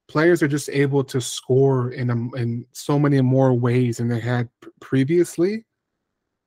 [0.07, 4.19] players are just able to score in a, in so many more ways than they
[4.19, 4.49] had
[4.79, 5.65] previously.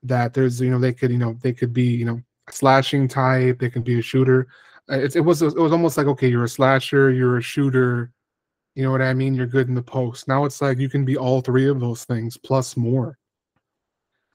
[0.02, 3.06] That there's you know they could you know they could be you know a slashing
[3.06, 4.48] type, they can be a shooter.
[4.90, 8.11] Uh, it, it was it was almost like okay, you're a slasher, you're a shooter.
[8.74, 9.34] You know what I mean?
[9.34, 10.26] You're good in the post.
[10.26, 13.18] Now it's like you can be all three of those things plus more.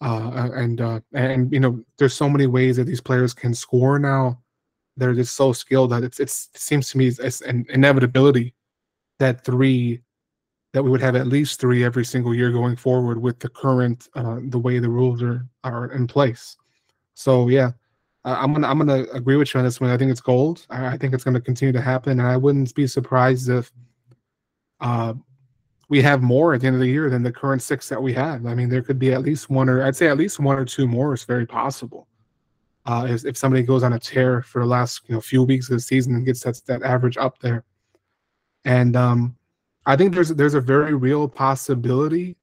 [0.01, 3.99] Uh, and uh, and you know, there's so many ways that these players can score
[3.99, 4.41] now.
[4.95, 8.53] They're just so skilled that it's, it's it seems to me it's an inevitability
[9.19, 10.01] that three
[10.71, 14.07] that we would have at least three every single year going forward with the current
[14.15, 16.55] uh, the way the rules are are in place.
[17.15, 17.71] So yeah,
[18.23, 19.89] I'm gonna I'm gonna agree with you on this one.
[19.89, 20.65] I think it's gold.
[20.69, 23.69] I, I think it's gonna continue to happen, and I wouldn't be surprised if
[24.81, 25.13] uh,
[25.89, 28.13] we have more at the end of the year than the current six that we
[28.13, 28.45] have.
[28.45, 30.65] I mean, there could be at least one or I'd say at least one or
[30.65, 32.07] two more is very possible.
[32.85, 35.69] Uh, if, if somebody goes on a tear for the last you know few weeks
[35.69, 37.65] of the season and gets that that average up there.
[38.65, 39.35] And um,
[39.85, 42.37] I think there's there's a very real possibility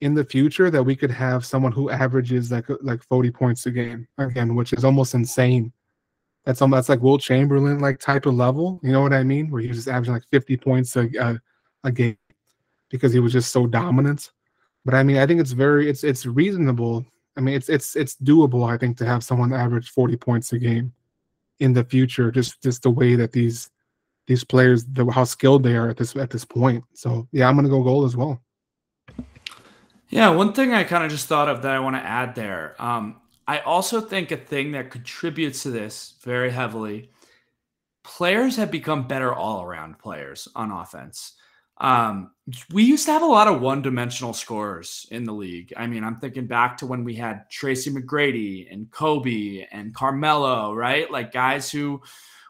[0.00, 3.70] in the future that we could have someone who averages like like 40 points a
[3.70, 5.72] game again, which is almost insane.
[6.44, 8.80] That's almost that's like Wilt Chamberlain like type of level.
[8.82, 9.50] You know what I mean?
[9.50, 11.40] Where he was just averaging like 50 points a, a,
[11.88, 12.16] a game
[12.90, 14.30] because he was just so dominant.
[14.84, 17.04] But I mean, I think it's very it's it's reasonable.
[17.36, 18.68] I mean, it's it's it's doable.
[18.68, 20.92] I think to have someone average 40 points a game
[21.60, 23.70] in the future, just just the way that these
[24.26, 26.84] these players, the, how skilled they are at this at this point.
[26.94, 28.40] So yeah, I'm gonna go gold as well.
[30.10, 32.74] Yeah, one thing I kind of just thought of that I want to add there.
[32.78, 33.16] Um,
[33.46, 37.10] I also think a thing that contributes to this very heavily.
[38.04, 41.34] Players have become better all around players on offense.
[41.80, 42.32] Um,
[42.72, 45.72] we used to have a lot of one dimensional scorers in the league.
[45.76, 50.74] I mean, I'm thinking back to when we had Tracy McGrady and Kobe and Carmelo,
[50.74, 51.10] right?
[51.10, 52.00] Like guys who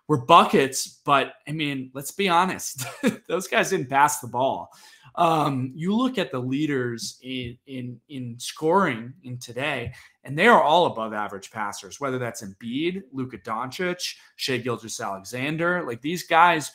[0.07, 2.85] were buckets, but I mean, let's be honest,
[3.29, 4.71] those guys didn't pass the ball.
[5.15, 9.93] Um, you look at the leaders in in in scoring in today,
[10.23, 11.99] and they are all above average passers.
[11.99, 16.71] Whether that's Embiid, Luka Doncic, Shai Gilgeous-Alexander, like these guys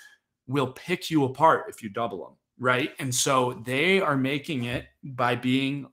[0.47, 2.91] will pick you apart if you double them, right?
[2.98, 5.88] And so they are making it by being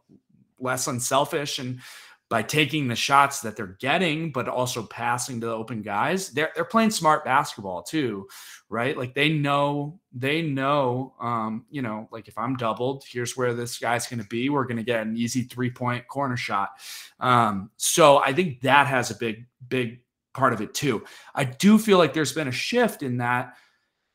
[0.60, 1.80] less unselfish and
[2.28, 6.30] by taking the shots that they're getting, but also passing to the open guys.
[6.30, 8.28] They're they're playing smart basketball too,
[8.68, 8.96] right?
[8.96, 13.78] Like they know they know, um, you know, like if I'm doubled, here's where this
[13.78, 14.48] guy's going to be.
[14.48, 16.70] We're going to get an easy three point corner shot.
[17.18, 20.02] Um, so I think that has a big big
[20.32, 21.04] part of it too.
[21.34, 23.56] I do feel like there's been a shift in that.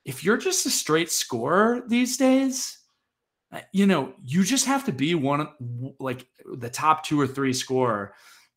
[0.05, 2.77] If you're just a straight scorer these days,
[3.51, 5.47] uh, you know, you just have to be one of
[5.99, 8.13] like the top two or three scorer.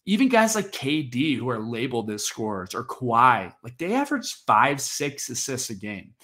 [0.07, 4.81] Even guys like KD who are labeled as scorers or Kawhi, like they average five,
[4.81, 6.15] six assists a game.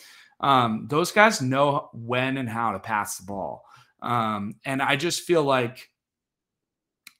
[0.40, 3.64] Um, those guys know when and how to pass the ball.
[4.02, 5.90] Um, and I just feel like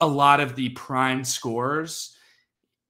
[0.00, 2.14] a lot of the prime scorers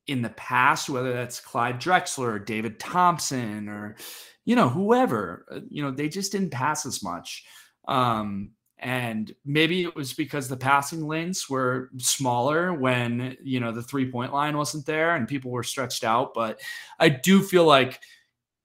[0.07, 3.97] in the past, whether that's Clyde Drexler or David Thompson or,
[4.45, 7.45] you know, whoever, uh, you know, they just didn't pass as much.
[7.87, 13.83] Um, and maybe it was because the passing lanes were smaller when you know the
[13.83, 16.35] three point line wasn't there and people were stretched out.
[16.35, 16.61] But
[16.99, 18.01] I do feel like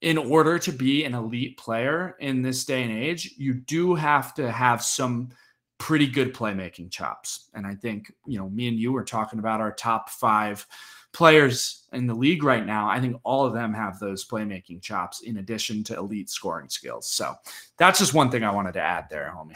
[0.01, 4.33] in order to be an elite player in this day and age, you do have
[4.35, 5.29] to have some
[5.77, 7.49] pretty good playmaking chops.
[7.53, 10.65] And I think, you know, me and you were talking about our top five
[11.11, 15.21] players in the league right now, I think all of them have those playmaking chops
[15.21, 17.09] in addition to elite scoring skills.
[17.09, 17.35] So
[17.77, 19.55] that's just one thing I wanted to add there, homie.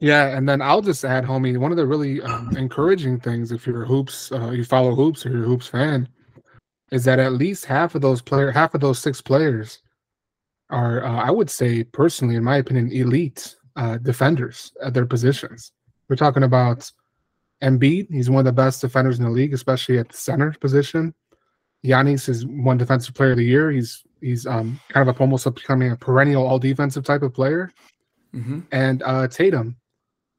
[0.00, 3.66] Yeah, and then I'll just add, homie, one of the really um, encouraging things if
[3.66, 6.08] you're hoops, uh, you follow hoops or you're a hoops fan,
[6.92, 9.82] is that at least half of those player, half of those six players
[10.70, 15.72] are, uh, I would say personally, in my opinion, elite uh, defenders at their positions.
[16.08, 16.90] We're talking about
[17.62, 18.10] Embiid.
[18.10, 21.14] He's one of the best defenders in the league, especially at the center position.
[21.84, 23.70] Giannis is one defensive player of the year.
[23.70, 27.72] He's He's um, kind of a, almost becoming a perennial all defensive type of player.
[28.34, 28.60] Mm-hmm.
[28.72, 29.76] And uh, Tatum,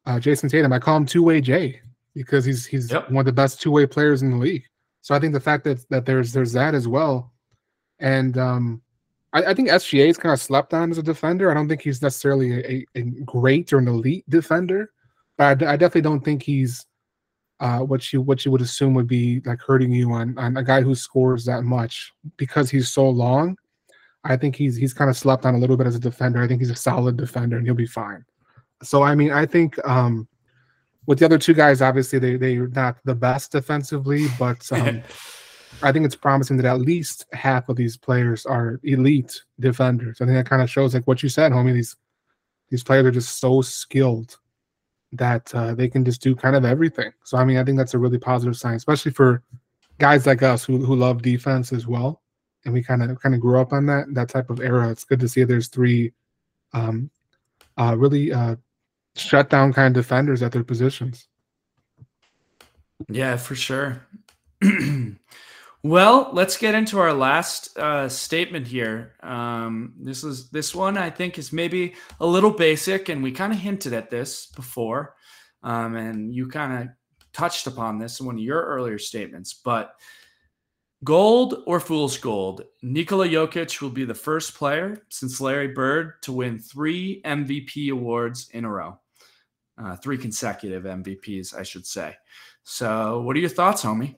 [0.06, 1.82] uh, Jayson Tatum, I call him two way Jay
[2.14, 3.10] because he's he's yep.
[3.10, 4.64] one of the best two way players in the league.
[5.02, 7.32] So I think the fact that that there's there's that as well,
[8.00, 8.82] and um,
[9.34, 11.50] I, I think SGA is kind of slept on as a defender.
[11.50, 14.92] I don't think he's necessarily a, a great or an elite defender,
[15.38, 16.86] but I, I definitely don't think he's
[17.60, 20.64] uh, what you what you would assume would be like hurting you on on a
[20.64, 23.58] guy who scores that much because he's so long.
[24.24, 26.42] I think he's he's kind of slept on a little bit as a defender.
[26.42, 28.24] I think he's a solid defender and he'll be fine.
[28.82, 30.28] So I mean, I think um,
[31.06, 35.02] with the other two guys, obviously they they're not the best defensively, but um,
[35.82, 40.22] I think it's promising that at least half of these players are elite defenders.
[40.22, 41.74] I think that kind of shows like what you said, homie.
[41.74, 41.96] These
[42.70, 44.38] these players are just so skilled
[45.14, 47.12] that uh, they can just do kind of everything.
[47.24, 49.42] So I mean, I think that's a really positive sign, especially for
[49.98, 52.22] guys like us who who love defense as well
[52.66, 54.90] and we kind of kind of grew up on that that type of era.
[54.90, 56.14] It's good to see there's three
[56.74, 57.10] um,
[57.78, 58.56] uh, really uh,
[59.16, 61.28] shut down kind of defenders at their positions.
[63.08, 64.06] Yeah, for sure.
[65.84, 69.14] well, let's get into our last uh, statement here.
[69.22, 73.54] Um, this is this one I think is maybe a little basic, and we kind
[73.54, 75.16] of hinted at this before,
[75.64, 76.90] um, and you kind of
[77.34, 79.94] touched upon this in one of your earlier statements, but
[81.06, 86.34] Gold or fool's gold, Nikola Jokic will be the first player since Larry Bird to
[86.34, 89.00] win three MVP awards in a row.
[89.82, 92.18] Uh, three consecutive MVPs, I should say.
[92.64, 94.18] So, what are your thoughts, homie?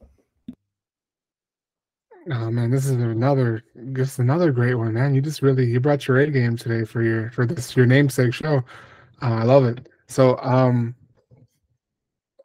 [2.30, 5.15] Oh man, this is another just another great one, man.
[5.15, 8.34] You just really you brought your A game today for your for this your namesake
[8.34, 8.64] show.
[9.22, 9.88] Uh, I love it.
[10.07, 10.93] So, um,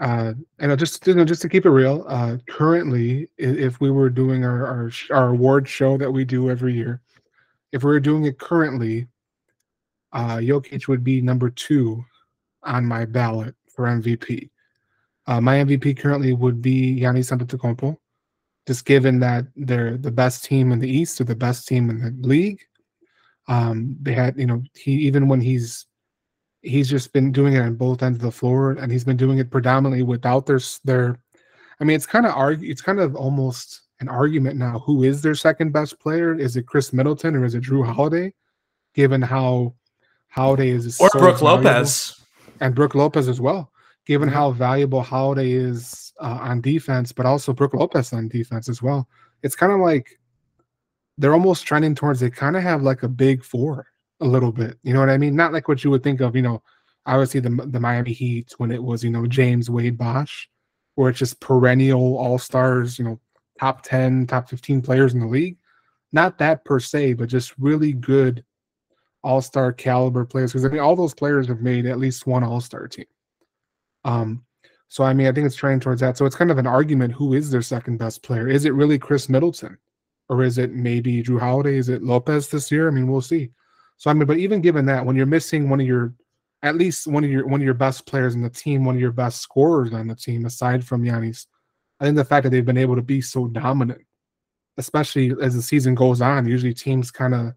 [0.00, 3.90] uh, and I just you know, just to keep it real, uh, currently, if we
[3.90, 7.02] were doing our, our our award show that we do every year,
[7.72, 9.08] if we were doing it currently,
[10.12, 12.02] uh, Jokic would be number two
[12.62, 14.48] on my ballot for MVP.
[15.26, 17.98] Uh, my MVP currently would be Giannis Antetokounmpo,
[18.66, 22.00] just given that they're the best team in the East or the best team in
[22.00, 22.60] the league.
[23.48, 25.86] Um, they had, you know, he even when he's
[26.62, 29.38] he's just been doing it on both ends of the floor, and he's been doing
[29.38, 31.18] it predominantly without their their.
[31.80, 32.70] I mean, it's kind of argue.
[32.70, 34.80] It's kind of almost an argument now.
[34.80, 36.34] Who is their second best player?
[36.34, 38.32] Is it Khris Middleton or is it Jrue Holiday?
[38.94, 39.74] Given how
[40.28, 42.20] Holiday is or so Brook Lopez
[42.60, 43.70] and Brook Lopez as well.
[44.06, 48.80] Given how valuable Holiday is uh, on defense, but also Brook Lopez on defense as
[48.80, 49.08] well.
[49.42, 50.18] It's kind of like
[51.18, 53.86] they're almost trending towards they kind of have like a big four
[54.20, 54.78] a little bit.
[54.82, 55.34] You know what I mean?
[55.34, 56.62] Not like what you would think of, you know,
[57.04, 60.48] obviously the the Miami Heat when it was, you know, James Wade Bosh,
[60.94, 63.20] where it's just perennial all stars, you know,
[63.58, 65.56] top 10, top 15 players in the league.
[66.12, 68.44] Not that per se, but just really good
[69.22, 70.52] all star caliber players.
[70.52, 73.06] Because I mean, all those players have made at least one all star team.
[74.06, 74.44] Um,
[74.88, 76.16] so I mean, I think it's trending towards that.
[76.16, 78.48] So it's kind of an argument: who is their second best player?
[78.48, 79.76] Is it really Khris Middleton,
[80.28, 81.76] or is it maybe Jrue Holiday?
[81.76, 82.88] Is it Lopez this year?
[82.88, 83.50] I mean, we'll see.
[83.98, 86.14] So I mean, but even given that, when you're missing one of your,
[86.62, 89.00] at least one of your one of your best players in the team, one of
[89.00, 91.46] your best scorers on the team, aside from Giannis,
[92.00, 94.02] I think the fact that they've been able to be so dominant,
[94.78, 97.54] especially as the season goes on, usually teams kind of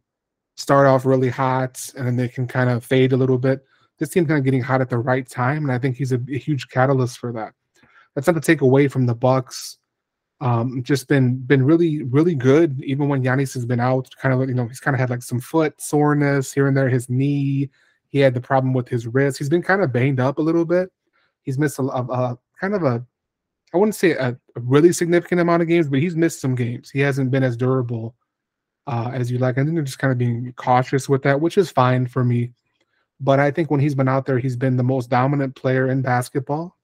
[0.57, 3.63] start off really hot and then they can kind of fade a little bit.
[3.99, 6.19] This team's kind of getting hot at the right time, and I think he's a,
[6.31, 7.53] a huge catalyst for that.
[8.15, 9.77] That's not to take away from the Bucks
[10.41, 12.81] um, just been been really really good.
[12.83, 15.23] Even when Giannis has been out, kind of you know he's kind of had like
[15.23, 16.89] some foot soreness here and there.
[16.89, 17.69] His knee,
[18.07, 19.37] he had the problem with his wrist.
[19.37, 20.91] He's been kind of banged up a little bit.
[21.43, 23.05] He's missed a, a, a kind of a
[23.73, 26.89] I wouldn't say a, a, really significant amount of games, but he's missed some games.
[26.89, 28.15] He hasn't been as durable
[28.87, 29.55] uh, as you like.
[29.55, 32.51] Think they're just kind of being cautious with that, which is fine for me.
[33.19, 36.01] But I think when he's been out there, he's been the most dominant player in
[36.01, 36.77] basketball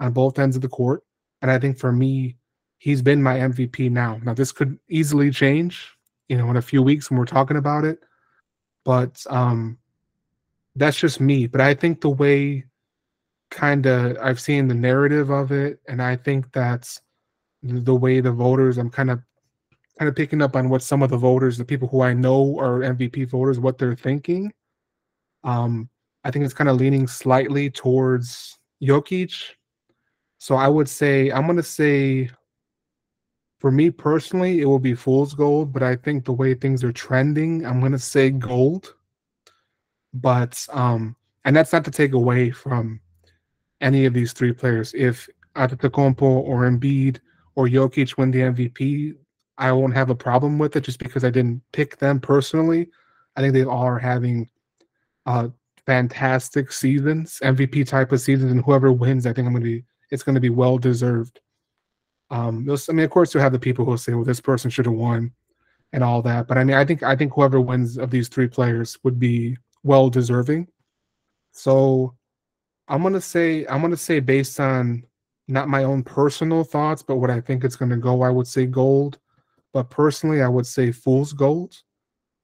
[0.00, 1.02] on both ends of the court.
[1.42, 2.36] And I think for me,
[2.78, 4.20] he's been my MVP now.
[4.22, 5.90] Now this could easily change,
[6.28, 8.00] you know, in a few weeks when we're talking about it.
[8.84, 9.78] But um
[10.76, 11.46] that's just me.
[11.46, 12.64] But I think the way
[13.50, 17.00] kind of I've seen the narrative of it, and I think that's
[17.62, 18.78] the way the voters.
[18.78, 19.22] I'm kind of
[19.98, 22.58] kind of picking up on what some of the voters, the people who I know
[22.58, 24.52] are MVP voters, what they're thinking.
[25.44, 25.88] Um,
[26.24, 29.34] I think it's kind of leaning slightly towards Jokic.
[30.38, 32.30] So I would say I'm gonna say
[33.60, 36.92] for me personally, it will be fool's gold, but I think the way things are
[36.92, 38.94] trending, I'm gonna say gold.
[40.12, 43.00] But um, and that's not to take away from
[43.80, 44.94] any of these three players.
[44.96, 47.20] If Antetokounmpo or Embiid
[47.54, 49.14] or Jokic win the MVP,
[49.58, 52.88] I won't have a problem with it just because I didn't pick them personally.
[53.36, 54.48] I think they all are having
[55.26, 55.48] uh,
[55.86, 60.22] fantastic seasons, MVP type of seasons, and whoever wins, I think I'm gonna be it's
[60.22, 61.40] gonna be well deserved.
[62.30, 64.70] Um, I mean, of course, you have the people who will say, "Well, this person
[64.70, 65.32] should have won,"
[65.92, 66.46] and all that.
[66.48, 69.56] But I mean, I think I think whoever wins of these three players would be
[69.82, 70.68] well deserving.
[71.52, 72.14] So
[72.88, 75.04] I'm gonna say I'm gonna say based on
[75.48, 78.66] not my own personal thoughts, but what I think it's gonna go, I would say
[78.66, 79.18] gold.
[79.72, 81.76] But personally, I would say fool's gold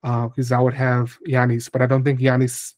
[0.02, 2.74] because uh, I would have Giannis, but I don't think Giannis.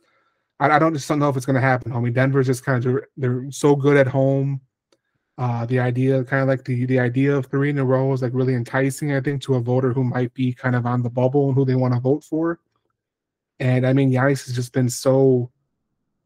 [0.59, 2.13] I, I don't just don't know if it's going to happen, homie.
[2.13, 4.61] Denver's just kind of they're so good at home.
[5.39, 8.23] Uh, the idea, kind of like the the idea of three in a row, is
[8.23, 9.13] like really enticing.
[9.15, 11.65] I think to a voter who might be kind of on the bubble and who
[11.65, 12.59] they want to vote for.
[13.61, 15.51] And I mean, Giannis has just been so.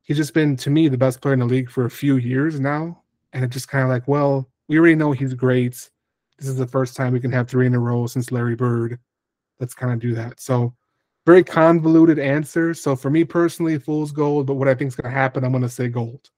[0.02, 2.60] He's just been to me the best player in the league for a few years
[2.60, 3.02] now,
[3.32, 5.90] and it's just kind of like, well, we already know he's great.
[6.38, 8.98] This is the first time we can have three in a row since Larry Bird.
[9.58, 10.40] Let's kind of do that.
[10.40, 10.74] So
[11.26, 12.72] very convoluted answer.
[12.72, 14.46] So for me personally, fool's gold.
[14.46, 16.30] But what I think is going to happen, I'm going to say gold.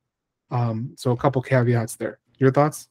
[0.51, 2.19] Um, so a couple caveats there.
[2.39, 2.89] Your thoughts?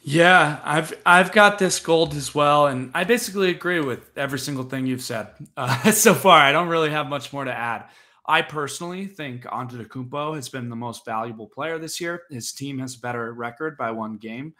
[0.00, 4.64] Yeah, I've I've got this gold as well, and I basically agree with every single
[4.64, 6.38] thing you've said uh, so far.
[6.38, 7.84] I don't really have much more to add.
[8.24, 12.22] I personally think Antetokounmpo has been the most valuable player this year.
[12.30, 14.54] His team has a better record by one game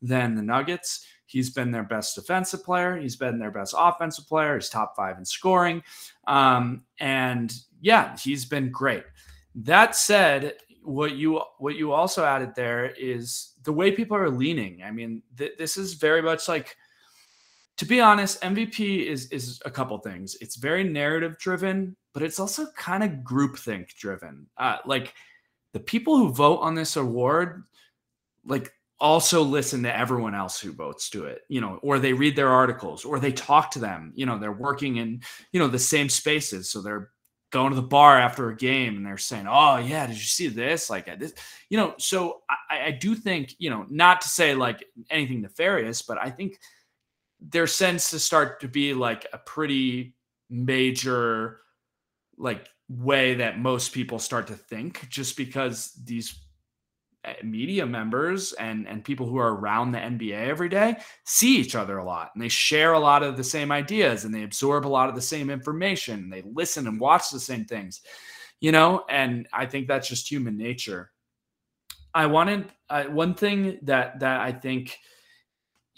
[0.00, 1.04] than the Nuggets.
[1.26, 2.96] He's been their best defensive player.
[2.96, 4.54] He's been their best offensive player.
[4.54, 5.82] He's top five in scoring.
[6.26, 9.04] Um, and yeah, he's been great.
[9.54, 14.82] That said, what you what you also added there is the way people are leaning.
[14.82, 16.76] I mean, th- this is very much like,
[17.78, 20.36] to be honest, MVP is is a couple things.
[20.40, 24.46] It's very narrative driven, but it's also kind of groupthink driven.
[24.58, 25.14] Uh, like
[25.72, 27.64] the people who vote on this award,
[28.44, 28.72] like
[29.04, 32.48] also listen to everyone else who votes to it you know or they read their
[32.48, 35.20] articles or they talk to them you know they're working in
[35.52, 36.70] you know the same spaces.
[36.70, 37.10] So they're
[37.52, 40.48] going to the bar after a game and they're saying oh yeah did you see
[40.48, 40.88] this?
[40.88, 41.34] Like this
[41.68, 46.00] you know so I, I do think you know not to say like anything nefarious
[46.00, 46.58] but i think
[47.40, 50.14] there sense to start to be like a pretty
[50.48, 51.60] major
[52.38, 56.43] like way that most people start to think just because these uh,
[57.42, 61.98] media members and and people who are around the NBA every day see each other
[61.98, 64.88] a lot and they share a lot of the same ideas and they absorb a
[64.88, 68.00] lot of the same information and they listen and watch the same things
[68.64, 69.04] you know?
[69.10, 71.10] And I think that's just human nature.
[72.14, 74.96] I wanted uh, one thing that that I think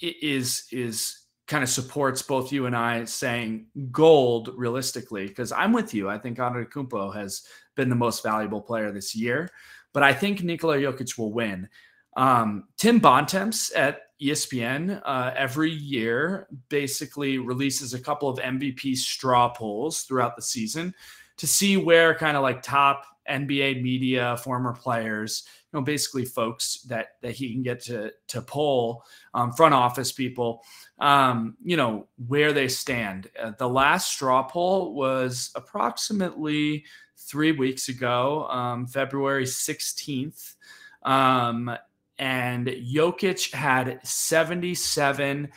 [0.00, 5.94] is is kind of supports both you and I saying gold realistically because I'm with
[5.94, 6.08] you.
[6.08, 7.46] I think Andre Antetokounmpo has
[7.76, 9.48] been the most valuable player this year
[9.96, 11.70] but I think Nikola Jokic will win.
[12.18, 19.48] Um, Tim Bontemps at ESPN uh, every year basically releases a couple of MVP straw
[19.48, 20.92] polls throughout the season
[21.38, 26.82] to see where kind of like top NBA media, former players, you know, basically folks
[26.82, 29.02] that that he can get to to poll,
[29.32, 30.62] um, front office people,
[30.98, 33.30] um, you know, where they stand.
[33.42, 36.84] Uh, the last straw poll was approximately
[37.16, 40.54] three weeks ago, um, February 16th.
[41.02, 41.70] Um,
[42.18, 45.48] and Jokic had 77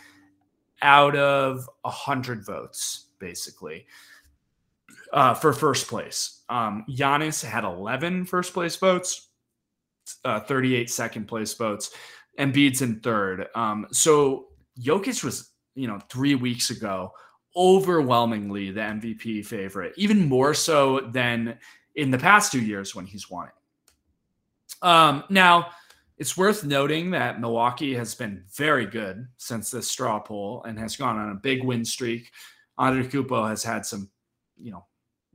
[0.82, 3.86] out of 100 votes, basically,
[5.14, 6.44] uh, for first place.
[6.50, 9.28] Um, Giannis had 11 first place votes,
[10.26, 11.92] uh, 38 second place votes,
[12.38, 13.48] and Embiid's in third.
[13.56, 14.48] Um, so
[14.80, 17.12] Jokic was, you know, three weeks ago
[17.56, 21.58] overwhelmingly the MVP favorite, even more so than
[21.96, 24.86] in the past two years when he's won it.
[24.86, 25.68] Um, now,
[26.18, 30.96] it's worth noting that Milwaukee has been very good since this straw poll and has
[30.96, 32.32] gone on a big win streak.
[32.80, 34.10] Antetokounmpo has had some,
[34.58, 34.86] you know,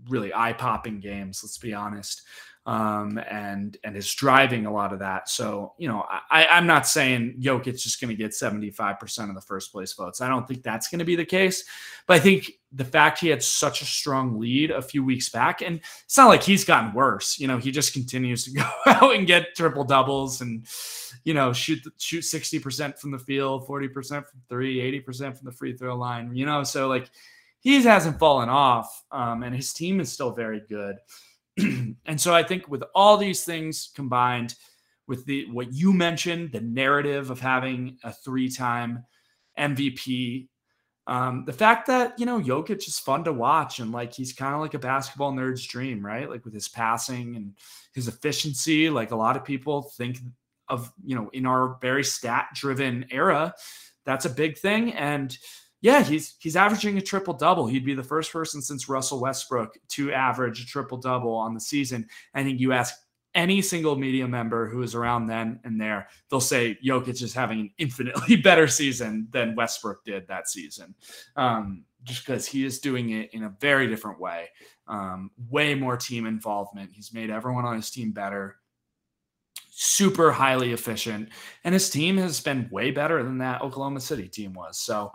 [0.08, 1.40] really eye-popping games.
[1.42, 2.22] Let's be honest
[2.66, 5.28] um, and and is driving a lot of that.
[5.28, 9.34] So you know, I, I'm not saying Jokic's just going to get 75 percent of
[9.34, 10.20] the first place votes.
[10.20, 11.64] I don't think that's going to be the case.
[12.06, 15.60] But I think the fact he had such a strong lead a few weeks back,
[15.60, 17.38] and it's not like he's gotten worse.
[17.38, 20.66] You know, he just continues to go out and get triple doubles and
[21.24, 25.36] you know shoot shoot 60 percent from the field, 40 percent from three, 80 percent
[25.36, 26.34] from the free throw line.
[26.34, 27.10] You know, so like
[27.60, 30.96] he hasn't fallen off, um, and his team is still very good.
[31.58, 34.54] and so I think with all these things combined,
[35.06, 39.04] with the what you mentioned, the narrative of having a three-time
[39.58, 40.48] MVP,
[41.06, 44.54] um, the fact that you know Jokic is fun to watch and like he's kind
[44.54, 46.28] of like a basketball nerd's dream, right?
[46.28, 47.52] Like with his passing and
[47.94, 50.18] his efficiency, like a lot of people think
[50.68, 53.54] of you know in our very stat-driven era
[54.04, 54.92] that's a big thing.
[54.92, 55.36] And
[55.84, 57.66] yeah, he's he's averaging a triple double.
[57.66, 61.60] He'd be the first person since Russell Westbrook to average a triple double on the
[61.60, 62.08] season.
[62.32, 62.94] I think you ask
[63.34, 67.60] any single media member who is around then and there, they'll say Jokic is having
[67.60, 70.94] an infinitely better season than Westbrook did that season.
[71.36, 74.48] Um, just because he is doing it in a very different way,
[74.88, 76.92] um, way more team involvement.
[76.94, 78.56] He's made everyone on his team better,
[79.70, 81.28] super highly efficient,
[81.64, 84.78] and his team has been way better than that Oklahoma City team was.
[84.78, 85.12] So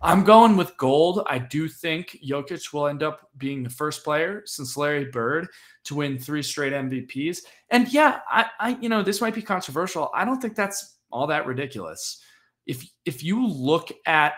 [0.00, 1.22] I'm going with gold.
[1.26, 5.48] I do think Jokic will end up being the first player since Larry Bird
[5.84, 7.40] to win three straight MVPs.
[7.70, 10.10] And yeah, I, I you know, this might be controversial.
[10.14, 12.22] I don't think that's all that ridiculous.
[12.66, 14.34] If if you look at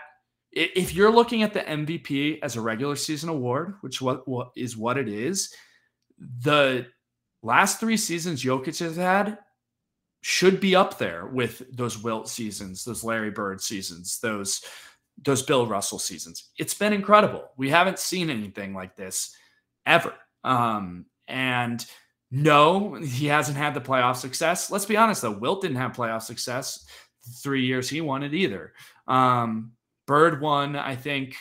[0.51, 4.75] if you're looking at the MVP as a regular season award, which what, what is
[4.75, 5.53] what it is,
[6.17, 6.87] the
[7.41, 9.37] last three seasons Jokic has had
[10.21, 14.61] should be up there with those Wilt seasons, those Larry Bird seasons, those
[15.23, 16.49] those Bill Russell seasons.
[16.57, 17.49] It's been incredible.
[17.57, 19.35] We haven't seen anything like this
[19.85, 20.13] ever.
[20.43, 21.85] Um, and
[22.31, 24.71] no, he hasn't had the playoff success.
[24.71, 25.31] Let's be honest, though.
[25.31, 26.85] Wilt didn't have playoff success
[27.43, 28.73] three years he won it either.
[29.07, 29.73] Um,
[30.07, 31.35] Bird won, I think,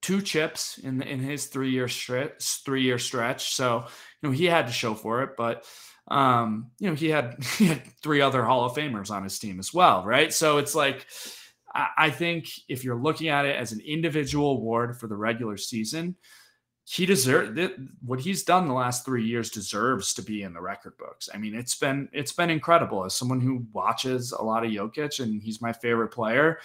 [0.00, 2.62] two chips in in his three year stretch.
[2.64, 3.54] Three year stretch.
[3.54, 3.84] So
[4.20, 5.64] you know he had to show for it, but
[6.08, 9.58] um, you know he had he had three other Hall of Famers on his team
[9.58, 10.32] as well, right?
[10.32, 11.06] So it's like
[11.74, 16.16] I think if you're looking at it as an individual award for the regular season,
[16.84, 17.58] he deserves
[18.04, 21.28] what he's done the last three years deserves to be in the record books.
[21.32, 25.20] I mean, it's been it's been incredible as someone who watches a lot of Jokic
[25.20, 26.58] and he's my favorite player.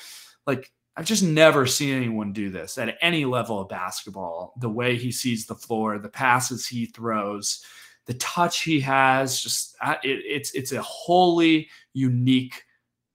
[0.45, 4.53] Like I've just never seen anyone do this at any level of basketball.
[4.59, 7.63] The way he sees the floor, the passes he throws,
[8.07, 12.63] the touch he has, just it, it's it's a wholly unique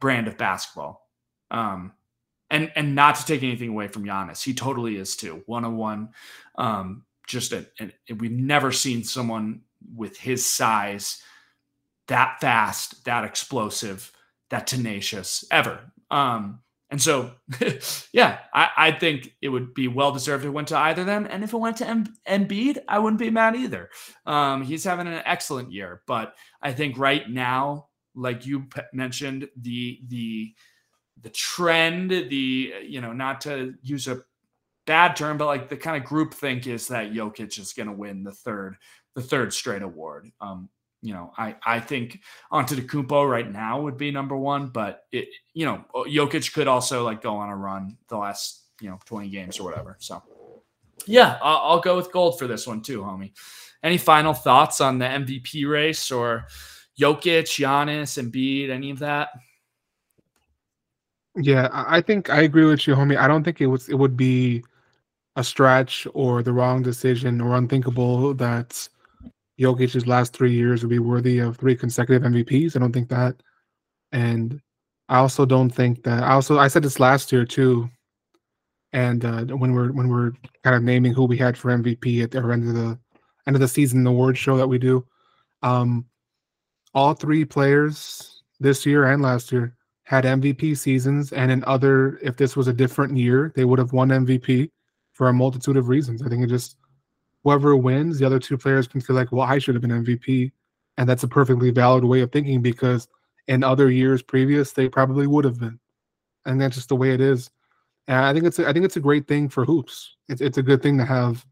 [0.00, 1.08] brand of basketball.
[1.52, 1.92] Um,
[2.50, 5.42] and and not to take anything away from Giannis, he totally is too.
[5.46, 6.08] One on one,
[7.26, 9.62] just a, a, we've never seen someone
[9.94, 11.22] with his size
[12.08, 14.12] that fast, that explosive,
[14.50, 15.80] that tenacious ever.
[16.10, 16.60] Um,
[16.90, 17.30] and so,
[18.12, 21.06] yeah, I, I, think it would be well deserved if it went to either of
[21.06, 21.26] them.
[21.30, 23.88] And if it went to M- Embiid, I wouldn't be mad either.
[24.26, 30.00] Um, he's having an excellent year, but I think right now, like you mentioned, the
[30.08, 30.52] the
[31.22, 34.22] the trend, the you know, not to use a
[34.86, 37.92] bad term, but like the kind of group think is that Jokic is going to
[37.92, 38.76] win the third
[39.14, 40.30] the third straight award.
[40.40, 40.68] Um,
[41.00, 42.20] you know, I I think
[42.52, 47.22] Antetokounmpo right now would be number one, but it you know Jokic could also like
[47.22, 49.96] go on a run the last you know twenty games or whatever.
[50.00, 50.22] So
[51.06, 53.32] yeah, I'll, I'll go with gold for this one too, homie.
[53.82, 56.46] Any final thoughts on the MVP race or
[56.98, 59.30] Jokic, Giannis, Embiid, any of that?
[61.36, 63.16] Yeah, I think I agree with you, homie.
[63.16, 64.62] I don't think it was it would be
[65.36, 68.88] a stretch or the wrong decision or unthinkable that
[69.58, 72.76] Jokic's last three years would be worthy of three consecutive MVPs.
[72.76, 73.36] I don't think that,
[74.12, 74.60] and
[75.08, 76.22] I also don't think that.
[76.22, 77.88] I also I said this last year too,
[78.92, 80.32] and uh, when we're when we're
[80.64, 82.98] kind of naming who we had for MVP at the end of the
[83.46, 85.06] end of the season award show that we do,
[85.62, 86.04] um,
[86.94, 92.36] all three players this year and last year had MVP seasons, and in other, if
[92.36, 94.70] this was a different year, they would have won MVP
[95.12, 96.22] for a multitude of reasons.
[96.22, 96.76] I think it just
[97.44, 100.52] whoever wins, the other two players can feel like, well, I should have been MVP,
[100.98, 103.08] and that's a perfectly valid way of thinking because
[103.48, 105.78] in other years previous, they probably would have been,
[106.46, 107.50] and that's just the way it is.
[108.08, 110.16] And I think it's a, I think it's a great thing for hoops.
[110.28, 111.44] It's it's a good thing to have,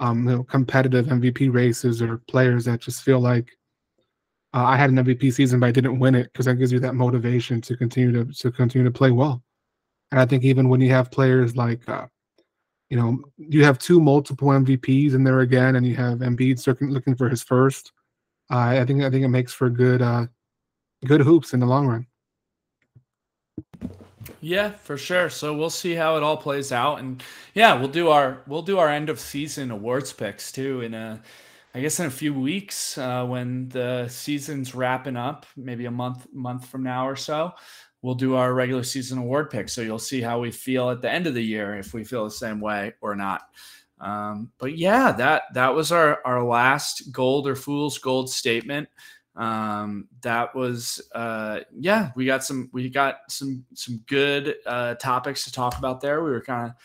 [0.00, 3.56] um, you know, competitive MVP races or players that just feel like
[4.54, 6.78] uh, I had an MVP season, but I didn't win it because that gives you
[6.78, 9.42] that motivation to continue to to continue to play well.
[10.12, 12.06] And I think even when you have players like, uh,
[12.88, 17.16] you know, you have two multiple MVPs in there again, and you have Embiid looking
[17.16, 17.90] for his first.
[18.48, 20.26] Uh, I think I think it makes for good uh,
[21.04, 22.06] good hoops in the long run.
[24.40, 25.30] Yeah, for sure.
[25.30, 27.20] So we'll see how it all plays out, and
[27.54, 31.20] yeah, we'll do our we'll do our end of season awards picks too in a
[31.74, 36.26] I guess in a few weeks uh, when the season's wrapping up, maybe a month
[36.32, 37.52] month from now or so,
[38.00, 39.68] we'll do our regular season award pick.
[39.68, 42.24] So you'll see how we feel at the end of the year if we feel
[42.24, 43.42] the same way or not.
[44.00, 48.88] Um, but yeah, that that was our our last gold or fool's gold statement.
[49.34, 55.44] Um, that was uh, yeah, we got some we got some some good uh, topics
[55.46, 56.22] to talk about there.
[56.22, 56.76] We were kind of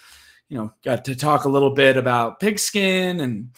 [0.48, 3.50] you know got to talk a little bit about pigskin and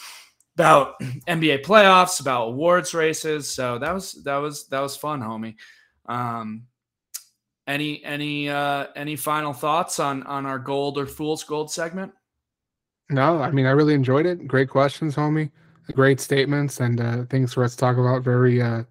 [0.56, 3.50] about NBA playoffs, about awards races.
[3.50, 5.56] So that was that was that was fun, homie.
[6.06, 6.64] Um,
[7.68, 12.12] any any uh any final thoughts on on our gold or fool's gold segment?
[13.10, 14.48] No, I mean I really enjoyed it.
[14.48, 15.52] Great questions, homie.
[15.94, 18.24] Great statements and uh things for us to talk about.
[18.24, 18.84] Very uh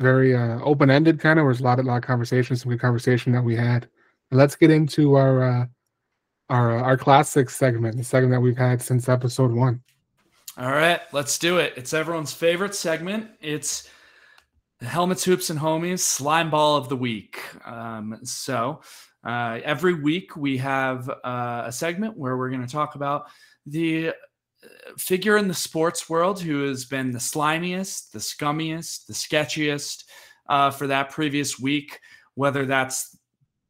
[0.00, 1.46] very uh open ended kind of.
[1.46, 3.88] There's a lot of lot of conversations, some good conversation that we had.
[4.30, 5.66] Let's get into our uh
[6.50, 9.82] our uh, our classic segment, the segment that we've had since episode one.
[10.58, 11.74] All right, let's do it.
[11.76, 13.30] It's everyone's favorite segment.
[13.40, 13.88] It's
[14.80, 17.40] helmets, hoops, and homies slime ball of the week.
[17.64, 18.80] Um, so
[19.22, 23.26] uh, every week we have uh, a segment where we're going to talk about
[23.66, 24.12] the uh,
[24.96, 30.06] figure in the sports world who has been the slimiest, the scummiest, the sketchiest
[30.48, 32.00] uh, for that previous week,
[32.34, 33.16] whether that's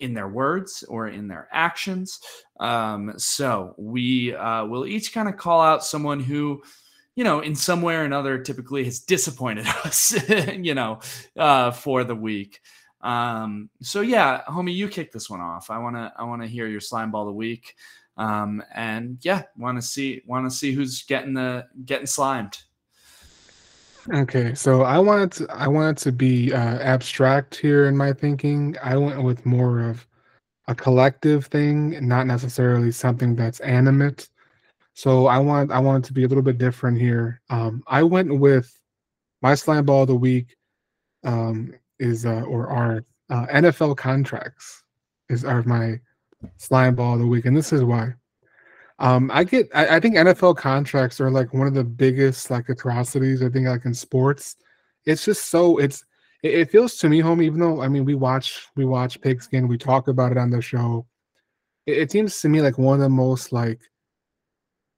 [0.00, 2.20] in their words or in their actions.
[2.60, 6.62] Um, so we uh, will each kind of call out someone who,
[7.16, 10.14] you know, in some way or another, typically has disappointed us,
[10.56, 11.00] you know,
[11.36, 12.60] uh, for the week.
[13.00, 15.70] Um, so yeah, homie, you kick this one off.
[15.70, 17.74] I wanna I wanna hear your slime ball of the week.
[18.16, 22.58] Um, and yeah, want to see want to see who's getting the getting slimed.
[24.12, 28.74] Okay, so I wanted to I wanted to be uh, abstract here in my thinking.
[28.82, 30.06] I went with more of
[30.66, 34.28] a collective thing, not necessarily something that's animate.
[34.94, 37.42] So I want I wanted to be a little bit different here.
[37.50, 38.72] Um, I went with
[39.42, 40.56] my slime ball of the week
[41.24, 44.84] um, is uh, or are uh, NFL contracts
[45.28, 46.00] is are my
[46.56, 48.14] slime ball of the week, and this is why.
[48.98, 49.68] Um, I get.
[49.74, 53.42] I, I, think NFL contracts are like one of the biggest like atrocities.
[53.42, 54.56] I think like in sports,
[55.06, 55.78] it's just so.
[55.78, 56.04] It's.
[56.42, 57.40] It, it feels to me, home.
[57.40, 60.60] Even though I mean, we watch we watch Pigskin, we talk about it on the
[60.60, 61.06] show.
[61.86, 63.80] It, it seems to me like one of the most like.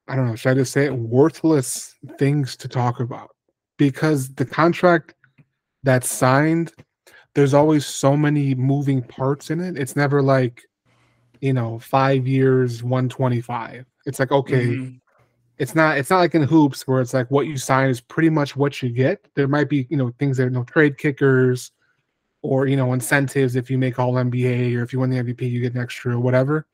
[0.09, 0.35] I don't know.
[0.35, 0.94] Should I just say it?
[0.94, 3.31] Worthless things to talk about
[3.77, 5.14] because the contract
[5.85, 6.72] that's signed,
[7.35, 9.78] there's always so many moving parts in it.
[9.78, 10.62] It's never like
[11.40, 13.86] you know, five years, 125.
[14.06, 14.97] It's like, okay, mm-hmm.
[15.59, 18.31] it's not it's not like in hoops where it's like what you sign is pretty
[18.31, 19.27] much what you get.
[19.35, 21.72] There might be, you know, things that are no trade kickers
[22.43, 25.51] or you know, incentives if you make all NBA or if you win the MVP,
[25.51, 26.66] you get an extra or whatever.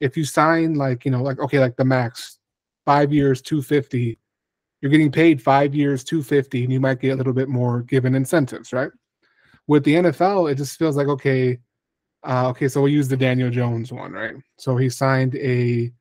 [0.00, 2.38] If you sign like, you know, like okay, like the max,
[2.86, 4.18] five years, 250,
[4.80, 8.14] you're getting paid five years, 250, and you might get a little bit more given
[8.14, 8.90] incentives, right?
[9.66, 11.58] With the NFL, it just feels like okay,
[12.24, 14.34] uh, okay, so we'll use the Daniel Jones one, right?
[14.56, 15.92] So he signed a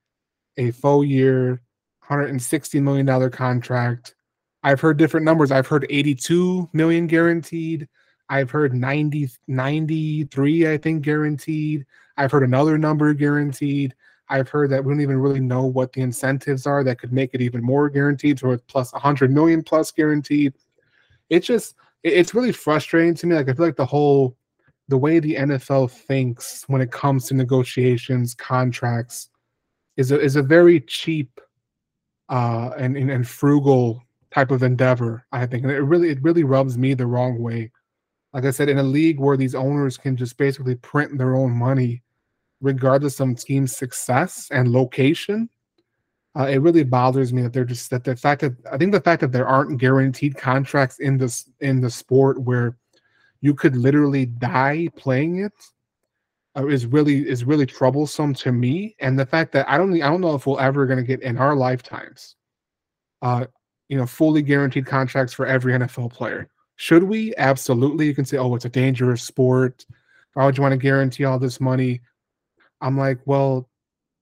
[0.58, 1.62] a full year,
[2.08, 4.16] 160 million dollar contract.
[4.64, 5.52] I've heard different numbers.
[5.52, 7.88] I've heard 82 million guaranteed.
[8.30, 11.86] I've heard 90 93 I think guaranteed.
[12.18, 13.96] I've heard another number guaranteed.
[14.30, 17.34] I've heard that we don't even really know what the incentives are that could make
[17.34, 20.54] it even more guaranteed, so plus 100 million plus guaranteed.
[21.30, 23.36] It's just it's really frustrating to me.
[23.36, 24.36] Like I feel like the whole
[24.90, 29.30] the way the NFL thinks when it comes to negotiations, contracts,
[29.98, 31.41] is a is a very cheap
[32.30, 35.26] uh, and, and and frugal type of endeavor.
[35.32, 37.72] I think, and it really it really rubs me the wrong way.
[38.34, 41.52] Like I said, in a league where these owners can just basically print their own
[41.52, 42.03] money,
[42.61, 45.49] regardless of team success and location,
[46.38, 49.02] uh, it really bothers me that they're just that the fact that I think the
[49.02, 52.78] fact that there aren't guaranteed contracts in this in the sport where
[53.41, 55.53] you could literally die playing it
[56.66, 58.96] is really is really troublesome to me.
[59.00, 61.22] And the fact that i don't i don't know if we're ever going to get
[61.22, 62.36] in our lifetimes
[63.22, 63.46] uh
[63.90, 66.50] you know fully guaranteed contracts for every nfl player.
[66.76, 67.34] Should we?
[67.38, 68.06] Absolutely.
[68.06, 69.86] You can say oh it's a dangerous sport.
[70.34, 72.02] Why would you want to guarantee all this money?
[72.82, 73.70] I'm like well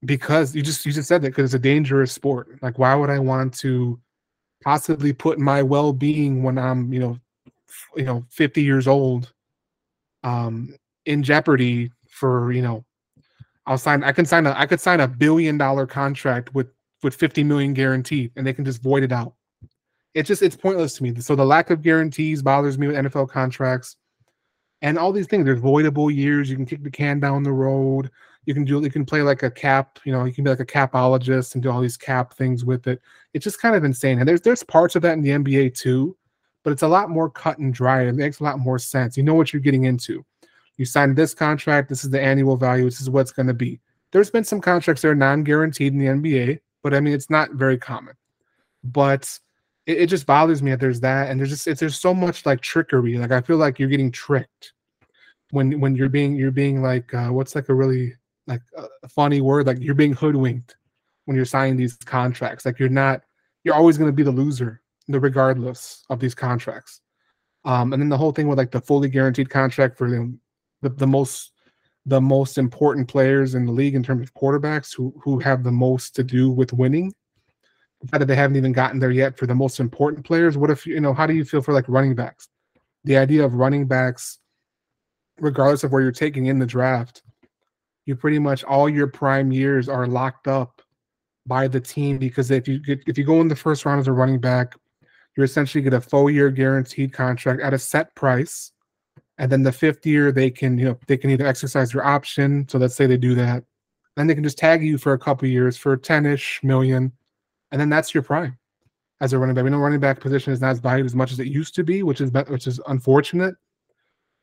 [0.06, 2.60] because you just you just said that because it's a dangerous sport.
[2.62, 4.00] Like why would i want to
[4.64, 7.20] possibly put my well-being when i'm you know
[7.96, 9.32] you know 50 years old
[10.24, 10.74] um
[11.06, 12.84] in jeopardy for you know
[13.66, 16.68] i'll sign i can sign a i could sign a billion dollar contract with
[17.04, 19.34] with 50 million guaranteed and they can just void it out
[20.14, 23.30] it's just it's pointless to me so the lack of guarantees bothers me with nfl
[23.30, 23.98] contracts
[24.82, 28.10] and all these things there's voidable years you can kick the can down the road
[28.46, 30.62] you can do you can play like a cap you know you can be like
[30.62, 33.02] a capologist and do all these cap things with it
[33.34, 36.16] it's just kind of insane and there's there's parts of that in the nba too
[36.66, 38.08] but it's a lot more cut and dry.
[38.08, 39.16] It makes a lot more sense.
[39.16, 40.26] You know what you're getting into.
[40.78, 41.90] You signed this contract.
[41.90, 42.86] This is the annual value.
[42.86, 43.80] This is what's going to be.
[44.12, 47.52] There's been some contracts that are non-guaranteed in the NBA, but I mean it's not
[47.52, 48.16] very common.
[48.84, 49.40] But
[49.86, 52.46] it, it just bothers me that there's that, and there's just it's, there's so much
[52.46, 53.18] like trickery.
[53.18, 54.74] Like I feel like you're getting tricked
[55.52, 58.14] when when you're being you're being like uh, what's like a really
[58.48, 58.62] like
[59.04, 60.76] a funny word like you're being hoodwinked
[61.26, 62.66] when you're signing these contracts.
[62.66, 63.22] Like you're not
[63.64, 67.02] you're always going to be the loser regardless of these contracts.
[67.64, 70.38] Um, and then the whole thing with like the fully guaranteed contract for the,
[70.82, 71.52] the, the most
[72.08, 75.72] the most important players in the league in terms of quarterbacks who who have the
[75.72, 77.14] most to do with winning.
[78.02, 80.58] The fact that they haven't even gotten there yet for the most important players.
[80.58, 81.14] What if you know?
[81.14, 82.48] How do you feel for like running backs?
[83.04, 84.40] The idea of running backs,
[85.40, 87.24] regardless of where you're taking in the draft,
[88.06, 90.82] you pretty much all your prime years are locked up
[91.48, 94.08] by the team because if you get, if you go in the first round as
[94.08, 94.76] a running back,
[95.36, 98.72] you essentially get a full year guaranteed contract at a set price
[99.38, 102.68] and then the fifth year they can you know they can either exercise their option.
[102.70, 103.64] So let's say they do that.
[104.16, 107.12] Then they can just tag you for a couple years for 10ish million.
[107.72, 108.58] And then that's your prime
[109.20, 109.66] as a running back.
[109.66, 111.84] We know running back position is not as valued as much as it used to
[111.84, 113.56] be which is which is unfortunate.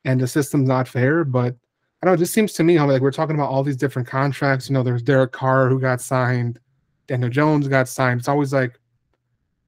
[0.05, 1.55] And the system's not fair but
[2.01, 3.77] i don't know it just seems to me how like we're talking about all these
[3.77, 4.69] different contracts.
[4.69, 6.59] You know there's derek carr who got signed.
[7.07, 8.19] Daniel jones got signed.
[8.19, 8.79] It's always like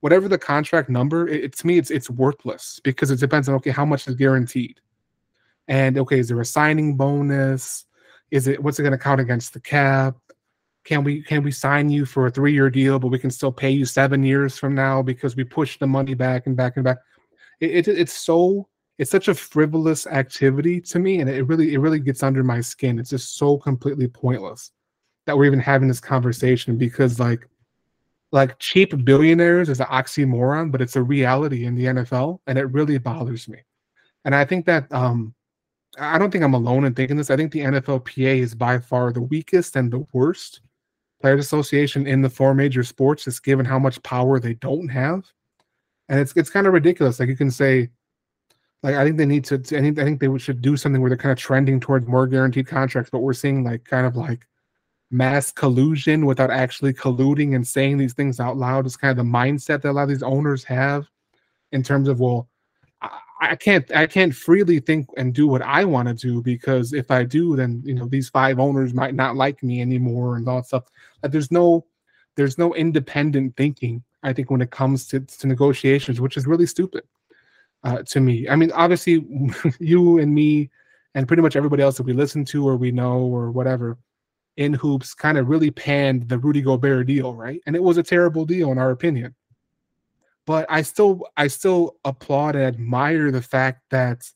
[0.01, 3.55] whatever the contract number it, it to me it's it's worthless because it depends on
[3.55, 4.79] okay how much is guaranteed
[5.67, 7.85] and okay, is there a signing bonus?
[8.31, 10.15] Is it what's it going to count against the cap?
[10.83, 13.51] Can we can we sign you for a three year deal, but we can still
[13.51, 16.83] pay you seven years from now because we push the money back and back and
[16.83, 16.97] back?
[17.59, 18.67] It, it it's so
[18.97, 22.61] it's such a frivolous activity to me, and it really it really gets under my
[22.61, 22.99] skin.
[22.99, 24.71] It's just so completely pointless
[25.25, 27.47] that we're even having this conversation because like
[28.31, 32.65] like cheap billionaires is an oxymoron, but it's a reality in the NFL, and it
[32.71, 33.59] really bothers me.
[34.23, 35.34] And I think that um
[35.99, 37.29] I don't think I'm alone in thinking this.
[37.29, 40.61] I think the NFLPA is by far the weakest and the worst
[41.21, 45.25] players association in the four major sports, just given how much power they don't have.
[46.09, 47.19] And it's it's kind of ridiculous.
[47.19, 47.89] Like you can say,
[48.83, 49.55] like I think they need to.
[49.55, 52.27] I think I think they should do something where they're kind of trending towards more
[52.27, 53.09] guaranteed contracts.
[53.09, 54.45] But we're seeing like kind of like
[55.11, 58.85] mass collusion without actually colluding and saying these things out loud.
[58.85, 61.07] It's kind of the mindset that a lot of these owners have
[61.71, 62.47] in terms of well,
[63.51, 67.11] I can't I can't freely think and do what I want to do because if
[67.11, 70.57] I do, then you know these five owners might not like me anymore and all
[70.57, 70.83] that stuff.
[71.23, 71.85] Like there's no
[72.35, 74.03] there's no independent thinking.
[74.23, 77.03] I think when it comes to, to negotiations, which is really stupid
[77.83, 78.49] uh, to me.
[78.49, 79.25] I mean, obviously,
[79.79, 80.69] you and me
[81.13, 83.97] and pretty much everybody else that we listen to or we know or whatever
[84.57, 87.61] in hoops kind of really panned the Rudy Gobert deal, right?
[87.65, 89.35] And it was a terrible deal in our opinion
[90.45, 94.29] but I still I still applaud and admire the fact that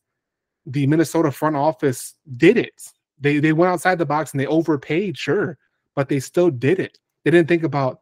[0.65, 2.73] the Minnesota front office did it.
[3.19, 5.57] They they went outside the box and they overpaid, sure,
[5.95, 6.97] but they still did it.
[7.23, 7.99] They didn't think about,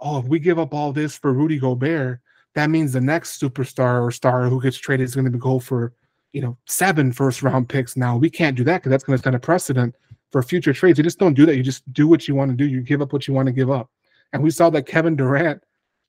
[0.00, 2.20] oh, if we give up all this for Rudy Gobert,
[2.54, 5.94] that means the next superstar or star who gets traded is going to go for,
[6.32, 7.96] you know, seven first round picks.
[7.96, 9.94] Now we can't do that because that's going to set a precedent
[10.30, 10.98] for future trades.
[10.98, 11.56] You just don't do that.
[11.56, 12.66] You just do what you want to do.
[12.66, 13.90] You give up what you want to give up.
[14.32, 15.62] And we saw that Kevin Durant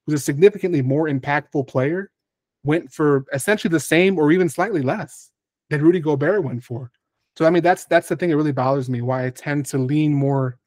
[0.09, 2.11] who's a significantly more impactful player,
[2.63, 5.31] went for essentially the same or even slightly less
[5.69, 6.91] than Rudy Gobert went for.
[7.37, 9.01] So I mean that's that's the thing that really bothers me.
[9.01, 10.57] Why I tend to lean more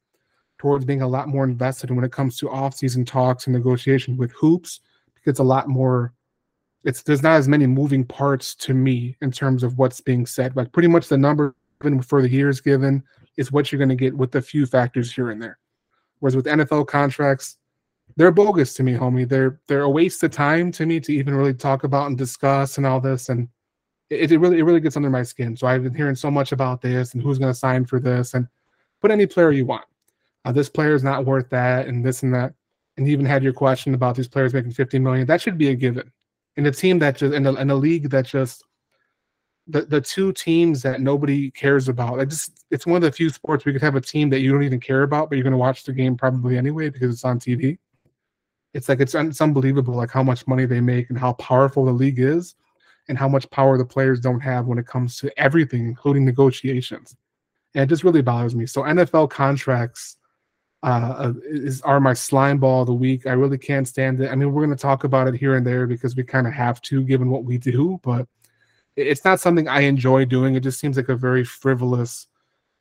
[0.57, 4.31] towards being a lot more invested when it comes to off-season talks and negotiations with
[4.31, 4.79] hoops
[5.13, 6.13] because it's a lot more.
[6.83, 10.55] It's there's not as many moving parts to me in terms of what's being said.
[10.55, 13.03] Like pretty much the number given for the years given
[13.37, 15.59] is what you're going to get with a few factors here and there.
[16.19, 17.57] Whereas with NFL contracts,
[18.15, 19.27] they're bogus to me, homie.
[19.27, 22.77] They're they're a waste of time to me to even really talk about and discuss
[22.77, 23.29] and all this.
[23.29, 23.47] And
[24.09, 25.57] it, it really it really gets under my skin.
[25.57, 28.33] So I've been hearing so much about this and who's going to sign for this
[28.33, 28.47] and
[29.01, 29.85] put any player you want.
[30.45, 32.53] Uh, this player is not worth that and this and that.
[32.97, 35.25] And you even had your question about these players making 50 million.
[35.25, 36.11] That should be a given.
[36.57, 38.63] In a team that just in a, in a league that just
[39.65, 42.17] the, the two teams that nobody cares about.
[42.17, 44.51] Like just it's one of the few sports we could have a team that you
[44.51, 47.25] don't even care about, but you're going to watch the game probably anyway because it's
[47.25, 47.79] on TV
[48.73, 51.91] it's like it's, it's unbelievable like how much money they make and how powerful the
[51.91, 52.55] league is
[53.07, 57.15] and how much power the players don't have when it comes to everything including negotiations.
[57.75, 58.65] And it just really bothers me.
[58.65, 60.17] So nfl contracts
[60.81, 63.25] uh, uh, is are my slime ball of the week.
[63.25, 64.31] I really can't stand it.
[64.31, 66.53] I mean we're going to talk about it here and there because we kind of
[66.53, 68.27] have to given what we do but
[68.95, 70.55] it's not something i enjoy doing.
[70.55, 72.27] It just seems like a very frivolous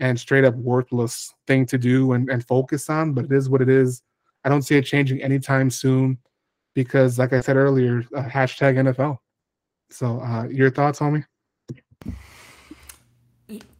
[0.01, 3.63] and straight up worthless thing to do and, and focus on but it is what
[3.63, 4.03] it is
[4.45, 6.19] I don't see it changing anytime soon
[6.75, 9.19] because, like I said earlier, uh, hashtag NFL.
[9.91, 11.25] So, uh, your thoughts, homie?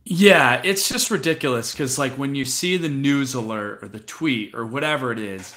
[0.05, 4.55] Yeah, it's just ridiculous because, like, when you see the news alert or the tweet
[4.55, 5.55] or whatever it is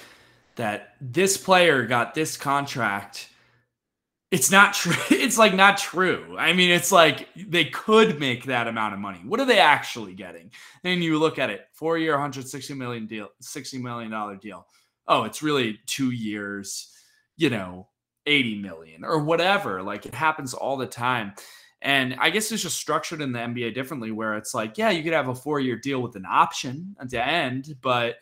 [0.56, 3.28] that this player got this contract,
[4.32, 4.94] it's not true.
[5.26, 6.36] It's like not true.
[6.38, 9.20] I mean, it's like they could make that amount of money.
[9.26, 10.52] What are they actually getting?
[10.84, 14.68] And you look at it: four year, 160 million deal, 60 million dollar deal
[15.08, 16.92] oh, it's really two years,
[17.38, 17.88] you know,
[18.26, 19.84] 80 million or whatever.
[19.84, 21.34] Like it happens all the time.
[21.82, 25.04] And I guess it's just structured in the NBA differently, where it's like, yeah, you
[25.04, 28.16] could have a four year deal with an option at the end, but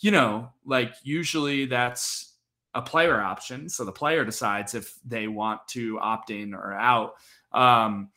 [0.00, 2.34] you know, like usually that's
[2.74, 3.68] a player option.
[3.68, 7.14] So the player decides if they want to opt in or out.
[7.52, 8.10] Um,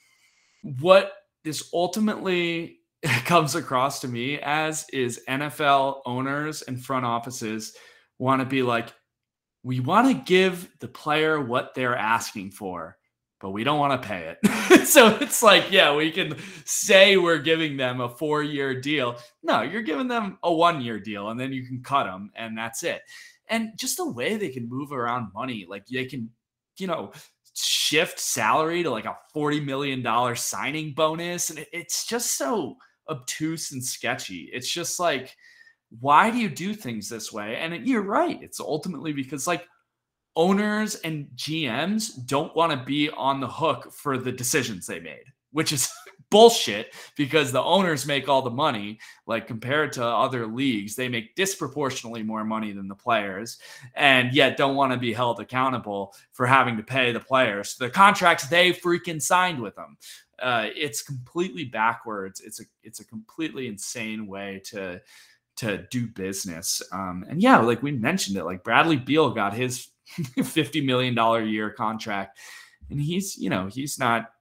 [0.79, 1.13] what
[1.43, 2.79] this ultimately
[3.25, 7.75] comes across to me as is NFL owners and front offices
[8.17, 8.93] want to be like,
[9.63, 12.97] we want to give the player what they're asking for,
[13.39, 14.85] but we don't want to pay it.
[14.87, 16.35] so it's like, yeah, we can
[16.65, 19.17] say we're giving them a four year deal.
[19.41, 22.57] No, you're giving them a one year deal and then you can cut them and
[22.57, 23.01] that's it.
[23.47, 26.29] And just the way they can move around money, like they can,
[26.77, 27.11] you know,
[27.53, 31.49] shift salary to like a $40 million signing bonus.
[31.49, 32.75] And it's just so
[33.09, 34.49] obtuse and sketchy.
[34.53, 35.35] It's just like,
[35.99, 37.57] why do you do things this way?
[37.57, 38.41] And you're right.
[38.41, 39.67] It's ultimately because like
[40.35, 45.25] owners and GMs don't want to be on the hook for the decisions they made,
[45.51, 45.91] which is
[46.31, 48.99] bullshit because the owners make all the money.
[49.27, 53.59] Like compared to other leagues, they make disproportionately more money than the players,
[53.93, 57.89] and yet don't want to be held accountable for having to pay the players the
[57.89, 59.97] contracts they freaking signed with them.
[60.41, 62.41] Uh, it's completely backwards.
[62.41, 64.99] It's a it's a completely insane way to
[65.57, 66.81] to do business.
[66.91, 71.69] Um, and yeah, like we mentioned it, like Bradley Beal got his $50 million year
[71.69, 72.37] contract.
[72.89, 74.31] And he's, you know, he's not,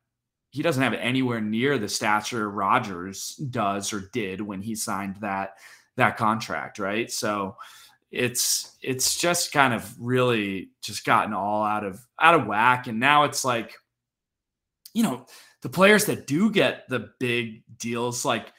[0.50, 5.54] he doesn't have anywhere near the stature Rodgers does or did when he signed that,
[5.96, 6.78] that contract.
[6.78, 7.10] Right.
[7.10, 7.56] So
[8.10, 12.86] it's, it's just kind of really just gotten all out of, out of whack.
[12.86, 13.74] And now it's like,
[14.92, 15.26] you know,
[15.62, 18.52] the players that do get the big deals, like,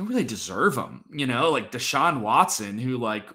[0.00, 1.04] don't really deserve them.
[1.10, 3.28] You know, like Deshaun Watson, who like,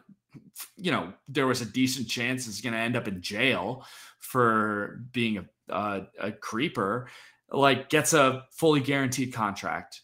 [0.78, 3.86] you know, there was a decent chance is going to end up in jail
[4.18, 7.08] for being a, a, a creeper,
[7.52, 10.02] like gets a fully guaranteed contract.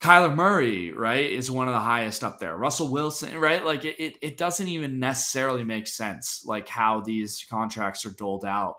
[0.00, 2.56] Kyler Murray, right, is one of the highest up there.
[2.56, 3.64] Russell Wilson, right?
[3.64, 8.44] Like it, it, it doesn't even necessarily make sense, like how these contracts are doled
[8.44, 8.76] out.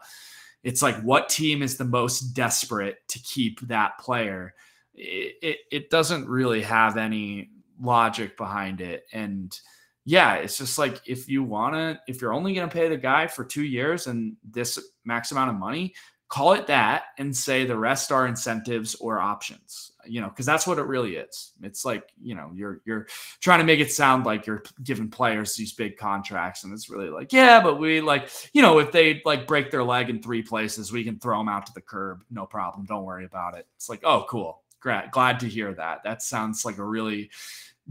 [0.63, 4.53] It's like what team is the most desperate to keep that player?
[4.99, 7.49] It, it, doesn't really have any
[7.81, 9.05] logic behind it.
[9.13, 9.57] And
[10.05, 12.97] yeah, it's just like if you want to, if you're only going to pay the
[12.97, 15.93] guy for two years and this max amount of money,
[16.27, 20.65] call it that and say the rest are incentives or options you know because that's
[20.65, 21.53] what it really is.
[21.61, 23.07] It's like you know you're you're
[23.39, 27.09] trying to make it sound like you're giving players these big contracts and it's really
[27.09, 30.41] like yeah but we like you know if they like break their leg in three
[30.41, 33.67] places we can throw them out to the curb no problem don't worry about it.
[33.75, 36.03] It's like oh cool Glad, glad to hear that.
[36.03, 37.29] That sounds like a really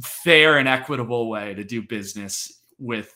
[0.00, 3.14] fair and equitable way to do business with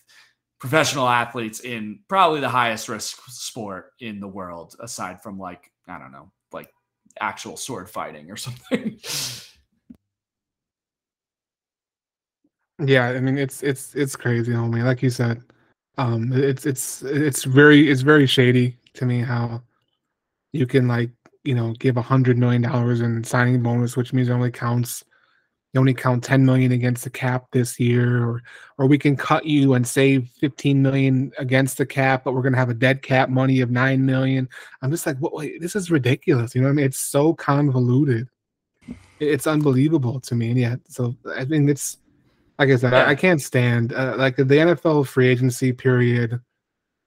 [0.59, 5.99] professional athletes in probably the highest risk sport in the world, aside from like, I
[5.99, 6.73] don't know, like
[7.21, 8.99] actual sword fighting or something.
[12.85, 14.83] Yeah, I mean it's it's it's crazy, homie.
[14.83, 15.43] Like you said,
[15.99, 19.63] um, it's it's it's very it's very shady to me how
[20.53, 21.11] you can like
[21.45, 25.05] you know, give a hundred million dollars in signing bonus, which means it only counts
[25.73, 28.43] you only count 10 million against the cap this year, or
[28.77, 32.59] or we can cut you and save 15 million against the cap, but we're gonna
[32.59, 34.49] have a dead cap money of nine million.
[34.83, 36.55] I'm just like, what wait, this is ridiculous.
[36.55, 36.87] You know what I mean?
[36.87, 38.29] It's so convoluted.
[39.19, 40.51] It's unbelievable to me.
[40.51, 41.99] And yeah, so I think it's
[42.59, 46.39] like I said, I, I can't stand uh, like the NFL free agency period.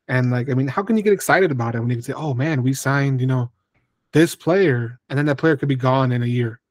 [0.08, 2.14] And like, I mean, how can you get excited about it when you can say,
[2.14, 3.52] "Oh man, we signed," you know,
[4.16, 6.60] this player, and then that player could be gone in a year.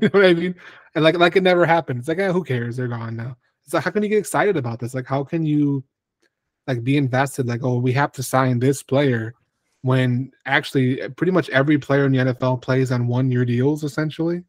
[0.00, 0.54] You know what I mean?
[0.94, 1.98] And like like it never happened.
[1.98, 2.78] It's like, eh, who cares?
[2.78, 3.36] They're gone now.
[3.62, 4.94] It's like, how can you get excited about this?
[4.94, 5.84] Like, how can you
[6.66, 7.46] like be invested?
[7.46, 9.34] Like, oh, we have to sign this player
[9.82, 14.44] when actually pretty much every player in the NFL plays on one year deals essentially.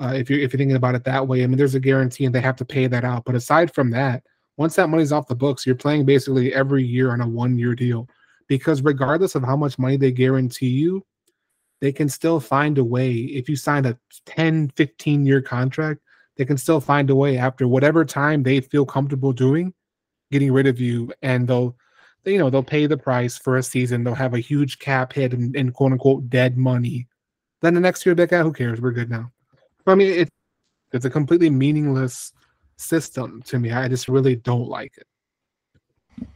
[0.00, 2.24] Uh, if you're if you're thinking about it that way, I mean, there's a guarantee
[2.24, 3.24] and they have to pay that out.
[3.24, 4.24] But aside from that,
[4.56, 7.76] once that money's off the books, you're playing basically every year on a one year
[7.76, 8.08] deal
[8.48, 11.04] because regardless of how much money they guarantee you,
[11.80, 13.12] they can still find a way.
[13.12, 16.00] If you sign a 10, 15 year contract,
[16.36, 19.74] they can still find a way after whatever time they feel comfortable doing,
[20.30, 21.12] getting rid of you.
[21.22, 21.76] And they'll,
[22.24, 24.04] you know, they'll pay the price for a season.
[24.04, 27.08] They'll have a huge cap hit and, and quote unquote dead money.
[27.60, 28.80] Then the next year, they go, ah, who cares?
[28.80, 29.32] We're good now.
[29.84, 30.28] But, I mean, it,
[30.92, 32.32] it's a completely meaningless
[32.76, 33.72] system to me.
[33.72, 36.26] I just really don't like it.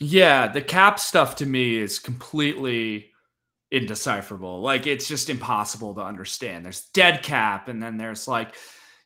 [0.00, 3.07] Yeah, the cap stuff to me is completely
[3.70, 4.60] indecipherable.
[4.60, 6.64] Like it's just impossible to understand.
[6.64, 8.54] There's dead cap, and then there's like,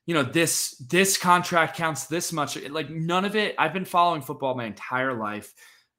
[0.06, 2.56] you know, this this contract counts this much.
[2.68, 3.54] Like none of it.
[3.58, 5.52] I've been following football my entire life.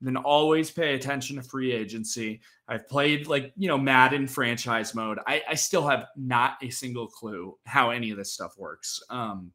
[0.03, 2.41] then always pay attention to free agency.
[2.67, 5.19] I've played like, you know, Madden franchise mode.
[5.25, 9.01] I, I still have not a single clue how any of this stuff works.
[9.09, 9.51] Um,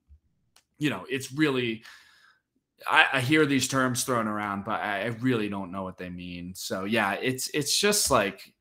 [0.79, 1.85] you know, it's really,
[2.89, 6.09] I, I hear these terms thrown around, but I, I really don't know what they
[6.09, 6.55] mean.
[6.55, 8.53] So yeah, it's, it's just like,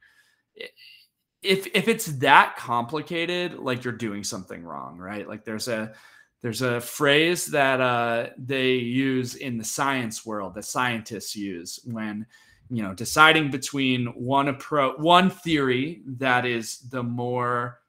[1.42, 5.28] if, if it's that complicated, like you're doing something wrong, right?
[5.28, 5.94] Like there's a,
[6.42, 12.26] there's a phrase that uh, they use in the science world that scientists use when
[12.70, 17.80] you know deciding between one approach one theory that is the more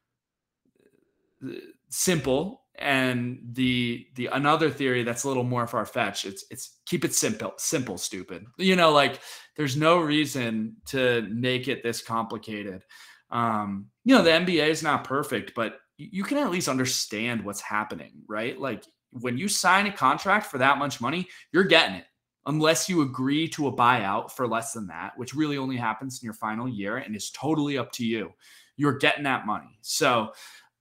[1.47, 1.53] uh,
[1.89, 7.13] simple and the the another theory that's a little more far-fetched it's it's keep it
[7.13, 9.21] simple simple stupid you know like
[9.59, 12.83] there's no reason to make it this complicated
[13.31, 17.61] um you know the nba is not perfect but you can at least understand what's
[17.61, 18.59] happening, right?
[18.59, 22.05] Like when you sign a contract for that much money, you're getting it.
[22.47, 26.25] Unless you agree to a buyout for less than that, which really only happens in
[26.25, 28.33] your final year and is totally up to you.
[28.77, 29.79] You're getting that money.
[29.83, 30.33] So,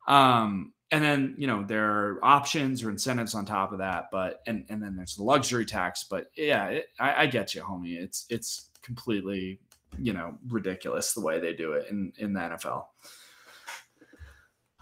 [0.07, 4.41] um, and then you know there are options or incentives on top of that, but
[4.47, 6.05] and and then there's the luxury tax.
[6.09, 7.97] But yeah, it, I, I get you, homie.
[7.97, 9.59] It's it's completely
[9.99, 12.85] you know ridiculous the way they do it in in the NFL.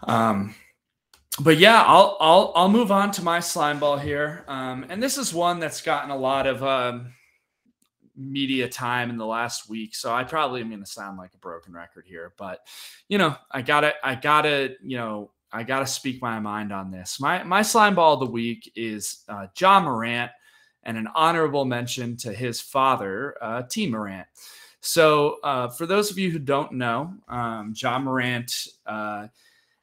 [0.04, 0.54] Um,
[1.40, 4.44] but yeah, I'll I'll I'll move on to my slime ball here.
[4.46, 7.12] Um, and this is one that's gotten a lot of um,
[8.16, 11.38] media time in the last week, so I probably am going to sound like a
[11.38, 12.32] broken record here.
[12.38, 12.60] But
[13.08, 17.20] you know, I gotta I gotta you know I gotta speak my mind on this.
[17.20, 20.30] My my slime ball of the week is uh, Ja Morant,
[20.82, 24.26] and an honorable mention to his father, uh, Tee Morant.
[24.80, 28.52] So uh, for those of you who don't know, um, Ja Morant.
[28.84, 29.28] Uh,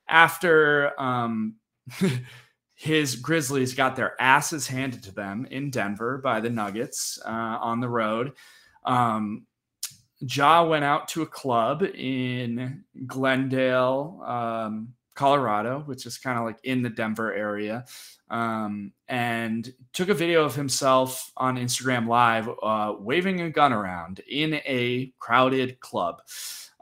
[0.07, 1.55] after um,
[2.75, 7.79] his Grizzlies got their asses handed to them in Denver by the Nuggets uh, on
[7.79, 8.33] the road.
[8.85, 9.45] Um,
[10.19, 16.57] Ja went out to a club in Glendale, um, Colorado, which is kind of like
[16.63, 17.85] in the Denver area,
[18.29, 24.21] um, and took a video of himself on Instagram Live uh, waving a gun around
[24.27, 26.21] in a crowded club.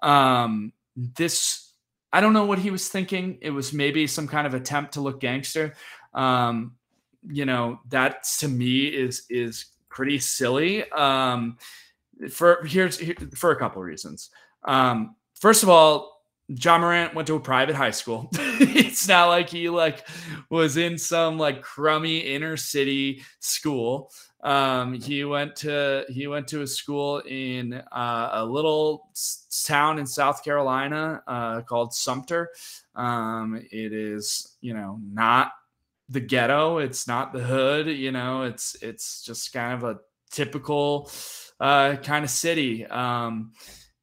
[0.01, 1.71] Um, this
[2.13, 3.37] I don't know what he was thinking.
[3.41, 5.73] It was maybe some kind of attempt to look gangster.
[6.13, 6.75] Um,
[7.29, 10.89] you know, that to me is is pretty silly.
[10.91, 11.57] Um,
[12.29, 14.29] for here's here, for a couple of reasons.
[14.63, 16.10] Um, first of all,
[16.53, 18.29] Ja Morant went to a private high school.
[18.33, 20.05] it's not like he like
[20.49, 24.11] was in some like crummy inner city school.
[24.43, 29.09] Um, he went to he went to a school in uh, a little
[29.65, 32.49] town in South Carolina uh, called Sumter.
[32.95, 35.51] Um, it is you know not
[36.09, 37.87] the ghetto, it's not the hood.
[37.87, 39.99] You know, it's it's just kind of a
[40.31, 41.09] typical
[41.59, 42.85] uh, kind of city.
[42.85, 43.53] Um,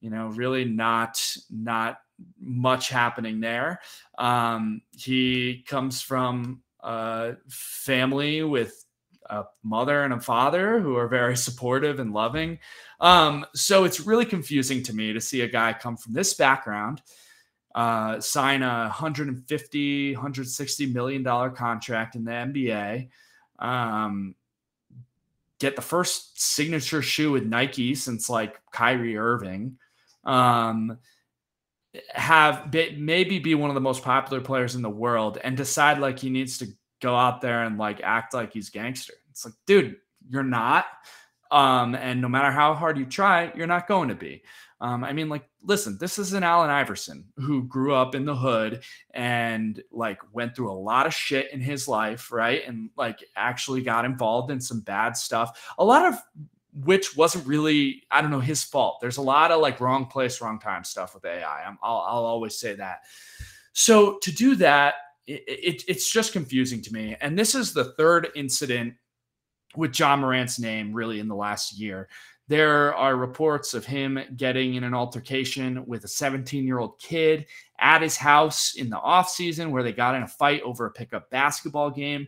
[0.01, 1.21] you know, really not
[1.51, 1.99] not
[2.41, 3.81] much happening there.
[4.19, 8.85] Um, he comes from a family with
[9.31, 12.59] a mother and a father who are very supportive and loving.
[13.01, 17.03] Um, so it's really confusing to me to see a guy come from this background,
[17.75, 23.09] uh, sign a 150, 160 million dollar contract in the NBA,
[23.59, 24.35] um,
[25.59, 29.79] get the first signature shoe with Nike since like Kyrie Irving.
[30.25, 30.99] Um,
[32.11, 36.19] have maybe be one of the most popular players in the world and decide like
[36.19, 36.67] he needs to
[37.01, 39.15] go out there and like act like he's gangster.
[39.31, 39.97] It's like, dude,
[40.29, 40.87] you're not.
[41.51, 44.43] Um, and no matter how hard you try, you're not going to be.
[44.81, 48.37] Um, I mean, like, listen, this is an Allen Iverson who grew up in the
[48.37, 52.63] hood and like went through a lot of shit in his life, right?
[52.67, 55.73] And like actually got involved in some bad stuff.
[55.79, 56.19] A lot of
[56.85, 58.99] which wasn't really, I don't know, his fault.
[59.01, 61.65] There's a lot of like wrong place, wrong time stuff with AI.
[61.65, 63.01] I'm, I'll, I'll always say that.
[63.73, 64.95] So to do that,
[65.27, 67.17] it, it, it's just confusing to me.
[67.21, 68.95] And this is the third incident
[69.77, 72.09] with Ja Morant's name really in the last year.
[72.49, 77.47] There are reports of him getting in an altercation with a 17 year old kid
[77.79, 81.29] at his house in the offseason where they got in a fight over a pickup
[81.31, 82.27] basketball game.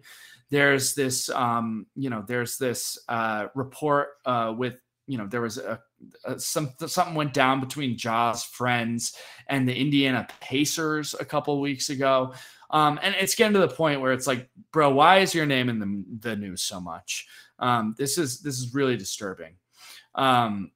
[0.50, 4.74] There's this, um, you know, there's this uh, report uh, with,
[5.06, 5.80] you know, there was a,
[6.24, 9.14] a, some something went down between Ja's friends
[9.48, 12.34] and the Indiana Pacers a couple weeks ago.
[12.70, 15.68] Um, and it's getting to the point where it's like, bro, why is your name
[15.68, 17.26] in the, the news so much?
[17.58, 19.54] Um, this is this is really disturbing.
[20.14, 20.70] Um,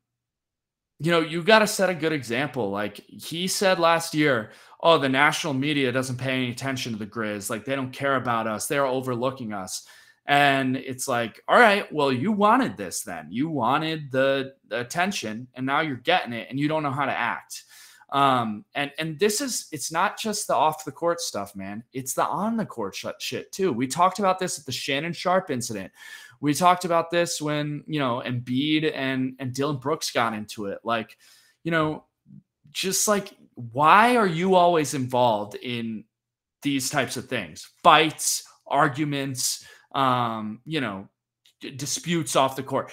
[1.00, 2.70] you know, you got to set a good example.
[2.70, 4.50] Like he said last year,
[4.84, 7.48] oh, the national media doesn't pay any attention to the Grizz.
[7.48, 8.66] Like they don't care about us.
[8.66, 9.86] They're overlooking us.
[10.26, 13.28] And it's like, all right, well, you wanted this then.
[13.30, 17.06] You wanted the, the attention, and now you're getting it, and you don't know how
[17.06, 17.64] to act.
[18.10, 21.82] Um, and and this is it's not just the off the court stuff, man.
[21.92, 23.72] It's the on the court shit too.
[23.72, 25.92] We talked about this at the Shannon Sharpe incident.
[26.40, 30.78] We talked about this when you know Embiid and and Dillon Brooks got into it.
[30.84, 31.18] Like,
[31.64, 32.04] you know,
[32.72, 36.04] just like why are you always involved in
[36.62, 37.68] these types of things?
[37.82, 39.64] Fights, arguments,
[39.94, 41.08] um, you know,
[41.60, 42.92] disputes off the court.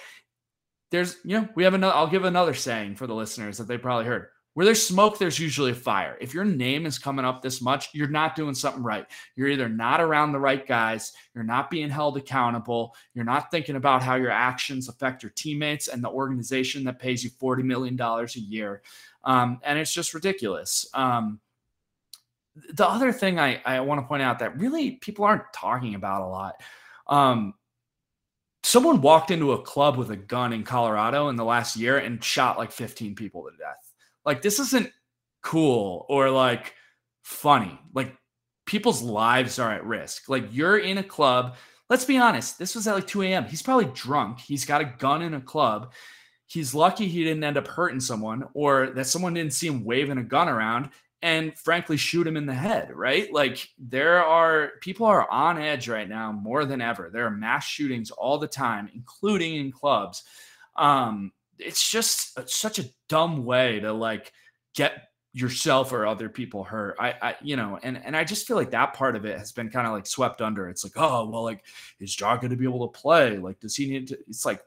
[0.92, 1.96] There's, you know, we have another.
[1.96, 5.40] I'll give another saying for the listeners that they probably heard where there's smoke, there's
[5.40, 6.18] usually a fire.
[6.20, 9.06] If your name is coming up this much, you're not doing something right.
[9.36, 13.78] You're either not around the right guys, you're not being held accountable, you're not thinking
[13.78, 18.00] about how your actions affect your teammates and the organization that pays you $40 million
[18.00, 18.82] a year.
[19.24, 20.86] Um, and it's just ridiculous.
[20.94, 21.40] Um,
[22.74, 26.24] the other thing I, I want to point out that really people aren't talking about
[26.24, 26.62] a lot.
[27.08, 27.54] Um,
[28.64, 32.24] someone walked into a club with a gun in Colorado in the last year and
[32.24, 33.91] shot like 15 people to death.
[34.26, 34.92] Like this isn't
[35.42, 36.74] cool or like
[37.24, 37.80] funny.
[37.94, 38.16] Like
[38.66, 40.30] people's lives are at risk.
[40.30, 41.56] Like you're in a club.
[41.90, 42.58] Let's be honest.
[42.58, 43.46] This was at like 2 a.m.
[43.46, 44.40] He's probably drunk.
[44.40, 45.94] He's got a gun in a club.
[46.46, 50.18] He's lucky he didn't end up hurting someone or that someone didn't see him waving
[50.18, 50.90] a gun around
[51.22, 53.32] and frankly shoot him in the head, right?
[53.32, 57.10] Like there are people are on edge right now more than ever.
[57.12, 60.24] There are mass shootings all the time, including in clubs.
[60.76, 61.32] Um,
[61.62, 64.32] it's just such a dumb way to like
[64.76, 66.96] get yourself or other people hurt.
[67.00, 69.52] I, I, you know, and and I just feel like that part of it has
[69.52, 70.70] been kind of like swept under.
[70.70, 71.64] It's like, oh well, like
[72.00, 73.38] is Ja going to be able to play?
[73.38, 74.20] Like, does he need to?
[74.28, 74.62] It's like,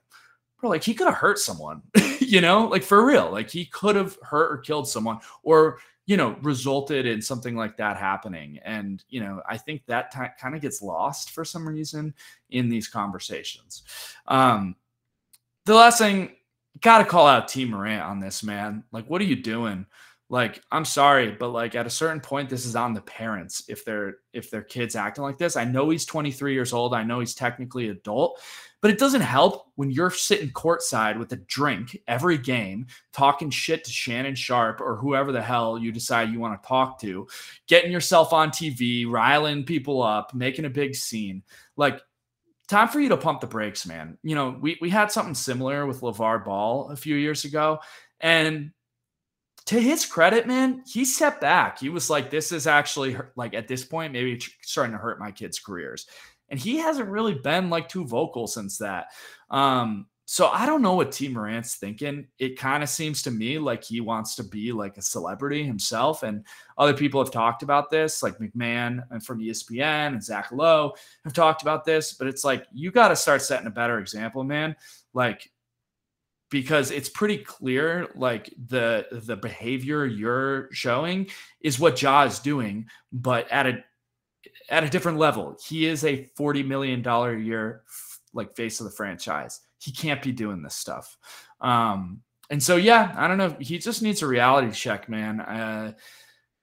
[0.60, 1.82] bro, like he could have hurt someone,
[2.20, 3.30] you know, like for real.
[3.30, 7.76] Like he could have hurt or killed someone, or you know, resulted in something like
[7.78, 8.58] that happening.
[8.64, 12.14] And you know, I think that t- kind of gets lost for some reason
[12.50, 13.82] in these conversations.
[14.26, 14.76] Um,
[15.66, 16.32] the last thing
[16.80, 18.84] got to call out Tee Morant on this, man.
[18.92, 19.86] Like, what are you doing?
[20.30, 23.84] Like, I'm sorry, but like at a certain point, this is on the parents if
[23.84, 25.54] they're if their kids acting like this.
[25.54, 26.94] I know he's 23 years old.
[26.94, 28.40] I know he's technically adult,
[28.80, 33.84] but it doesn't help when you're sitting courtside with a drink every game, talking shit
[33.84, 37.28] to Shannon Sharpe or whoever the hell you decide you want to talk to,
[37.68, 41.42] getting yourself on TV, riling people up, making a big scene.
[41.76, 42.00] Like
[42.68, 44.18] time for you to pump the brakes, man.
[44.22, 47.80] You know, we we had something similar with LeVar Ball a few years ago.
[48.20, 48.72] And
[49.66, 51.78] to his credit, man, he stepped back.
[51.78, 55.30] He was like, this is actually like at this point, maybe starting to hurt my
[55.30, 56.06] kids' careers.
[56.50, 59.06] And he hasn't really been like too vocal since that.
[59.50, 62.26] Um, so I don't know what Tee Morant's thinking.
[62.38, 66.22] It kind of seems to me like he wants to be like a celebrity himself.
[66.22, 66.46] And
[66.78, 70.94] other people have talked about this, like MacMahon and from ESPN and Zach Lowe
[71.24, 72.14] have talked about this.
[72.14, 74.74] But it's like you got to start setting a better example, man.
[75.12, 75.50] Like
[76.50, 81.28] because it's pretty clear like the the behavior you're showing
[81.60, 83.84] is what Ja is doing, but at a
[84.70, 85.58] at a different level.
[85.66, 87.82] He is a $40 million a year
[88.32, 91.18] like face of the franchise he can't be doing this stuff.
[91.60, 93.54] Um, and so, yeah, I don't know.
[93.60, 95.40] He just needs a reality check, man.
[95.40, 95.92] Uh,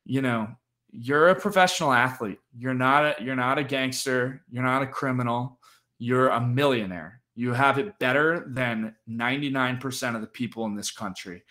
[0.06, 0.48] you know,
[0.92, 2.40] you're a professional athlete.
[2.58, 4.44] You're not a, you're not a gangster.
[4.50, 5.60] You're not a criminal.
[6.00, 7.22] You're a millionaire.
[7.36, 11.44] You have it better than 99% of the people in this country.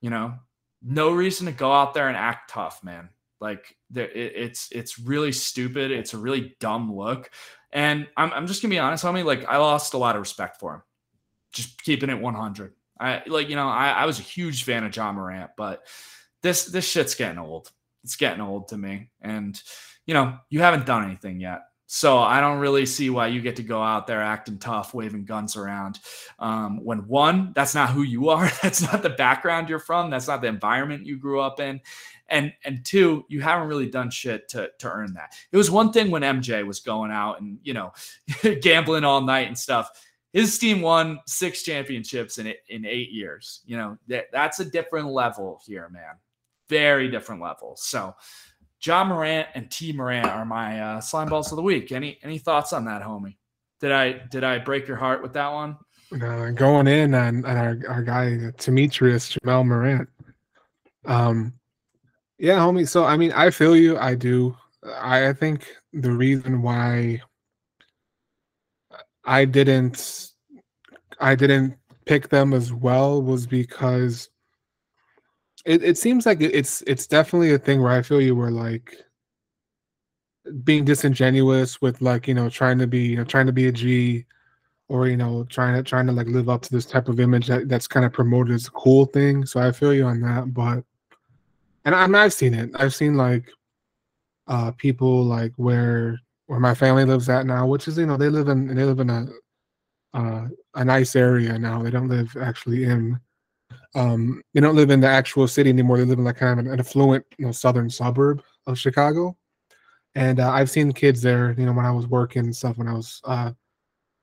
[0.00, 0.34] You know,
[0.82, 3.10] no reason to go out there and act tough, man.
[3.40, 5.90] Like it's it's really stupid.
[5.90, 7.30] It's a really dumb look.
[7.72, 9.24] And I'm, I'm just gonna be honest, homie.
[9.24, 10.82] Like I lost a lot of respect for him
[11.52, 12.72] just keeping it 100.
[12.98, 15.82] I like, you know, I, I was a huge fan of Ja Morant, but
[16.42, 17.70] this this shit's getting old.
[18.04, 19.10] It's getting old to me.
[19.20, 19.60] And
[20.06, 21.62] you know, you haven't done anything yet.
[21.86, 25.26] So I don't really see why you get to go out there acting tough, waving
[25.26, 25.98] guns around.
[26.38, 28.50] Um, when one, that's not who you are.
[28.62, 30.08] That's not the background you're from.
[30.08, 31.80] That's not the environment you grew up in.
[32.28, 35.34] And and two, you haven't really done shit to to earn that.
[35.50, 37.92] It was one thing when MJ was going out and you know
[38.62, 39.90] gambling all night and stuff
[40.32, 43.60] his team won six championships in in eight years.
[43.66, 46.14] You know that that's a different level here, man.
[46.68, 47.74] Very different level.
[47.76, 48.14] So,
[48.82, 51.92] Ja Morant and Tee Morant are my uh, slime balls of the week.
[51.92, 53.36] Any any thoughts on that, homie?
[53.80, 55.76] Did I did I break your heart with that one?
[56.12, 60.08] Uh, going in on, on our, our guy Temetrius Jamel Morant.
[61.04, 61.54] Um,
[62.38, 62.88] yeah, homie.
[62.88, 63.98] So I mean, I feel you.
[63.98, 64.56] I do.
[64.84, 67.20] I, I think the reason why
[69.24, 70.30] I didn't
[71.20, 74.28] I didn't pick them as well was because
[75.64, 78.96] it, it seems like it's it's definitely a thing where I feel you were like
[80.64, 83.72] being disingenuous with like you know trying to be you know, trying to be a
[83.72, 84.24] G
[84.88, 87.46] or you know trying to trying to like live up to this type of image
[87.46, 89.46] that, that's kind of promoted as a cool thing.
[89.46, 90.84] So I feel you on that, but
[91.84, 92.70] and I mean I've seen it.
[92.74, 93.48] I've seen like
[94.48, 98.28] uh people like where where my family lives at now, which is you know they
[98.28, 99.26] live in they live in a
[100.14, 101.82] uh, a nice area now.
[101.82, 103.18] They don't live actually in
[103.94, 105.98] um they don't live in the actual city anymore.
[105.98, 109.36] They live in like kind of an affluent you know southern suburb of Chicago.
[110.14, 112.88] And uh, I've seen kids there, you know, when I was working and stuff, when
[112.88, 113.52] I was uh,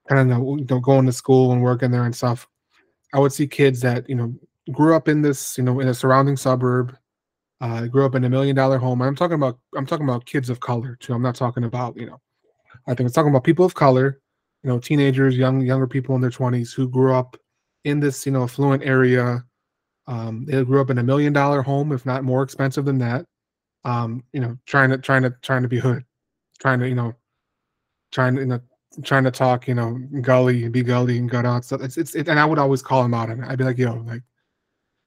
[0.07, 2.47] kind of you know, going to school and working there and stuff.
[3.13, 4.33] I would see kids that you know
[4.71, 6.95] grew up in this, you know, in a surrounding suburb,
[7.61, 9.01] uh, grew up in a million dollar home.
[9.01, 11.13] I'm talking about I'm talking about kids of color too.
[11.13, 12.19] I'm not talking about you know,
[12.87, 14.19] I think I'm talking about people of color,
[14.63, 17.37] you know, teenagers, young younger people in their 20s who grew up
[17.83, 19.43] in this you know affluent area.
[20.07, 23.25] Um, they grew up in a million dollar home, if not more expensive than that
[23.85, 26.03] um, you know, trying to trying to trying to be hood,
[26.59, 27.15] trying to you know,
[28.11, 28.59] trying to you know,
[29.03, 31.81] trying to talk, you know, gully and be gully and gut out stuff.
[31.81, 33.47] It's it's it, and I would always call him out on it.
[33.47, 34.23] I'd be like, yo, like,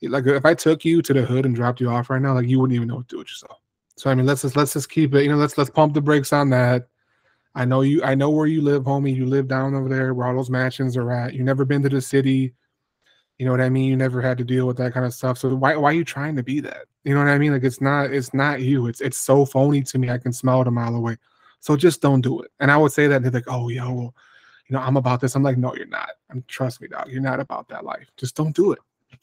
[0.09, 2.49] like if I took you to the hood and dropped you off right now, like
[2.49, 3.59] you wouldn't even know what to do with yourself.
[3.97, 5.23] So I mean, let's just let's just keep it.
[5.23, 6.89] You know, let's let's pump the brakes on that.
[7.55, 8.03] I know you.
[8.03, 9.15] I know where you live, homie.
[9.15, 11.35] You live down over there where all those mansions are at.
[11.35, 12.55] You never been to the city.
[13.39, 13.91] You know what I mean?
[13.91, 15.39] You never had to deal with that kind of stuff.
[15.39, 16.87] So why why are you trying to be that?
[17.05, 17.53] You know what I mean?
[17.53, 18.87] Like it's not it's not you.
[18.87, 20.11] It's it's so phony to me.
[20.11, 21.17] I can smell it a mile away.
[21.61, 22.51] So just don't do it.
[22.61, 24.15] And I would say that they're like, oh yo, well,
[24.69, 25.35] you know, I'm about this.
[25.35, 26.11] I'm like, no, you're not.
[26.31, 27.09] I'm trust me, dog.
[27.09, 28.11] You're not about that life.
[28.17, 28.79] Just don't do it.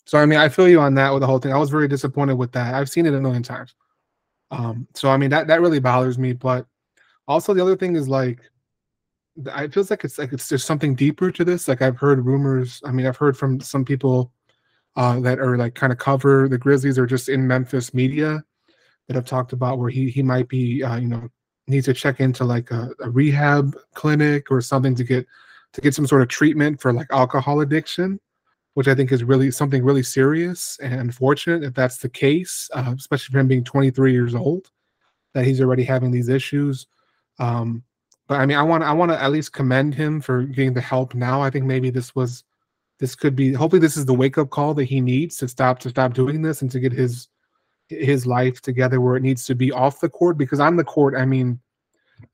[0.06, 1.54] So I mean, I feel you on that with the whole thing.
[1.54, 2.74] I was very disappointed with that.
[2.74, 3.76] I've seen it a million times.
[4.52, 6.34] Um, so I mean that that really bothers me.
[6.34, 6.66] But
[7.28, 8.40] also the other thing is like
[9.46, 11.68] it feels like it's like it's there's something deeper to this.
[11.68, 12.82] Like I've heard rumors.
[12.86, 14.32] I mean, I've heard from some people
[14.96, 18.44] uh, that are like kind of cover the Grizzlies or just in Memphis media
[19.08, 21.30] that have talked about where he he might be uh, you know
[21.68, 25.26] needs to check into like a, a, rehab clinic or something to get
[25.72, 28.20] to get some sort of treatment for like alcohol addiction,
[28.80, 32.94] which I think is really something really serious and unfortunate if that's the case, uh,
[32.98, 34.72] especially for him being 23 years old,
[35.34, 36.88] that he's already having these issues.
[37.40, 37.84] Um,
[38.30, 40.80] but I mean, I want I want to at least commend him for getting the
[40.80, 41.42] help now.
[41.42, 42.46] I think maybe this was
[43.02, 45.80] this could be hopefully this is the wake up call that he needs to stop
[45.80, 47.28] to stop doing this and to get his
[47.90, 51.16] his life together where it needs to be off the court because on the court
[51.16, 51.60] i mean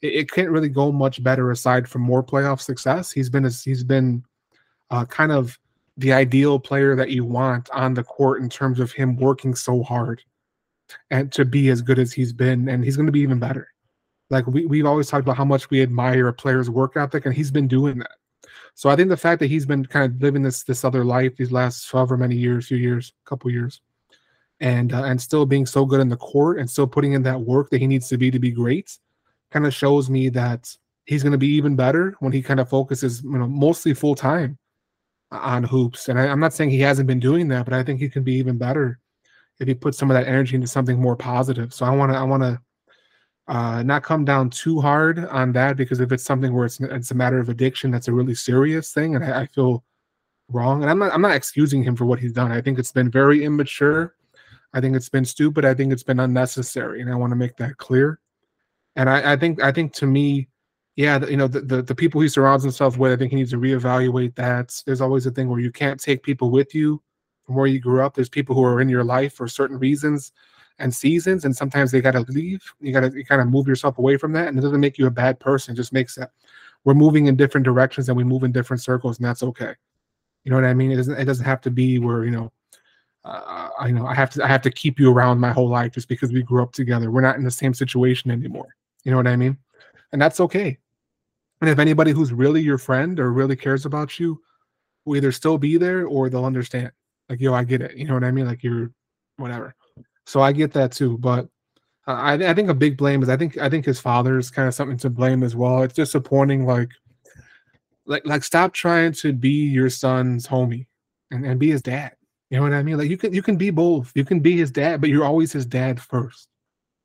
[0.01, 3.49] it, it can't really go much better aside from more playoff success he's been a,
[3.49, 4.22] he's been
[4.91, 5.57] uh, kind of
[5.98, 9.82] the ideal player that you want on the court in terms of him working so
[9.83, 10.22] hard
[11.09, 13.69] and to be as good as he's been and he's going to be even better.
[14.30, 17.33] Like we, we've always talked about how much we admire a player's work ethic and
[17.33, 18.11] he's been doing that.
[18.74, 21.38] So I think the fact that he's been kind of living this this other life
[21.38, 23.80] these last however many years, few years, couple years,
[24.59, 27.40] and uh, and still being so good in the court and still putting in that
[27.40, 28.98] work that he needs to be to be great,
[29.51, 30.69] kind of shows me that
[31.06, 34.15] he's going to be even better when he kind of focuses, you know, mostly full
[34.15, 34.57] time
[35.31, 36.09] on hoops.
[36.09, 38.23] And I, I'm not saying he hasn't been doing that, but I think he can
[38.23, 38.99] be even better
[39.59, 41.73] if he puts some of that energy into something more positive.
[41.73, 42.61] So I want to I want to
[43.47, 47.11] uh, not come down too hard on that because if it's something where it's it's
[47.11, 49.83] a matter of addiction, that's a really serious thing, and I, I feel
[50.49, 50.81] wrong.
[50.81, 52.51] And I'm not I'm not excusing him for what he's done.
[52.51, 54.15] I think it's been very immature.
[54.73, 55.63] I think it's been stupid.
[55.63, 58.19] I think it's been unnecessary, and I want to make that clear.
[58.95, 60.49] And I, I think I think to me,
[60.95, 63.51] yeah, you know, the, the, the people he surrounds himself with, I think he needs
[63.51, 64.82] to reevaluate that.
[64.85, 67.01] There's always a thing where you can't take people with you
[67.45, 68.14] from where you grew up.
[68.14, 70.32] There's people who are in your life for certain reasons
[70.80, 72.64] and seasons, and sometimes they got to leave.
[72.80, 75.07] You got to kind of move yourself away from that, and it doesn't make you
[75.07, 75.74] a bad person.
[75.74, 76.32] It just makes that
[76.85, 79.74] we're moving in different directions and we move in different circles, and that's okay.
[80.43, 80.91] You know what I mean?
[80.91, 81.19] It doesn't.
[81.19, 82.51] It doesn't have to be where you know.
[83.25, 84.43] Uh, I know I have to.
[84.43, 87.11] I have to keep you around my whole life just because we grew up together.
[87.11, 88.75] We're not in the same situation anymore.
[89.03, 89.57] You know what I mean?
[90.11, 90.77] And that's okay.
[91.65, 94.39] And if anybody who's really your friend or really cares about you
[95.03, 96.91] will either still be there or they'll understand.
[97.27, 97.97] Like, yo, I get it.
[97.97, 98.45] You know what I mean?
[98.45, 98.91] Like you're
[99.37, 99.73] whatever.
[100.27, 101.49] So I get that too, but
[102.05, 104.67] I, I think a big blame is I think I think his father is kind
[104.67, 105.81] of something to blame as well.
[105.81, 106.91] It's disappointing, like
[108.05, 110.85] like like stop trying to be your son's homie
[111.31, 112.11] and, and be his dad.
[112.51, 112.99] You know what I mean?
[112.99, 114.11] Like you can you can be both.
[114.13, 116.47] You can be his dad, but you're always his dad first.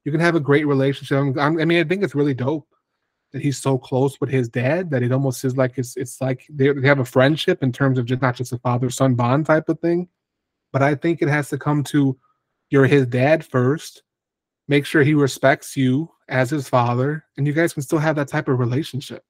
[0.04, 1.38] You can have a great relationship.
[1.38, 2.68] I'm, i mean, I think it's really dope
[3.32, 6.46] that he's so close with his dad that it almost is like it's it's like
[6.50, 9.46] they, they have a friendship in terms of just not just a father son bond
[9.46, 10.08] type of thing.
[10.72, 12.16] But I think it has to come to
[12.70, 14.02] you're his dad first.
[14.68, 18.28] Make sure he respects you as his father, and you guys can still have that
[18.28, 19.24] type of relationship.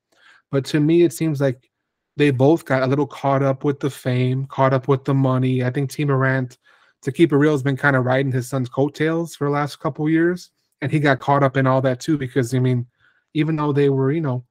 [0.51, 1.71] But to me, it seems like
[2.17, 5.65] they both got a little caught up with the fame, caught up with the money.
[5.65, 6.59] I think Tee Morant,
[7.03, 9.81] to keep it real, has been kind of riding his son's coattails for the last
[9.81, 10.51] couple years,
[10.83, 12.19] and he got caught up in all that too.
[12.19, 12.87] Because I mean,
[13.35, 14.45] even though they were, you know,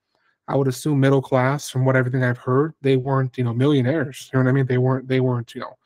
[0.47, 4.29] I would assume middle class from what everything I've heard, they weren't, you know, millionaires.
[4.33, 4.65] You know what I mean?
[4.65, 5.77] They weren't, they weren't, you know,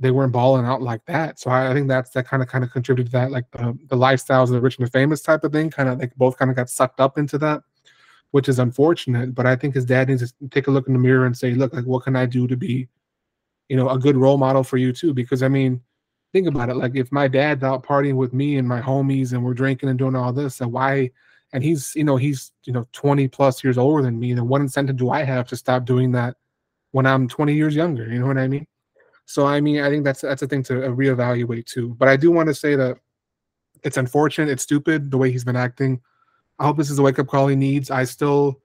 [0.00, 1.38] they weren't balling out like that.
[1.38, 3.78] So I, I think that's that kind of kind of contributed to that, like the,
[3.86, 5.70] the lifestyles of the rich and the famous type of thing.
[5.70, 7.62] Kind of like both kind of got sucked up into that,
[8.32, 9.36] which is unfortunate.
[9.36, 11.52] But I think his dad needs to take a look in the mirror and say,
[11.52, 12.88] look, like what can I do to be,
[13.68, 15.14] you know, a good role model for you too?
[15.14, 15.80] Because I mean,
[16.32, 16.76] think about it.
[16.76, 19.98] Like if my dad's out partying with me and my homies and we're drinking and
[19.98, 21.12] doing all this, and why
[21.52, 24.60] and he's, you know, he's, you know, 20 plus years older than me, then what
[24.60, 26.36] incentive do I have to stop doing that
[26.92, 28.06] when I'm 20 years younger?
[28.08, 28.66] You know what I mean?
[29.26, 31.94] So I mean, I think that's that's a thing to reevaluate too.
[31.98, 32.98] But I do want to say that
[33.82, 36.00] it's unfortunate, it's stupid the way he's been acting.
[36.58, 37.90] I hope this is a wake up call he needs.
[37.90, 38.60] I still,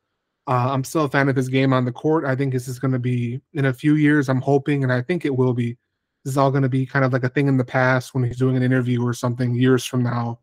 [0.47, 2.25] uh, I'm still a fan of his game on the court.
[2.25, 4.29] I think this is going to be in a few years.
[4.29, 5.77] I'm hoping, and I think it will be.
[6.23, 8.23] This is all going to be kind of like a thing in the past when
[8.23, 10.39] he's doing an interview or something years from now.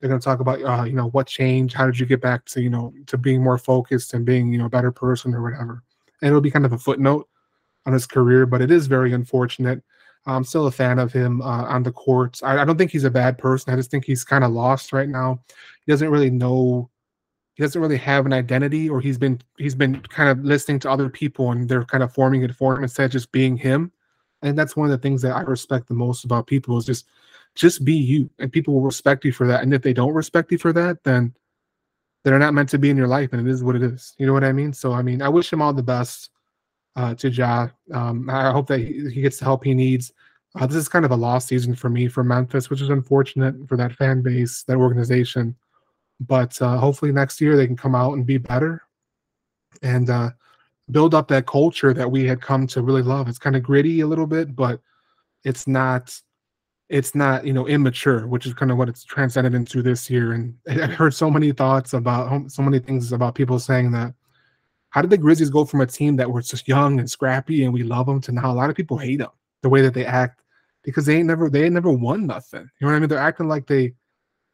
[0.00, 1.74] They're going to talk about, uh, you know, what changed?
[1.74, 4.58] How did you get back to, you know, to being more focused and being, you
[4.58, 5.82] know, a better person or whatever?
[6.22, 7.28] And it'll be kind of a footnote
[7.86, 9.82] on his career, but it is very unfortunate.
[10.26, 12.42] I'm still a fan of him uh, on the courts.
[12.42, 13.72] I, I, don't think he's a bad person.
[13.72, 15.40] I just think he's kind of lost right now.
[15.84, 16.90] He doesn't really know.
[17.54, 20.90] He doesn't really have an identity, or he's been he's been kind of listening to
[20.90, 23.92] other people, and they're kind of forming it for him instead of just being him.
[24.42, 27.06] And that's one of the things that I respect the most about people is just
[27.54, 29.62] just be you, and people will respect you for that.
[29.62, 31.34] And if they don't respect you for that, then
[32.24, 34.14] they're not meant to be in your life, and it is what it is.
[34.18, 34.72] You know what I mean?
[34.72, 36.30] So I mean, I wish him all the best
[36.96, 37.68] uh, to Ja.
[37.92, 40.12] Um, I hope that he, he, gets the help he needs.
[40.58, 43.54] Uh, this is kind of a lost season for me for Memphis, which is unfortunate
[43.68, 45.54] for that fan base, that organization.
[46.20, 48.82] But uh, hopefully next year they can come out and be better
[49.82, 50.30] and uh,
[50.90, 53.28] build up that culture that we had come to really love.
[53.28, 54.80] It's kind of gritty a little bit, but
[55.44, 56.20] it's not
[56.90, 60.32] it's not you know immature which is kind of what it's transcended into this year
[60.32, 64.12] and i've heard so many thoughts about so many things about people saying that
[64.90, 67.72] how did the Grizzlies go from a team that was just young and scrappy and
[67.72, 69.30] we love them to now a lot of people hate them
[69.62, 70.42] the way that they act
[70.82, 72.68] because they ain't never they ain't never won nothing.
[72.80, 73.08] You know what I mean?
[73.08, 73.94] They're acting like they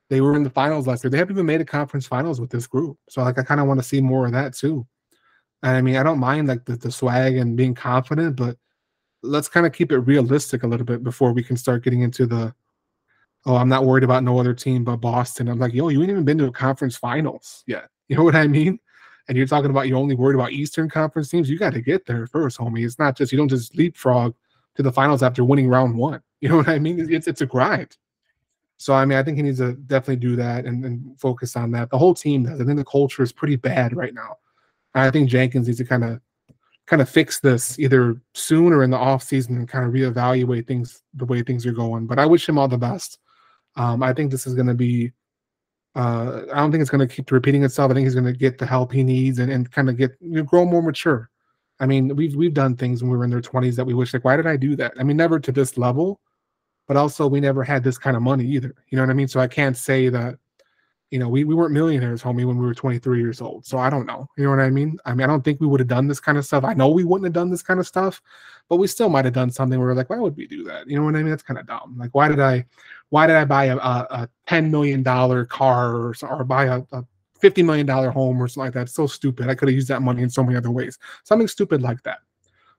[0.08, 1.10] they were in the finals last year.
[1.10, 2.98] They haven't even made a conference finals with this group.
[3.08, 4.86] So like I kind of want to see more of that too.
[5.62, 8.56] And I mean, I don't mind like the, the swag and being confident, but
[9.26, 12.26] let's kind of keep it realistic a little bit before we can start getting into
[12.26, 12.55] the
[13.46, 15.48] oh, I'm not worried about no other team but Boston.
[15.48, 17.88] I'm like, yo, you ain't even been to a conference finals yet.
[18.08, 18.78] You know what I mean?
[19.28, 22.06] and you're talking about you're only worried about Eastern Conference teams, you got to get
[22.06, 22.84] there first, homie.
[22.84, 24.34] It's not just you don't just leapfrog
[24.76, 26.22] to the finals after winning round one.
[26.42, 27.10] You know what I mean?
[27.10, 27.96] It's it's a grind.
[28.76, 31.70] So I mean, I think he needs to definitely do that and, and focus on
[31.70, 31.88] that.
[31.88, 32.60] The whole team does.
[32.60, 34.36] I think the culture is pretty bad right now.
[34.94, 36.20] I think Jenkins needs to kind of
[36.86, 40.66] kind of fix this either soon or in the off season and kind of reevaluate
[40.66, 42.06] things the way things are going.
[42.06, 43.18] But I wish him all the best.
[43.74, 45.12] Um, I think this is going to be
[45.97, 47.90] uh, I don't think it's going to keep repeating itself.
[47.90, 50.12] I think he's going to get the help he needs and, and kind of get
[50.20, 51.31] you know, grow more mature.
[51.81, 54.12] I mean, we've we've done things when we were in their 20s that we wish
[54.12, 54.92] like, why did I do that?
[54.98, 56.20] I mean, never to this level,
[56.86, 58.74] but also we never had this kind of money either.
[58.89, 59.28] You know what I mean?
[59.28, 60.36] So I can't say that,
[61.10, 63.64] you know, we, we weren't millionaires, homie, when we were 23 years old.
[63.64, 64.28] So I don't know.
[64.36, 64.98] You know what I mean?
[65.04, 66.64] I mean, I don't think we would have done this kind of stuff.
[66.64, 68.20] I know we wouldn't have done this kind of stuff,
[68.68, 70.88] but we still might have done something where we're like, why would we do that?
[70.88, 71.30] You know what I mean?
[71.30, 71.96] That's kind of dumb.
[71.96, 72.66] Like, why did I
[73.10, 77.04] why did I buy a, a, a $10 million car or, or buy a, a
[77.40, 78.82] $50 million home or something like that?
[78.82, 79.48] It's so stupid.
[79.48, 80.98] I could have used that money in so many other ways.
[81.22, 82.18] Something stupid like that.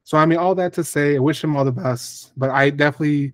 [0.03, 2.33] So I mean, all that to say, I wish him all the best.
[2.37, 3.33] But I definitely,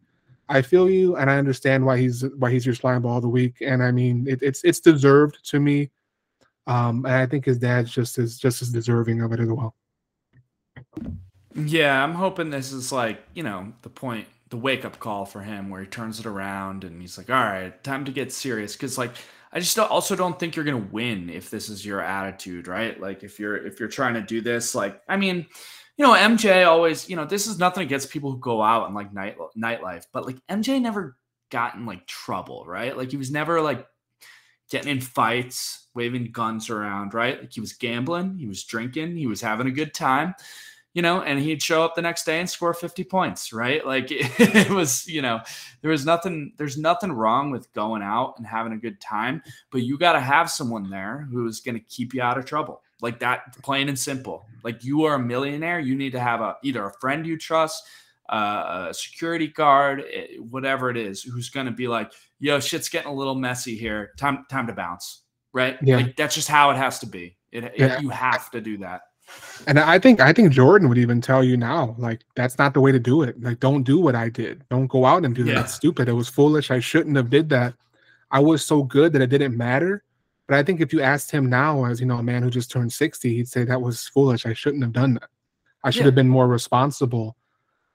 [0.49, 3.29] I feel you, and I understand why he's why he's your slime ball of the
[3.29, 3.57] week.
[3.61, 5.89] And I mean, it, it's it's deserved to me.
[6.67, 9.75] Um, and I think his dad's just as just as deserving of it as well.
[11.55, 15.41] Yeah, I'm hoping this is like you know the point the wake up call for
[15.41, 18.75] him where he turns it around and he's like, all right, time to get serious.
[18.75, 19.09] Cause like,
[19.51, 23.01] I just also don't think you're to win if this is your attitude, right?
[23.01, 25.47] Like if you're, if you're trying to do this, like, I mean,
[25.97, 28.95] you know, MJ always, you know, this is nothing against people who go out and
[28.95, 31.17] like night nightlife, but like MJ never
[31.51, 32.97] got in like trouble, right?
[32.97, 33.85] Like he was never like
[34.69, 37.39] getting in fights, waving guns around, right?
[37.39, 40.33] Like he was gambling, he was drinking, he was having a good time
[40.93, 43.83] you know, and he'd show up the next day and score 50 points, right?
[43.93, 45.41] Like it, it, was, you know,
[45.81, 49.41] there was nothing, there's nothing wrong with going out and having a good time,
[49.71, 52.81] but you got to have someone there who's going to keep you out of trouble.
[53.01, 54.45] Like that, plain and simple.
[54.63, 57.83] Like you are a millionaire, you need to have a either a friend you trust,
[58.29, 62.89] uh, a security guard, eh, whatever it is, who's going to be like, "Yo, shit's
[62.89, 64.11] getting a little messy here.
[64.17, 65.77] Time, time to bounce." Right?
[65.83, 65.97] Yeah.
[65.97, 67.37] Like that's just how it has to be.
[67.51, 67.97] It, yeah.
[67.97, 69.01] it, you have to do that.
[69.67, 72.81] And I think I think Jordan would even tell you now, like that's not the
[72.81, 73.41] way to do it.
[73.41, 74.63] Like, don't do what I did.
[74.69, 75.49] Don't go out and do that.
[75.49, 75.55] Yeah.
[75.61, 76.09] That's stupid.
[76.09, 76.71] It was foolish.
[76.71, 77.73] I shouldn't have did that.
[78.31, 80.03] I was so good that it didn't matter.
[80.47, 82.69] But I think if you asked him now, as you know, a man who just
[82.69, 84.45] turned 60, he'd say that was foolish.
[84.45, 85.29] I shouldn't have done that.
[85.83, 86.05] I should yeah.
[86.05, 87.37] have been more responsible.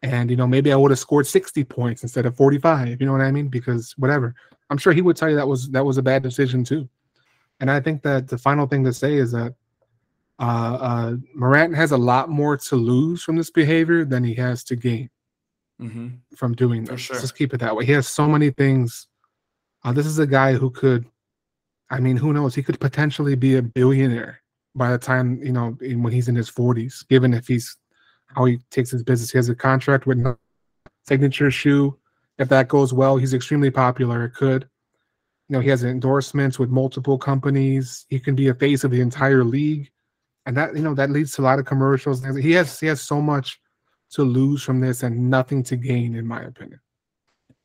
[0.02, 3.00] And, you know, maybe I would have scored 60 points instead of 45.
[3.00, 3.48] You know what I mean?
[3.48, 4.34] Because whatever.
[4.70, 6.88] I'm sure he would tell you that was that was a bad decision too.
[7.60, 9.54] And I think that the final thing to say is that
[10.38, 14.62] uh, uh, Morant has a lot more to lose from this behavior than he has
[14.64, 15.10] to gain
[15.80, 16.08] mm-hmm.
[16.36, 17.00] from doing this.
[17.00, 17.18] Sure.
[17.18, 17.84] Just keep it that way.
[17.84, 19.08] He has so many things.
[19.84, 21.06] Uh, this is a guy who could,
[21.90, 22.54] I mean, who knows?
[22.54, 24.40] He could potentially be a billionaire
[24.74, 27.06] by the time you know when he's in his 40s.
[27.08, 27.76] Given if he's
[28.26, 30.24] how he takes his business, he has a contract with
[31.06, 31.96] signature shoe.
[32.38, 34.24] If that goes well, he's extremely popular.
[34.24, 34.68] It could.
[35.48, 38.04] You know, he has endorsements with multiple companies.
[38.08, 39.90] He can be a face of the entire league
[40.48, 42.24] and that you know that leads to a lot of commercials.
[42.36, 43.60] He has he has so much
[44.12, 46.80] to lose from this and nothing to gain, in my opinion.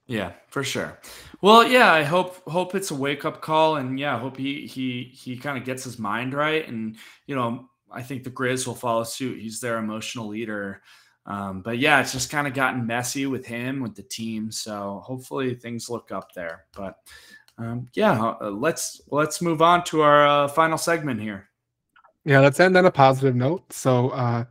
[0.06, 1.00] Yeah, for sure.
[1.42, 5.12] Well, yeah, I hope hope it's a wake up call, and yeah, hope he he
[5.14, 8.76] he kind of gets his mind right, and you know, I think the Grizz will
[8.76, 9.40] follow suit.
[9.40, 10.82] He's their emotional leader.
[11.26, 14.52] Um, but yeah, it's just kind of gotten messy with him, with the team.
[14.52, 16.66] So hopefully things look up there.
[16.76, 16.96] But
[17.58, 21.50] um, yeah, uh, let's let's move on to our uh, final segment here.
[22.26, 23.72] Yeah, let's end on a positive note.
[23.72, 24.46] So uh,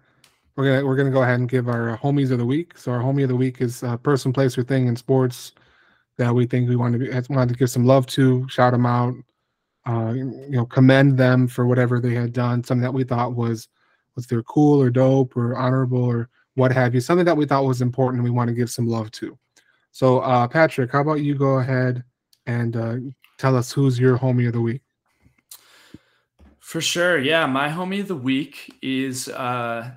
[0.57, 2.77] we're gonna we're gonna go ahead and give our homies of the week.
[2.77, 5.53] So our homie of the week is a person, place, or thing in sports
[6.19, 9.15] that we think we want to wanted to give some love to, shout them out,
[9.87, 13.69] uh, you know, commend them for whatever they had done, something that we thought was
[14.15, 17.65] was either cool or dope or honorable or what have you, something that we thought
[17.65, 19.39] was important and we want to give some love to.
[19.91, 22.05] So uh, Patrick, how about you go ahead
[22.47, 22.97] and uh,
[23.39, 24.83] tell us who's your homie of the week?
[26.61, 27.19] For sure.
[27.19, 27.47] Yeah.
[27.47, 29.91] My homie of the week is uh,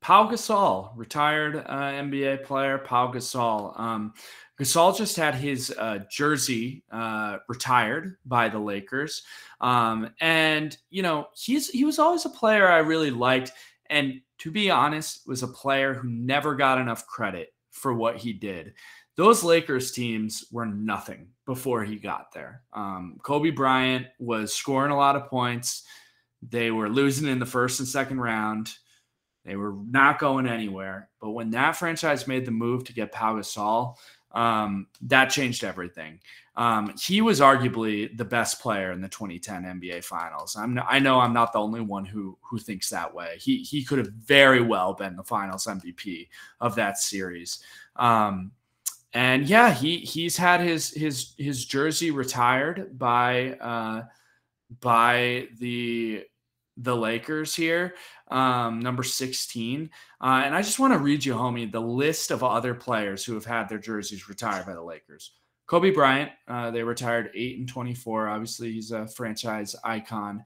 [0.00, 3.78] Pau Gasol, retired uh, NBA player Pau Gasol.
[3.78, 4.14] Um,
[4.60, 9.22] Gasol just had his uh, jersey uh, retired by the Lakers,
[9.60, 13.52] um, and you know he's he was always a player I really liked,
[13.90, 18.32] and to be honest, was a player who never got enough credit for what he
[18.32, 18.74] did.
[19.16, 22.62] Those Lakers teams were nothing before he got there.
[22.72, 25.82] Um, Kobe Bryant was scoring a lot of points.
[26.40, 28.72] They were losing in the first and second round.
[29.48, 31.08] They were not going anywhere.
[31.20, 33.96] But when that franchise made the move to get Pau Gasol,
[34.32, 36.20] um, that changed everything.
[36.54, 40.54] Um, he was arguably the best player in the 2010 NBA Finals.
[40.54, 43.36] I'm, I know I'm not the only one who who thinks that way.
[43.40, 46.28] He he could have very well been the Finals MVP
[46.60, 47.62] of that series.
[47.96, 48.52] Um,
[49.14, 54.02] and yeah, he he's had his his his jersey retired by uh,
[54.80, 56.24] by the
[56.78, 57.94] the Lakers here,
[58.28, 59.90] um, number 16.
[60.20, 63.34] Uh, and I just want to read you, homie, the list of other players who
[63.34, 65.32] have had their jerseys retired by the Lakers.
[65.66, 68.28] Kobe Bryant, uh, they retired 8 and 24.
[68.28, 70.42] Obviously, he's a franchise icon.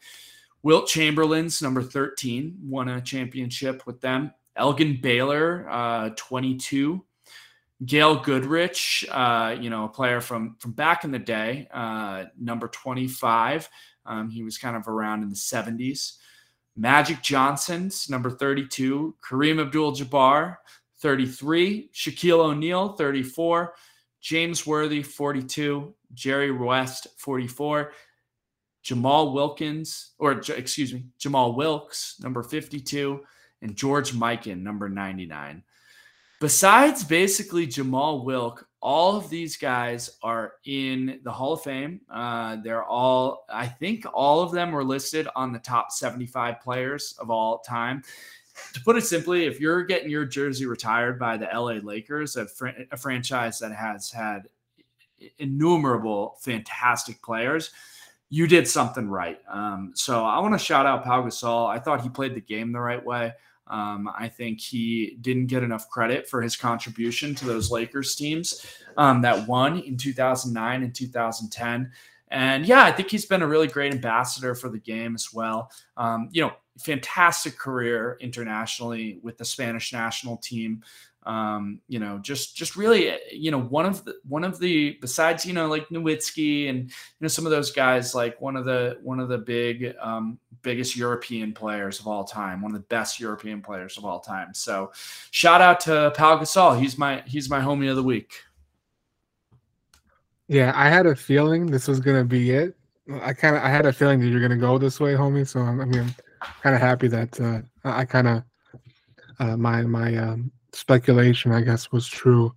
[0.63, 4.33] Wilt Chamberlain's number 13, won a championship with them.
[4.57, 7.05] Elgin Baylor, uh, 22.
[7.85, 12.69] Gail Goodrich, uh, you know, a player from from back in the day, uh, number
[12.69, 13.69] 25.
[14.07, 16.13] Um, he was kind of around in the 70s.
[16.77, 19.15] Magic Johnson's number 32.
[19.23, 20.57] Kareem Abdul Jabbar,
[21.01, 21.91] 33.
[21.93, 23.75] Shaquille O'Neal, 34.
[24.21, 25.95] James Worthy, 42.
[26.15, 27.93] Jerry West, 44.
[28.83, 33.21] Jamal Wilkins, or excuse me, Jamal Wilkes, number 52.
[33.61, 35.63] And George Mikan, number 99.
[36.41, 42.01] Besides basically Jamal Wilk, all of these guys are in the Hall of Fame.
[42.11, 47.15] Uh, they're all, I think, all of them were listed on the top 75 players
[47.21, 48.03] of all time.
[48.75, 52.47] To put it simply, if you're getting your jersey retired by the LA Lakers, a,
[52.47, 54.49] fr- a franchise that has had
[55.39, 57.71] innumerable fantastic players,
[58.31, 59.39] you did something right.
[59.49, 61.69] Um, so I want to shout out Pau Gasol.
[61.69, 63.33] I thought he played the game the right way.
[63.73, 68.67] Um, I think he didn't get enough credit for his contribution to those Lakers teams
[68.99, 71.91] um, that won in 2009 and 2010.
[72.29, 75.71] And yeah, I think he's been a really great ambassador for the game as well.
[75.97, 80.83] Um, you know, fantastic career internationally with the Spanish national team
[81.25, 85.47] um, you know, just just really, you know, one of the one of the besides,
[85.47, 88.99] you know, like Nowitzki and you know some of those guys, like one of the
[89.03, 93.21] one of the big um, biggest European players of all time, one of the best
[93.21, 94.53] European players of all time.
[94.53, 94.91] So,
[95.31, 96.81] shout out to Pau Gasol.
[96.81, 98.33] He's my he's my homie of the week.
[100.49, 102.77] Yeah, I had a feeling this was gonna be it.
[103.23, 105.47] I kind of I had a feeling that you're gonna go this way, homie.
[105.47, 106.15] So I'm, I mean, I'm
[106.63, 108.43] kind of happy that uh, I kind of
[109.39, 112.55] uh, my my um, speculation, I guess, was true.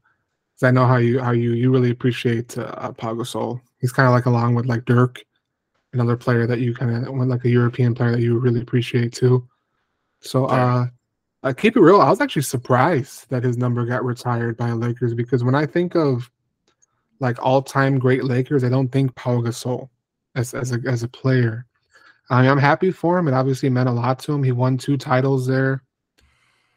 [0.56, 3.60] Cause I know how you how you you really appreciate uh, Pau Gasol.
[3.80, 5.24] He's kind of like along with like Dirk
[5.94, 9.14] another player that you kind of went like a European player that you really appreciate
[9.14, 9.48] too.
[10.22, 10.88] So uh,
[11.44, 12.02] uh, keep it real.
[12.02, 15.96] I was actually surprised that his number got retired by Lakers because when I think
[15.96, 16.30] of
[17.20, 19.90] like all-time great Lakers, I don't think Paul Gasol
[20.36, 21.66] as as a as a player.
[22.30, 23.28] I mean, I'm happy for him.
[23.28, 24.44] It obviously meant a lot to him.
[24.44, 25.84] He won two titles there.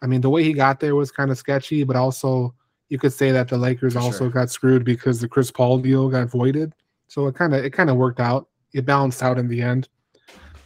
[0.02, 2.54] I mean, the way he got there was kind of sketchy, but also
[2.88, 4.30] you could say that the Lakers for also sure.
[4.30, 6.74] got screwed because the Chris Paul deal got voided.
[7.08, 8.48] So it kind of it kind of worked out.
[8.72, 9.88] It balanced out in the end.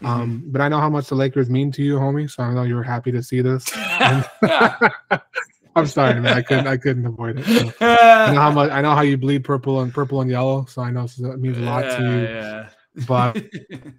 [0.03, 0.07] Mm-hmm.
[0.07, 2.31] Um, but I know how much the Lakers mean to you, homie.
[2.31, 3.65] So I know you were happy to see this.
[5.75, 6.37] I'm sorry, man.
[6.37, 6.67] I couldn't.
[6.67, 7.47] I couldn't avoid it.
[7.47, 8.71] So I know how much.
[8.71, 10.67] I know how you bleed purple and purple and yellow.
[10.67, 12.23] So I know it means a lot to you.
[12.23, 12.69] Yeah.
[13.07, 13.43] But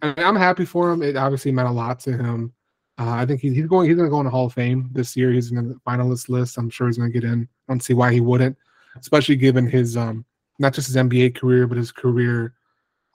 [0.02, 1.02] I am happy for him.
[1.02, 2.54] It obviously meant a lot to him.
[3.00, 3.88] Uh, I think he's, he's going.
[3.90, 5.32] He's going to go in the Hall of Fame this year.
[5.32, 6.58] He's in the finalist list.
[6.58, 7.48] I'm sure he's going to get in.
[7.68, 8.56] I don't see why he wouldn't,
[9.00, 10.26] especially given his um
[10.60, 12.54] not just his NBA career, but his career.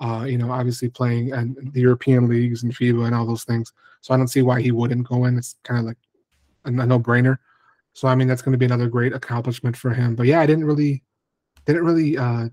[0.00, 3.72] Uh, you know, obviously playing and the European leagues and FIBA and all those things.
[4.00, 5.36] So I don't see why he wouldn't go in.
[5.36, 5.96] It's kind of like
[6.66, 7.36] a, a no-brainer.
[7.94, 10.14] So I mean, that's going to be another great accomplishment for him.
[10.14, 11.02] But yeah, I didn't really,
[11.66, 12.48] didn't really uh,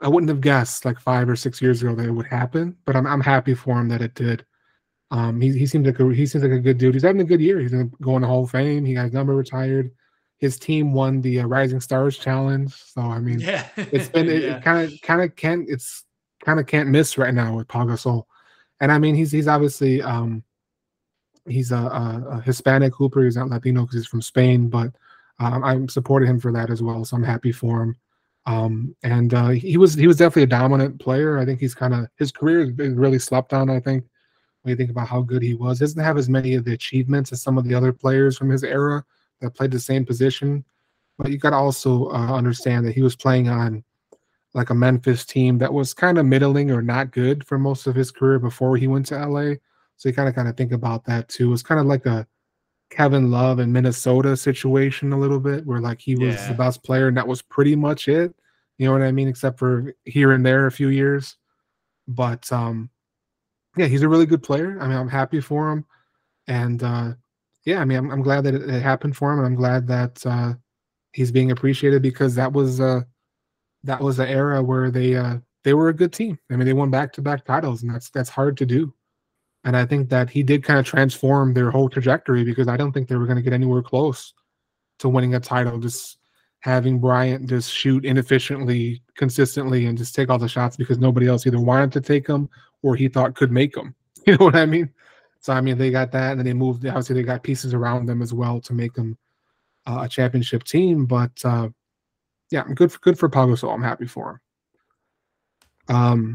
[0.00, 2.94] I wouldn't have guessed like five or six years ago that it would happen, but
[2.94, 4.44] I'm I'm happy for him that it did.
[5.14, 6.92] Um, he he seems like a he seems like a good dude.
[6.92, 7.60] He's having a good year.
[7.60, 8.84] He's gonna go in the Hall of Fame.
[8.84, 9.92] He got his number retired.
[10.38, 12.74] His team won the uh, Rising Stars Challenge.
[12.74, 16.04] So I mean, yeah, it's been it kind of kind of can't it's
[16.44, 18.24] kind of can't miss right now with Pau Gasol.
[18.80, 20.42] And I mean, he's he's obviously um
[21.46, 23.24] he's a, a, a Hispanic hooper.
[23.24, 24.90] He's not Latino because he's from Spain, but
[25.38, 27.04] um, I'm supporting him for that as well.
[27.04, 27.96] So I'm happy for him.
[28.46, 31.38] Um, and uh, he was he was definitely a dominant player.
[31.38, 33.70] I think he's kind of his career has been really slept on.
[33.70, 34.04] I think
[34.64, 36.72] when you think about how good he was, he doesn't have as many of the
[36.72, 39.04] achievements as some of the other players from his era
[39.40, 40.64] that played the same position.
[41.18, 43.84] But you got to also uh, understand that he was playing on
[44.54, 47.94] like a Memphis team that was kind of middling or not good for most of
[47.94, 49.54] his career before he went to LA.
[49.96, 51.52] So you kind of kind of think about that too.
[51.52, 52.26] It's kind of like a
[52.88, 56.48] Kevin Love in Minnesota situation a little bit, where like he was yeah.
[56.48, 58.34] the best player and that was pretty much it.
[58.78, 59.28] You know what I mean?
[59.28, 61.36] Except for here and there a few years.
[62.08, 62.90] But um
[63.76, 64.78] yeah, he's a really good player.
[64.80, 65.84] I mean, I'm happy for him.
[66.46, 67.12] And uh
[67.64, 69.86] yeah, I mean, I'm, I'm glad that it, it, happened for him, and I'm glad
[69.88, 70.54] that uh
[71.12, 73.02] he's being appreciated because that was uh
[73.84, 76.38] that was the era where they uh they were a good team.
[76.50, 78.92] I mean, they won back to back titles, and that's that's hard to do.
[79.64, 82.92] And I think that he did kind of transform their whole trajectory because I don't
[82.92, 84.34] think they were going to get anywhere close
[84.98, 85.78] to winning a title.
[85.78, 86.18] Just
[86.60, 91.46] having Bryant just shoot inefficiently, consistently, and just take all the shots because nobody else
[91.46, 92.48] either wanted to take them
[92.84, 93.94] or he thought could make them.
[94.26, 94.88] You know what I mean?
[95.40, 96.86] So I mean, they got that, and then they moved.
[96.86, 99.18] Obviously, they got pieces around them as well to make them
[99.84, 101.04] uh, a championship team.
[101.04, 101.68] But uh,
[102.50, 103.74] yeah, good for, good for Pau Gasol.
[103.74, 104.40] I'm happy for
[105.88, 105.94] him.
[105.94, 106.34] Um,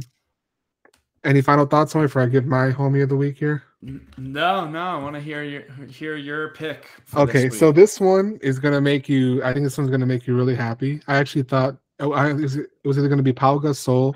[1.23, 3.63] any final thoughts on before I give my homie of the week here?
[3.81, 6.85] No, no, I want to hear your hear your pick.
[7.15, 9.43] Okay, this so this one is gonna make you.
[9.43, 11.01] I think this one's gonna make you really happy.
[11.07, 14.13] I actually thought oh, I, it was, it was either gonna be Pau Gasol,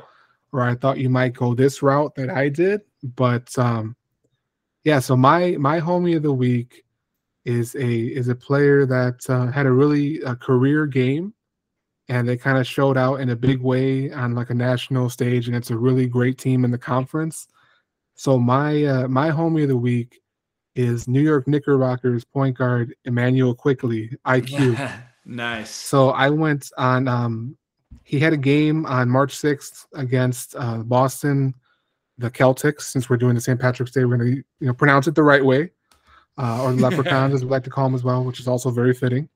[0.53, 2.81] or I thought you might go this route that I did.
[3.15, 3.95] But um,
[4.83, 6.83] yeah, so my my homie of the week
[7.45, 11.33] is a is a player that uh, had a really a career game
[12.09, 15.47] and they kind of showed out in a big way on like a national stage
[15.47, 17.47] and it's a really great team in the conference
[18.15, 20.21] so my uh, my homie of the week
[20.75, 27.57] is new york knickerbockers point guard immanuel quickley iq nice so i went on um
[28.03, 31.53] he had a game on march 6th against uh, boston
[32.17, 35.07] the celtics since we're doing the st patrick's day we're going to you know pronounce
[35.07, 35.71] it the right way
[36.37, 38.69] uh, or the leprechauns as we like to call them as well which is also
[38.69, 39.27] very fitting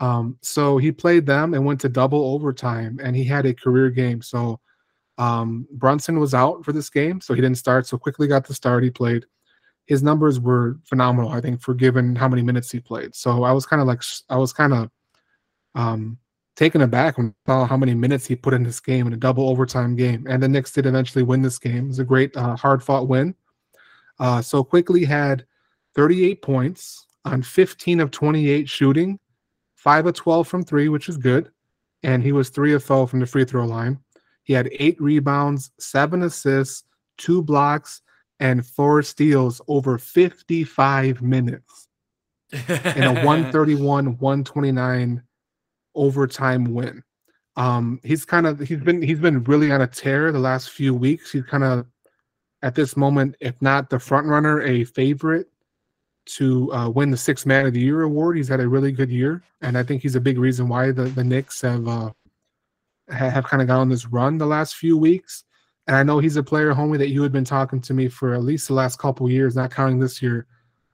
[0.00, 3.90] um, so he played them and went to double overtime, and he had a career
[3.90, 4.20] game.
[4.22, 4.60] So
[5.18, 7.86] um, Brunson was out for this game, so he didn't start.
[7.86, 8.84] So Quickley got the start.
[8.84, 9.24] He played.
[9.86, 13.14] His numbers were phenomenal, I think, for given how many minutes he played.
[13.14, 14.90] So I was kind of like, I was kind of
[15.74, 16.18] um,
[16.56, 19.18] taken aback when I saw how many minutes he put in this game in a
[19.18, 20.26] double overtime game.
[20.28, 21.84] And the Knicks did eventually win this game.
[21.84, 23.34] It was a great, uh, hard fought win.
[24.18, 25.44] Uh, so Quickley had
[25.94, 29.18] 38 points on 15 of 28 shooting
[29.74, 31.50] five of 12 from three, which is good.
[32.02, 34.00] And he was three of 12 from the free throw line.
[34.42, 36.84] He had eight rebounds, seven assists,
[37.18, 38.02] two blocks,
[38.40, 41.88] and four steals over 55 minutes
[42.52, 45.22] in a 131 129
[45.96, 47.02] overtime win.
[47.56, 50.94] Um, he's kind of he's been he's been really on a tear the last few
[50.94, 51.32] weeks.
[51.32, 51.86] He's kind of
[52.62, 55.48] at this moment, if not the front runner, a favorite
[56.26, 58.36] to uh, win the Six Man of the Year award.
[58.36, 61.04] He's had a really good year, and I think he's a big reason why the
[61.04, 62.10] the Knicks have uh,
[63.08, 65.44] have kind of gone on this run the last few weeks.
[65.86, 68.34] And I know he's a player, homie, that you had been talking to me for
[68.34, 70.46] at least the last couple years, not counting this year,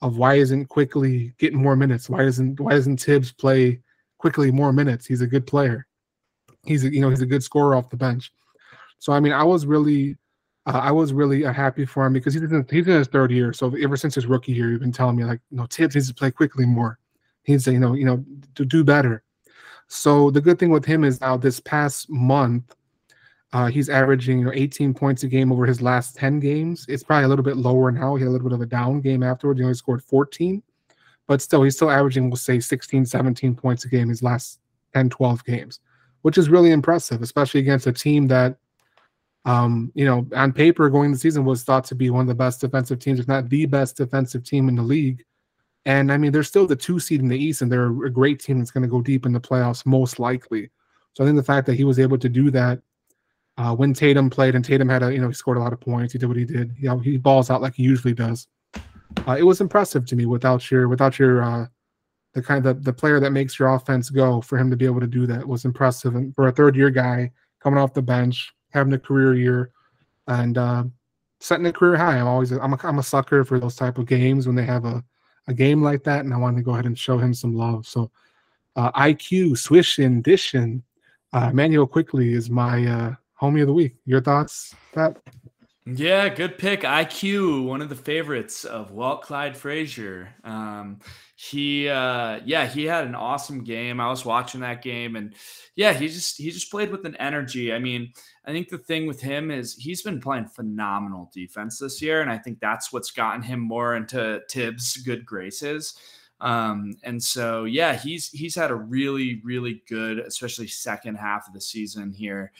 [0.02, 2.10] of why isn't Quickley getting more minutes?
[2.10, 3.80] Why isn't why doesn't Thibs play
[4.22, 5.04] Quickley more minutes?
[5.04, 5.84] He's a good player.
[6.64, 8.32] He's a, you know he's a good scorer off the bench.
[9.00, 10.16] So I mean, I was really
[10.64, 13.32] uh, I was really uh, happy for him because he's in, he's in his third
[13.32, 13.52] year.
[13.52, 16.14] So ever since his rookie year, you've been telling me like, know, Thibs needs to
[16.14, 17.00] play Quickley more.
[17.42, 19.24] He's you know you know to do better.
[19.88, 22.76] So the good thing with him is now this past month,
[23.52, 26.86] uh, he's averaging you know 18 points a game over his last 10 games.
[26.88, 28.14] It's probably a little bit lower now.
[28.14, 29.58] He had a little bit of a down game afterwards.
[29.58, 30.62] He only scored 14,
[31.26, 34.60] but still, he's still averaging, we'll say, 16, 17 points a game his last
[34.94, 35.80] 10, 12 games,
[36.22, 38.56] which is really impressive, especially against a team that,
[39.44, 42.34] um, you know, on paper going the season was thought to be one of the
[42.34, 45.24] best defensive teams, if not the best defensive team in the league.
[45.84, 48.38] And I mean, they're still the two seed in the East, and they're a great
[48.38, 50.70] team that's going to go deep in the playoffs, most likely.
[51.14, 52.80] So I think the fact that he was able to do that
[53.58, 55.80] uh, when Tatum played, and Tatum had a, you know, he scored a lot of
[55.80, 56.12] points.
[56.12, 56.74] He did what he did.
[56.78, 58.46] You know, he balls out like he usually does.
[59.26, 61.66] Uh, it was impressive to me without your, without your, uh,
[62.34, 64.40] the kind of the, the player that makes your offense go.
[64.40, 66.90] For him to be able to do that was impressive, and for a third year
[66.90, 69.70] guy coming off the bench, having a career year,
[70.26, 70.84] and uh,
[71.40, 72.18] setting a career high.
[72.18, 74.84] I'm always, I'm a, I'm a sucker for those type of games when they have
[74.84, 75.04] a,
[75.48, 77.86] a game like that, and I wanted to go ahead and show him some love.
[77.86, 78.10] So,
[78.76, 80.82] uh, IQ, Swish, and Dishin,
[81.32, 83.96] uh, Manuel Quickley is my uh, homie of the week.
[84.06, 85.18] Your thoughts, Pat?
[85.84, 86.82] Yeah, good pick.
[86.82, 90.28] IQ, one of the favorites of Walt Clyde Frazier.
[90.44, 91.00] Um,
[91.34, 93.98] he, uh, yeah, he had an awesome game.
[93.98, 95.34] I was watching that game, and
[95.74, 97.72] yeah, he just he just played with an energy.
[97.72, 98.12] I mean,
[98.44, 102.30] I think the thing with him is he's been playing phenomenal defense this year, and
[102.30, 105.96] I think that's what's gotten him more into Thibs' good graces.
[106.40, 111.54] Um, and so, yeah, he's he's had a really really good, especially second half of
[111.54, 112.52] the season here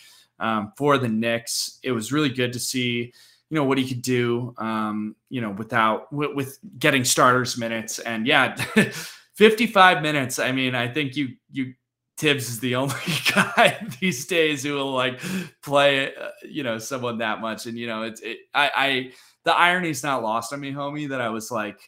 [0.42, 1.78] um, for the Knicks.
[1.82, 3.14] It was really good to see,
[3.48, 8.00] you know, what he could do, um, you know, without with, with getting starters minutes.
[8.00, 8.56] And yeah,
[9.36, 10.38] 55 minutes.
[10.38, 11.74] I mean, I think you you
[12.18, 12.94] Thibs is the only
[13.34, 15.20] guy these days who will like
[15.62, 17.66] play, uh, you know, someone that much.
[17.66, 19.12] And you know, it's it, I I
[19.44, 21.80] the irony's not lost on me, homie, that I was like.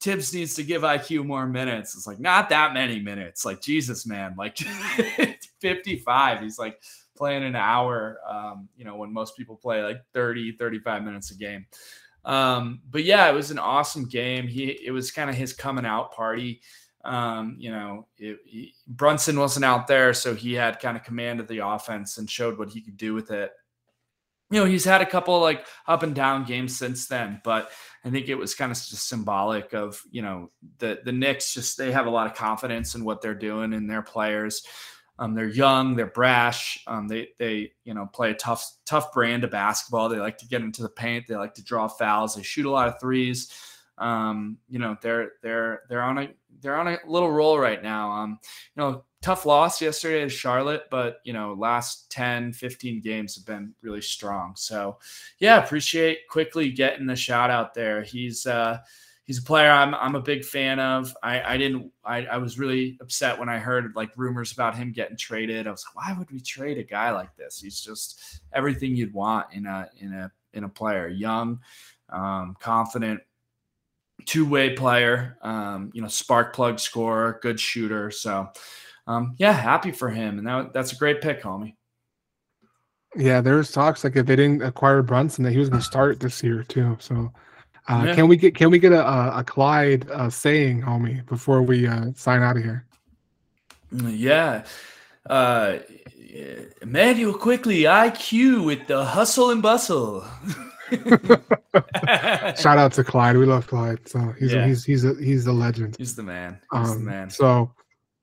[0.00, 1.96] Thibs needs to give IQ more minutes.
[1.96, 3.46] It's like not that many minutes.
[3.46, 4.58] Like Jesus, man, like
[5.62, 6.40] 55.
[6.42, 6.78] He's like
[7.16, 11.36] playing an hour, um, you know, when most people play like 30, 35 minutes a
[11.36, 11.66] game.
[12.24, 14.48] Um, but yeah, it was an awesome game.
[14.48, 16.62] He, it was kind of his coming out party.
[17.04, 21.38] Um, you know, it, he, Brunson wasn't out there, so he had kind of command
[21.38, 23.52] of the offense and showed what he could do with it.
[24.50, 27.70] You know, he's had a couple like up and down games since then, but
[28.04, 31.52] I think it was kind of just symbolic of you know the the Knicks.
[31.52, 34.62] Just they have a lot of confidence in what they're doing and their players.
[35.18, 36.82] Um, they're young, they're brash.
[36.86, 40.08] Um, they they you know play a tough tough brand of basketball.
[40.08, 41.26] They like to get into the paint.
[41.28, 42.34] They like to draw fouls.
[42.34, 43.52] They shoot a lot of threes.
[43.98, 46.28] Um, you know they're they're they're on a
[46.60, 48.10] they're on a little roll right now.
[48.10, 53.36] Um, you know tough loss yesterday to Charlotte, but you know last 10, 15 games
[53.36, 54.54] have been really strong.
[54.56, 54.98] So
[55.38, 58.02] yeah, appreciate Quickley getting the shout out there.
[58.02, 58.78] He's uh
[59.24, 61.14] he's a player I'm I'm a big fan of.
[61.22, 64.92] I I didn't I, I was really upset when I heard like rumors about him
[64.92, 65.66] getting traded.
[65.66, 67.60] I was like, why would we trade a guy like this?
[67.60, 71.08] He's just everything you'd want in a in a in a player.
[71.08, 71.60] Young,
[72.10, 73.20] um, confident,
[74.26, 75.38] two way player.
[75.42, 78.10] Um, you know, spark plug scorer, good shooter.
[78.10, 78.48] So,
[79.06, 81.74] um, yeah, happy for him, and that, that's a great pick, homie.
[83.16, 85.86] Yeah, there there's talks like if they didn't acquire Brunson, that he was going to
[85.86, 86.96] start this year too.
[86.98, 87.32] So
[87.88, 88.14] uh, yeah.
[88.14, 91.86] Can we get can we get a a, a Clyde uh, saying, homie, before we
[91.86, 92.86] uh, sign out of here?
[93.92, 94.64] Yeah.
[95.28, 95.78] Uh,
[96.82, 100.26] Immanuel Quickley IQ with the hustle and bustle.
[102.56, 103.36] Shout out to Clyde.
[103.36, 104.08] We love Clyde.
[104.08, 104.64] So he's yeah.
[104.64, 105.96] a, he's he's a he's a legend.
[105.96, 106.58] He's the man.
[106.72, 107.30] He's um, the man.
[107.30, 107.72] So,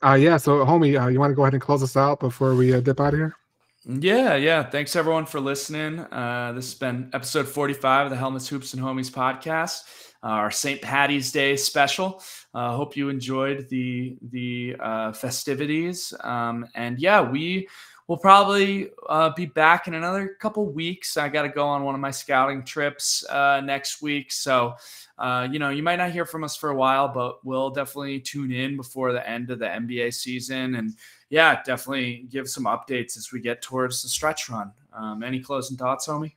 [0.04, 0.38] uh, yeah.
[0.38, 2.82] So, homie, uh, you want to go ahead and close us out before we uh,
[2.82, 3.36] dip out of here?
[3.84, 4.62] Yeah, yeah.
[4.64, 6.00] Thanks everyone for listening.
[6.00, 9.82] Uh, this has been episode 45 of the Helmets, Hoops, and Homies podcast,
[10.24, 10.80] uh, our St.
[10.84, 12.22] Patty's Day special.
[12.54, 16.14] Uh, hope you enjoyed the the uh, festivities.
[16.24, 17.68] Um, and yeah, we
[18.08, 21.18] will probably uh, be back in another couple weeks.
[21.18, 24.76] I got to go on one of my scouting trips uh, next week, so
[25.18, 28.20] uh, you know, you might not hear from us for a while, but we'll definitely
[28.20, 30.96] tune in before the end of the NBA season and
[31.30, 34.72] yeah, definitely give some updates as we get towards the stretch run.
[34.94, 36.34] Um, any closing thoughts, homie?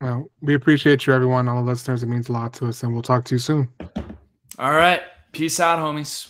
[0.00, 2.02] Well, we appreciate you, everyone, all the listeners.
[2.02, 3.68] It means a lot to us, and we'll talk to you soon.
[4.58, 5.02] All right.
[5.32, 6.28] Peace out, homies.